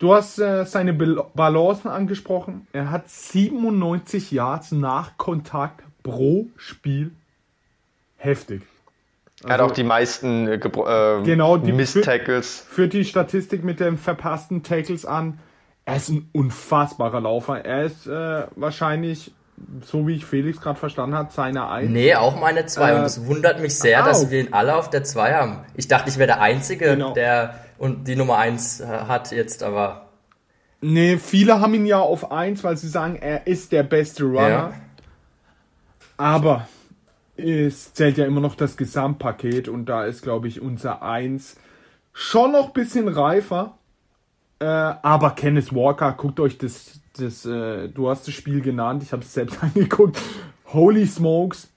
[0.00, 2.66] Du hast äh, seine Bal- Balancen angesprochen.
[2.72, 7.12] Er hat 97 Yards nach Kontakt pro Spiel.
[8.16, 8.62] Heftig.
[9.44, 12.66] Er hat auch die meisten äh, äh, Genau, die- Miss-Tackles.
[12.68, 15.38] Führt die Statistik mit den verpassten Tackles an.
[15.84, 17.64] Er ist ein unfassbarer Laufer.
[17.64, 19.32] Er ist äh, wahrscheinlich,
[19.84, 21.90] so wie ich Felix gerade verstanden hat, seiner Eins.
[21.90, 22.92] Nee, auch meine zwei.
[22.92, 24.08] Äh, und es wundert mich sehr, au.
[24.08, 25.58] dass wir ihn alle auf der 2 haben.
[25.74, 27.12] Ich dachte, ich wäre der Einzige, Genau.
[27.14, 30.10] der und die Nummer 1 hat jetzt, aber
[30.82, 34.48] Nee, viele haben ihn ja auf 1, weil sie sagen, er ist der beste Runner.
[34.48, 34.72] ja.
[36.16, 36.68] Aber
[37.36, 41.56] es zählt ja immer noch das Gesamtpaket und da ist, glaube ich, unser 1
[42.12, 43.78] schon noch ein bisschen reifer.
[44.58, 49.12] Äh, aber Kenneth Walker, guckt euch das, das äh, du hast das Spiel genannt, ich
[49.12, 50.20] habe es selbst angeguckt.
[50.66, 51.68] Holy Smokes,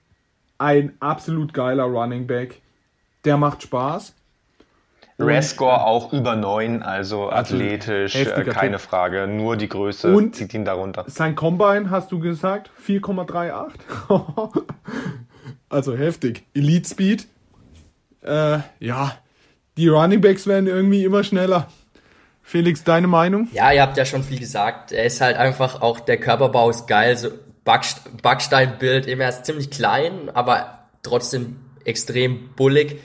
[0.57, 2.61] ein absolut geiler Running Back.
[3.25, 4.13] Der macht Spaß.
[5.19, 8.81] Rescore auch über 9, also Also athletisch, äh, keine Typ.
[8.81, 9.27] Frage.
[9.27, 11.05] Nur die Größe Und- zieht ihn darunter.
[11.07, 13.71] Sein Combine, hast du gesagt, 4,38.
[15.69, 16.43] also heftig.
[16.53, 17.27] Elite Speed.
[18.21, 19.17] Äh, ja,
[19.77, 21.67] die Running Backs werden irgendwie immer schneller.
[22.41, 23.47] Felix, deine Meinung?
[23.53, 24.91] Ja, ihr habt ja schon viel gesagt.
[24.91, 27.29] Er ist halt einfach auch, der Körperbau ist geil, so
[27.63, 32.99] Backst Backsteinbild, eben er ist ziemlich klein, aber trotzdem extrem bullig.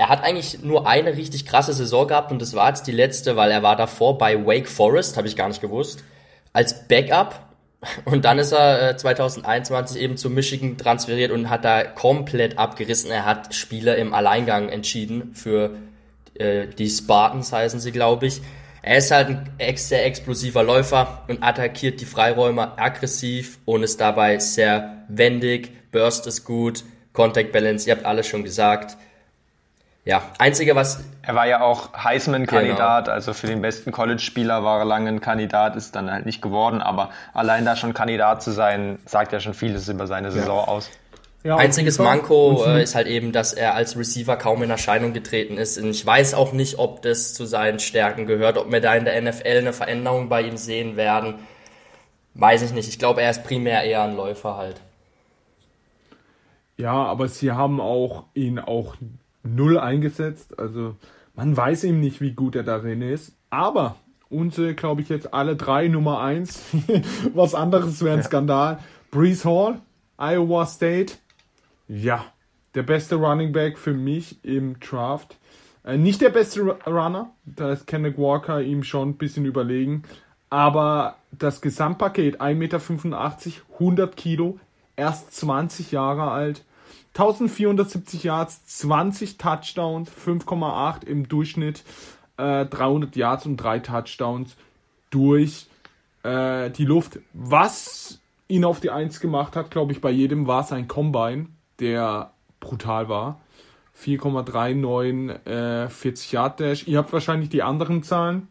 [0.00, 3.36] Er hat eigentlich nur eine richtig krasse Saison gehabt und das war jetzt die letzte,
[3.36, 6.04] weil er war davor bei Wake Forest, habe ich gar nicht gewusst,
[6.54, 7.38] als Backup.
[8.06, 13.10] Und dann ist er äh, 2021 eben zu Michigan transferiert und hat da komplett abgerissen.
[13.10, 15.76] Er hat Spieler im Alleingang entschieden für
[16.34, 18.40] äh, die Spartans heißen sie, glaube ich.
[18.82, 24.38] Er ist halt ein sehr explosiver Läufer und attackiert die Freiräume aggressiv und ist dabei
[24.38, 25.72] sehr wendig.
[25.92, 28.96] Burst ist gut, Contact Balance, ihr habt alles schon gesagt.
[30.04, 33.14] Ja, einzige was, Er war ja auch Heisman-Kandidat, Genau.
[33.14, 36.80] also für den besten College-Spieler war er lange ein Kandidat, ist dann halt nicht geworden,
[36.80, 40.90] aber allein da schon Kandidat zu sein, sagt ja schon vieles über seine Saison aus.
[41.42, 41.98] Ja, einziges.
[41.98, 45.78] Manko äh, ist halt eben, dass er als Receiver kaum in Erscheinung getreten ist.
[45.78, 49.04] Und ich weiß auch nicht, ob das zu seinen Stärken gehört, ob wir da in
[49.06, 51.36] der NFL eine Veränderung bei ihm sehen werden.
[52.34, 52.88] Weiß ich nicht.
[52.90, 54.82] Ich glaube, er ist primär eher ein Läufer halt.
[56.76, 58.96] Ja, aber sie haben auch ihn auch
[59.42, 60.58] null eingesetzt.
[60.58, 60.96] Also
[61.34, 63.32] man weiß eben nicht, wie gut er darin ist.
[63.50, 63.96] Aber
[64.28, 66.62] unsere, glaube ich, jetzt alle drei Nummer eins.
[67.34, 68.78] Was anderes wäre ein Skandal.
[69.10, 69.80] Brees Hall,
[70.18, 71.14] Iowa State.
[71.88, 72.24] Ja,
[72.74, 75.36] der beste Running Back für mich im Draft.
[75.84, 80.02] Äh, nicht der beste Ru- Runner, da ist Kenneth Walker ihm schon ein bisschen überlegen.
[80.50, 82.80] Aber das Gesamtpaket, 1,85 Meter,
[83.80, 84.58] 100 Kilo,
[84.96, 86.64] erst 20 Jahre alt,
[87.14, 91.82] 1470 Yards, 20 Touchdowns, 5,8 im Durchschnitt,
[92.36, 94.56] äh, 300 Yards und 3 Touchdowns
[95.10, 95.66] durch
[96.22, 97.18] äh, die Luft.
[97.32, 101.46] Was ihn auf die Eins gemacht hat, glaube ich, bei jedem war sein Combine,
[101.78, 103.40] der brutal war.
[103.98, 106.86] 4,39 äh, 40 Yard Dash.
[106.86, 108.48] Ihr habt wahrscheinlich die anderen Zahlen.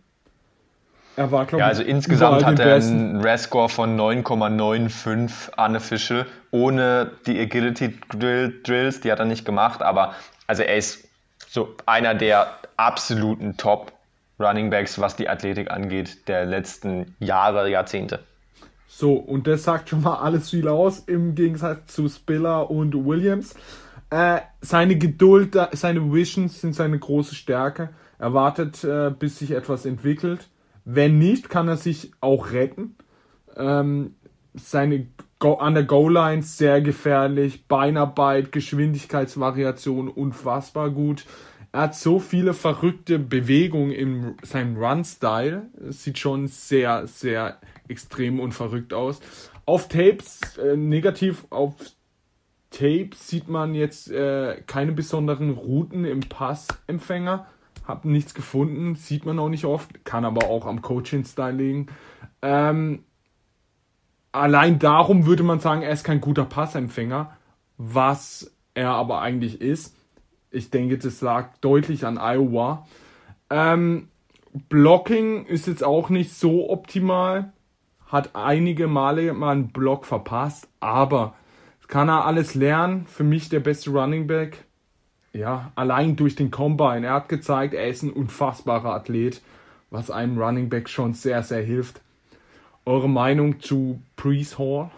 [1.19, 2.97] Er war, glaube Ja, also insgesamt hat er Besten.
[2.97, 9.81] einen RAS-Score von 9,95 unofficial, ohne die Agility Drill Drills, die hat er nicht gemacht,
[9.81, 10.13] aber
[10.47, 11.09] also er ist
[11.49, 12.47] so einer der
[12.77, 13.91] absoluten Top
[14.39, 18.19] Running Backs, was die Athletik angeht, der letzten Jahre, Jahrzehnte.
[18.87, 23.55] So, und das sagt schon mal alles viel aus im Gegensatz zu Spiller und Williams.
[24.09, 27.89] Äh, seine Geduld, seine Visions sind seine große Stärke.
[28.19, 30.47] Er wartet, äh, bis sich etwas entwickelt.
[30.91, 32.95] Wenn nicht, kann er sich auch retten.
[33.55, 34.15] Ähm,
[34.55, 35.05] seine
[35.37, 37.67] Go an der Goal-Line sehr gefährlich.
[37.67, 41.25] Beinarbeit, Geschwindigkeitsvariation unfassbar gut.
[41.71, 45.67] Er hat so viele verrückte Bewegungen in seinem Run-Style.
[45.89, 49.21] Sieht schon sehr, sehr extrem und verrückt aus.
[49.65, 51.75] Auf Tapes, äh, negativ auf
[52.71, 57.45] Tapes sieht man jetzt äh, keine besonderen Routen im Passempfänger.
[57.89, 61.87] Hab nichts gefunden, sieht man auch nicht oft, kann aber auch am Coaching-Style liegen.
[62.43, 63.03] Ähm,
[64.31, 67.35] allein darum würde man sagen, er ist kein guter Passempfänger,
[67.77, 69.95] was er aber eigentlich ist.
[70.51, 72.85] Ich denke, das lag deutlich an Iowa.
[73.49, 74.09] Ähm,
[74.53, 77.53] Blocking ist jetzt auch nicht so optimal.
[78.05, 81.33] Hat einige Male mal einen Block verpasst, aber
[81.87, 83.07] kann er alles lernen.
[83.07, 84.65] Für mich der beste Running Back.
[85.33, 87.07] Ja, allein durch den Combine.
[87.07, 89.41] Er hat gezeigt, er ist ein unfassbarer Athlet,
[89.89, 92.01] was einem Running Back schon sehr, sehr hilft.
[92.85, 94.89] Eure Meinung zu Brees Hall?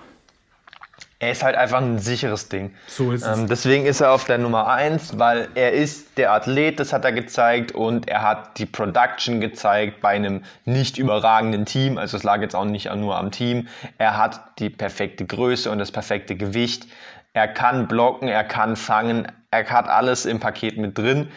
[1.21, 2.73] er ist halt einfach ein sicheres Ding.
[2.87, 3.37] So ist es.
[3.37, 7.05] Ähm, deswegen ist er auf der Nummer 1, weil er ist der Athlet, das hat
[7.05, 11.99] er gezeigt und er hat die Production gezeigt bei einem nicht überragenden Team.
[11.99, 13.67] Also es lag jetzt auch nicht nur am Team.
[13.99, 16.87] Er hat die perfekte Größe und das perfekte Gewicht.
[17.33, 21.29] Er kann blocken, er kann fangen, er hat alles im Paket mit drin.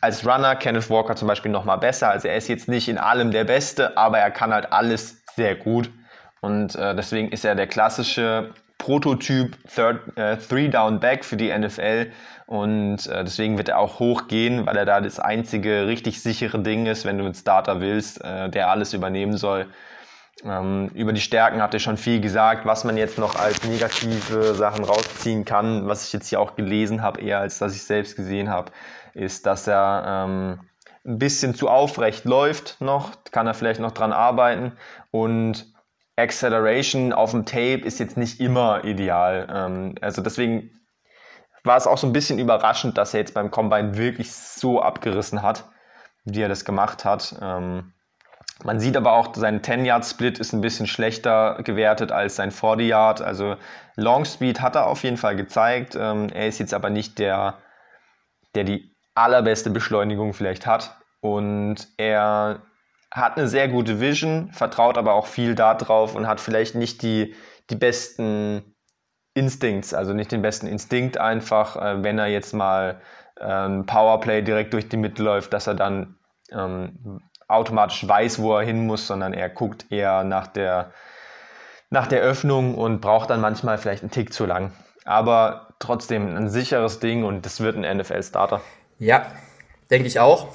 [0.00, 2.10] Als Runner Kenneth Walker zum Beispiel nochmal besser.
[2.10, 5.54] Also er ist jetzt nicht in allem der Beste, aber er kann halt alles sehr
[5.54, 5.90] gut.
[6.42, 11.56] Und äh, deswegen ist er der klassische Prototyp Third, äh, Three Down Back für die
[11.56, 12.10] NFL
[12.46, 16.84] und äh, deswegen wird er auch hochgehen, weil er da das einzige richtig sichere Ding
[16.84, 19.66] ist, wenn du einen Starter willst, äh, der alles übernehmen soll.
[20.42, 24.54] Ähm, über die Stärken habt ihr schon viel gesagt, was man jetzt noch als negative
[24.54, 28.16] Sachen rausziehen kann, was ich jetzt hier auch gelesen habe, eher als dass ich selbst
[28.16, 28.72] gesehen habe,
[29.14, 30.60] ist, dass er ähm,
[31.06, 34.72] ein bisschen zu aufrecht läuft noch, kann er vielleicht noch dran arbeiten
[35.10, 35.72] und
[36.16, 39.48] Acceleration auf dem Tape ist jetzt nicht immer ideal.
[39.52, 40.70] Ähm, also deswegen
[41.64, 45.42] war es auch so ein bisschen überraschend, dass er jetzt beim Combine wirklich so abgerissen
[45.42, 45.64] hat,
[46.24, 47.36] wie er das gemacht hat.
[47.40, 47.93] Ähm,
[48.62, 53.20] man sieht aber auch, sein 10-Yard-Split ist ein bisschen schlechter gewertet als sein 40-Yard.
[53.20, 53.56] Also
[53.96, 55.96] Long Speed hat er auf jeden Fall gezeigt.
[55.98, 57.58] Ähm, er ist jetzt aber nicht der,
[58.54, 60.96] der die allerbeste Beschleunigung vielleicht hat.
[61.20, 62.62] Und er
[63.10, 67.34] hat eine sehr gute Vision, vertraut aber auch viel darauf und hat vielleicht nicht die,
[67.70, 68.74] die besten
[69.34, 73.00] Instincts, also nicht den besten Instinkt einfach, äh, wenn er jetzt mal
[73.36, 76.18] ein Powerplay direkt durch die Mitte läuft, dass er dann
[76.52, 80.92] ähm, automatisch weiß, wo er hin muss, sondern er guckt eher nach der,
[81.90, 84.72] nach der Öffnung und braucht dann manchmal vielleicht einen Tick zu lang.
[85.04, 88.60] Aber trotzdem ein sicheres Ding und das wird ein NFL-Starter.
[88.98, 89.26] Ja,
[89.90, 90.48] denke ich auch.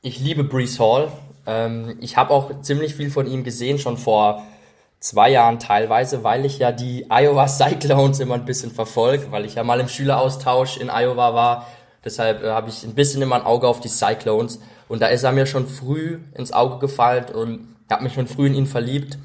[0.00, 1.12] Ich liebe Brees Hall.
[1.46, 4.42] Ähm, ich habe auch ziemlich viel von ihm gesehen, schon vor
[5.02, 9.56] zwei Jahren teilweise, weil ich ja die Iowa Cyclones immer ein bisschen verfolge, weil ich
[9.56, 11.66] ja mal im Schüleraustausch in Iowa war.
[12.04, 14.60] Deshalb äh, habe ich ein bisschen immer ein Auge auf die Cyclones.
[14.88, 18.46] Und da ist er mir schon früh ins Auge gefallen und habe mich schon früh
[18.46, 19.18] in ihn verliebt.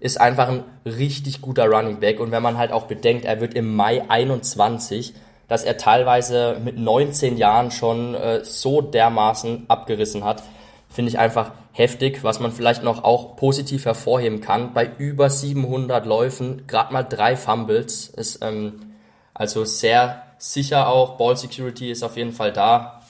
[0.00, 2.20] Ist einfach ein richtig guter Running Back.
[2.20, 5.14] Und wenn man halt auch bedenkt, er wird im Mai 21,
[5.48, 10.42] dass er teilweise mit 19 Jahren schon äh, so dermaßen abgerissen hat,
[10.88, 14.72] finde ich einfach heftig, was man vielleicht noch auch positiv hervorheben kann.
[14.72, 18.94] Bei über 700 Läufen, gerade mal drei Fumbles, ist ähm,
[19.34, 21.16] also sehr sicher auch.
[21.16, 23.02] Ball Security ist auf jeden Fall da.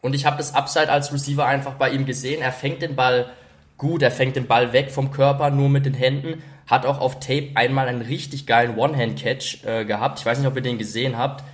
[0.00, 2.42] Und ich habe das Upside als Receiver einfach bei ihm gesehen.
[2.42, 3.30] Er fängt den Ball
[3.78, 6.42] gut, er fängt den Ball weg vom Körper, nur mit den Händen.
[6.66, 10.18] Hat auch auf Tape einmal einen richtig geilen One-Hand-Catch äh, gehabt.
[10.18, 11.44] Ich weiß nicht, ob ihr den gesehen habt.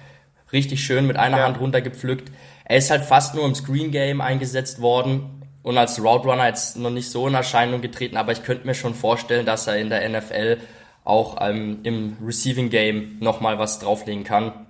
[0.52, 1.44] Richtig schön mit einer ja.
[1.44, 2.30] Hand runtergepflückt.
[2.64, 6.76] Er ist halt fast nur im Screen Game eingesetzt worden und als Route Runner jetzt
[6.76, 9.90] noch nicht so in Erscheinung getreten, aber ich könnte mir schon vorstellen, dass er in
[9.90, 10.59] der NFL
[11.05, 14.66] auch ähm, im Receiving Game nochmal was drauflegen kann.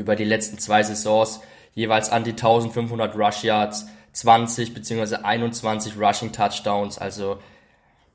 [0.00, 1.40] Über die letzten zwei Saisons
[1.74, 5.16] jeweils an die 1500 Rush Yards, 20 bzw.
[5.16, 7.36] 21 Rushing Touchdowns, also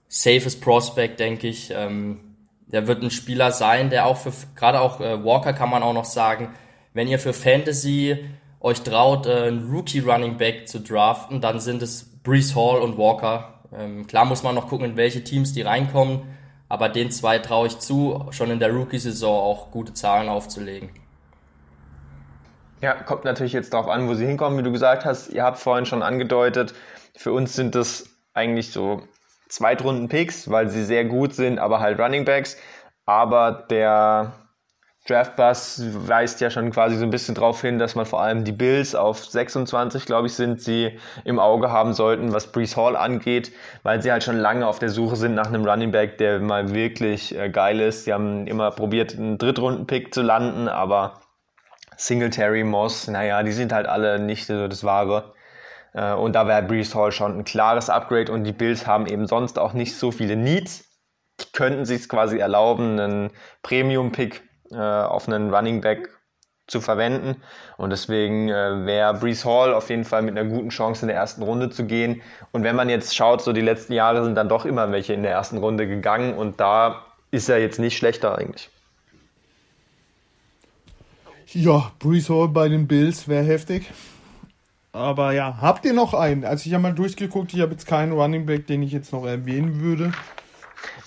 [0.07, 1.71] safes Prospect, denke ich.
[1.71, 2.19] Ähm,
[2.65, 5.93] der wird ein Spieler sein, der auch für, gerade auch äh, Walker kann man auch
[5.93, 6.55] noch sagen,
[6.93, 8.17] wenn ihr für Fantasy
[8.59, 12.97] euch traut, äh, einen Rookie Running Back zu draften, dann sind es Brees Hall und
[12.97, 13.61] Walker.
[13.71, 16.21] Ähm, klar muss man noch gucken, in welche Teams die reinkommen,
[16.67, 20.89] aber den zwei traue ich zu, schon in der Rookie-Saison auch gute Zahlen aufzulegen.
[22.81, 25.29] Ja, kommt natürlich jetzt darauf an, wo sie hinkommen, wie du gesagt hast.
[25.29, 26.73] Ihr habt vorhin schon angedeutet,
[27.15, 29.01] für uns sind das eigentlich so
[29.49, 32.57] Zweitrunden-Picks, weil sie sehr gut sind, aber halt Running Backs.
[33.05, 34.33] Aber der
[35.07, 38.51] Draftbus weist ja schon quasi so ein bisschen darauf hin, dass man vor allem die
[38.51, 43.51] Bills auf 26, glaube ich, sind sie im Auge haben sollten, was Brees Hall angeht,
[43.83, 46.73] weil sie halt schon lange auf der Suche sind nach einem Running Back, der mal
[46.73, 48.05] wirklich äh, geil ist.
[48.05, 51.21] Sie haben immer probiert, einen Drittrunden-Pick zu landen, aber
[51.97, 55.33] Singletary, Moss, naja, die sind halt alle nicht so das Wahre.
[55.93, 59.27] Äh, und da wäre Brees Hall schon ein klares Upgrade und die Bills haben eben
[59.27, 60.85] sonst auch nicht so viele Needs.
[61.39, 63.31] Die könnten sich quasi erlauben, einen
[63.63, 66.09] Premium-Pick äh, auf einen Running Back
[66.67, 67.41] zu verwenden.
[67.77, 71.17] Und deswegen äh, wäre Brees Hall auf jeden Fall mit einer guten Chance in der
[71.17, 72.21] ersten Runde zu gehen.
[72.51, 75.23] Und wenn man jetzt schaut, so die letzten Jahre sind dann doch immer welche in
[75.23, 78.69] der ersten Runde gegangen und da ist er jetzt nicht schlechter eigentlich.
[81.53, 83.91] Ja, Brees Hall bei den Bills wäre heftig.
[84.91, 86.45] Aber ja, habt ihr noch einen?
[86.45, 89.25] Also ich habe mal durchgeguckt, ich habe jetzt keinen Running Back, den ich jetzt noch
[89.25, 90.13] erwähnen würde.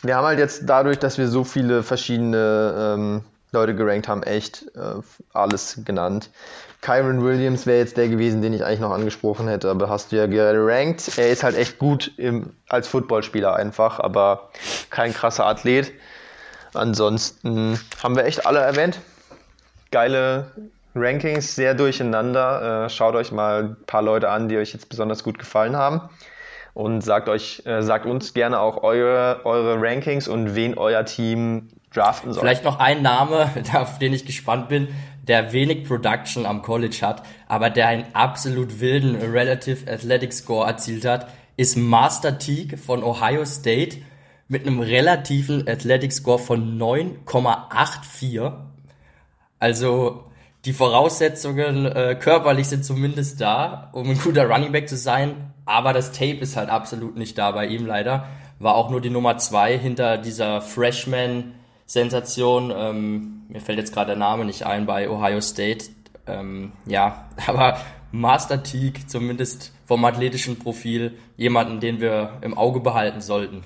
[0.02, 4.66] Wir haben halt jetzt dadurch, dass wir so viele verschiedene ähm, Leute gerankt haben, echt
[4.76, 5.00] äh,
[5.32, 6.30] alles genannt.
[6.80, 10.16] Kyron Williams wäre jetzt der gewesen, den ich eigentlich noch angesprochen hätte, aber hast du
[10.16, 11.10] ja gerankt.
[11.16, 14.50] Er ist halt echt gut im, als Footballspieler einfach, aber
[14.90, 15.92] kein krasser Athlet.
[16.74, 19.00] Ansonsten haben wir echt alle erwähnt.
[19.90, 20.52] Geile
[20.94, 22.84] Rankings, sehr durcheinander.
[22.84, 26.08] Äh, schaut euch mal ein paar Leute an, die euch jetzt besonders gut gefallen haben.
[26.74, 31.68] Und sagt euch, äh, sagt uns gerne auch eure, eure Rankings und wen euer Team
[31.92, 32.42] draften soll.
[32.42, 34.88] Vielleicht noch ein Name, auf den ich gespannt bin,
[35.26, 41.04] der wenig Production am College hat, aber der einen absolut wilden Relative Athletic Score erzielt
[41.04, 43.98] hat, ist Master Teague von Ohio State
[44.46, 48.52] mit einem relativen Athletic Score von 9,84.
[49.58, 50.24] Also
[50.64, 55.92] die Voraussetzungen äh, körperlich sind zumindest da, um ein guter Running Back zu sein, aber
[55.92, 58.26] das Tape ist halt absolut nicht da bei ihm leider.
[58.58, 62.72] War auch nur die Nummer zwei hinter dieser Freshman-Sensation.
[62.76, 65.86] Ähm, mir fällt jetzt gerade der Name nicht ein bei Ohio State.
[66.26, 67.78] Ähm, ja, aber
[68.10, 73.62] Master Teague, zumindest vom athletischen Profil, jemanden, den wir im Auge behalten sollten.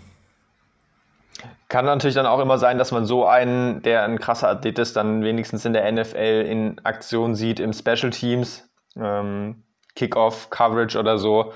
[1.73, 4.95] Kann natürlich dann auch immer sein, dass man so einen, der ein krasser Athlet ist,
[4.95, 9.65] dann wenigstens in der NFL in Aktion sieht, im Special Teams, ähm,
[9.97, 11.55] Kickoff, Coverage oder so.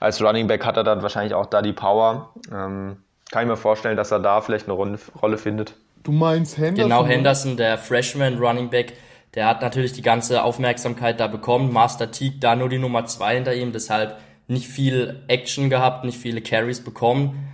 [0.00, 2.34] Als Running Back hat er dann wahrscheinlich auch da die Power.
[2.52, 2.98] Ähm,
[3.32, 5.76] kann ich mir vorstellen, dass er da vielleicht eine Rolle, Rolle findet.
[6.02, 6.90] Du meinst Henderson?
[6.90, 8.92] Genau, Henderson, der Freshman Running Back,
[9.34, 11.72] der hat natürlich die ganze Aufmerksamkeit da bekommen.
[11.72, 16.18] Master Teague da nur die Nummer zwei hinter ihm, deshalb nicht viel Action gehabt, nicht
[16.18, 17.48] viele Carries bekommen.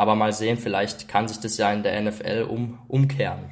[0.00, 3.50] Aber mal sehen, vielleicht kann sich das ja in der NFL um, umkehren.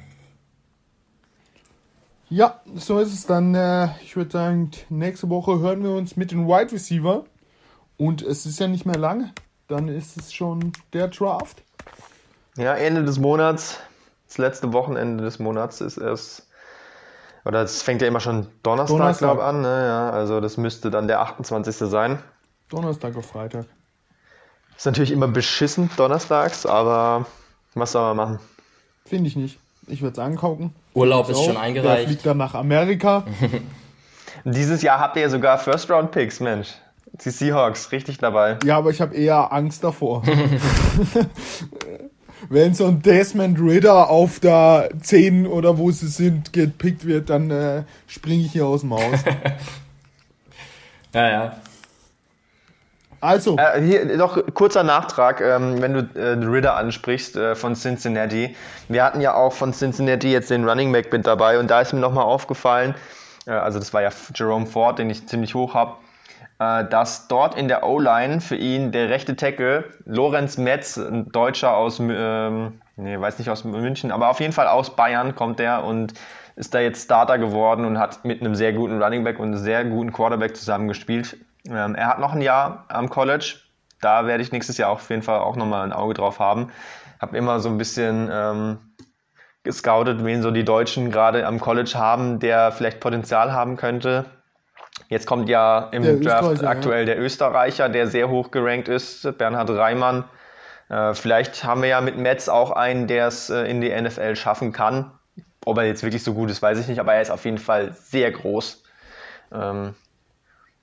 [2.27, 3.53] Ja, so ist es dann.
[3.53, 7.25] Äh, ich würde sagen, nächste Woche hören wir uns mit den Wide Receiver.
[7.97, 9.31] Und es ist ja nicht mehr lang.
[9.67, 11.61] Dann ist es schon der Draft.
[12.57, 13.77] Ja, Ende des Monats,
[14.27, 16.47] das letzte Wochenende des Monats ist erst,
[17.45, 19.27] oder es fängt ja immer schon Donnerstag, Donnerstag.
[19.27, 19.61] glaube an.
[19.61, 19.85] Ne?
[19.85, 21.75] Ja, also das müsste dann der 28.
[21.75, 22.17] sein.
[22.69, 23.67] Donnerstag auf Freitag.
[24.79, 27.25] Ist natürlich immer beschissen donnerstags, aber
[27.73, 28.39] was soll man machen?
[29.05, 29.59] Finde ich nicht.
[29.87, 30.73] Ich würde es angucken.
[30.93, 32.07] Urlaub Ich ist schon Der eingereicht.
[32.07, 33.25] fliegt dann nach Amerika.
[34.45, 36.69] Dieses Jahr habt ihr ja sogar First Round Picks, Mensch.
[37.25, 38.57] Die Seahawks, richtig dabei.
[38.63, 40.23] Ja, aber ich habe eher Angst davor.
[42.47, 47.51] Wenn so ein Desmond Ritter auf der 10 oder wo sie sind gepickt wird, dann
[47.51, 49.03] äh, springe ich hier aus dem Haus.
[51.13, 51.57] Ja, ja.
[53.21, 58.55] Also, Äh, hier noch kurzer Nachtrag, ähm, wenn du äh, Ritter ansprichst äh, von Cincinnati.
[58.87, 61.93] Wir hatten ja auch von Cincinnati jetzt den Running Back mit dabei und da ist
[61.93, 62.95] mir nochmal aufgefallen,
[63.45, 65.95] äh, also das war ja Jerome Ford, den ich ziemlich hoch habe,
[66.59, 71.75] äh, dass dort in der O-Line für ihn der rechte Tackle, Lorenz Metz, ein Deutscher
[71.75, 75.83] aus, ähm, nee, weiß nicht aus München, aber auf jeden Fall aus Bayern kommt der
[75.83, 76.13] und
[76.55, 79.57] ist da jetzt Starter geworden und hat mit einem sehr guten Running Back und einem
[79.57, 81.37] sehr guten Quarterback zusammen gespielt.
[81.67, 83.55] Ähm, er hat noch ein Jahr am College.
[84.01, 86.71] Da werde ich nächstes Jahr auf jeden Fall auch nochmal ein Auge drauf haben.
[87.19, 88.77] Habe immer so ein bisschen ähm,
[89.63, 94.25] gescoutet, wen so die Deutschen gerade am College haben, der vielleicht Potenzial haben könnte.
[95.09, 96.69] Jetzt kommt ja im Der Draft Österreicher, ja.
[96.69, 100.25] aktuell der Österreicher, der sehr hoch gerankt ist, Bernhard Reimann.
[100.89, 104.35] Äh, vielleicht haben wir ja mit Metz auch einen, der es äh, in die NFL
[104.35, 105.11] schaffen kann.
[105.65, 107.57] Ob er jetzt wirklich so gut ist, weiß ich nicht, aber er ist auf jeden
[107.57, 108.83] Fall sehr groß.
[109.53, 109.93] Ähm,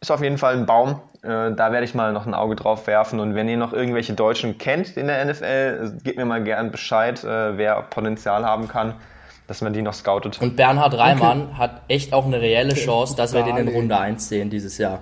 [0.07, 1.01] ist auf jeden Fall ein Baum.
[1.23, 3.19] Äh, da werde ich mal noch ein Auge drauf werfen.
[3.19, 7.23] Und wenn ihr noch irgendwelche Deutschen kennt in der NFL, gebt mir mal gern Bescheid,
[7.25, 8.95] äh, wer Potenzial haben kann,
[9.49, 10.41] dass man die noch scoutet.
[10.41, 13.69] Und Bernhard Reimann hat echt auch eine reelle ist Chance, dass wir den in.
[13.69, 15.01] Runde 1 sehen dieses Jahr.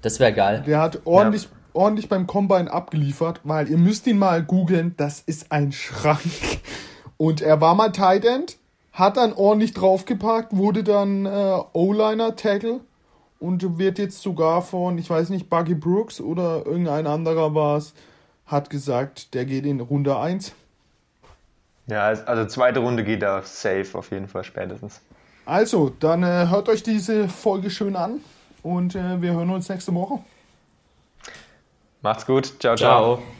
[0.00, 0.62] Das wäre geil.
[0.66, 5.52] der hat ordentlich, ordentlich beim Combine abgeliefert, weil ihr müsst ihn mal googeln, das ist
[5.52, 6.20] ein Schrank.
[7.18, 8.56] Und er war mal Tight End,
[8.92, 12.80] hat dann ordentlich draufgepackt, wurde dann äh, O-Liner Tackle
[13.40, 17.94] und wird jetzt sogar von, ich weiß nicht, Buggy Brooks oder irgendein anderer war es,
[18.46, 20.52] hat gesagt, der geht in Runde 1.
[21.86, 25.00] Ja, also zweite Runde geht da safe auf jeden Fall spätestens.
[25.46, 28.20] Also, dann äh, hört euch diese Folge schön an
[28.62, 30.18] und äh, wir hören uns nächste Woche.
[32.02, 32.46] Macht's gut.
[32.60, 32.76] ciao.
[32.76, 33.16] ciao.
[33.16, 33.37] Ciao.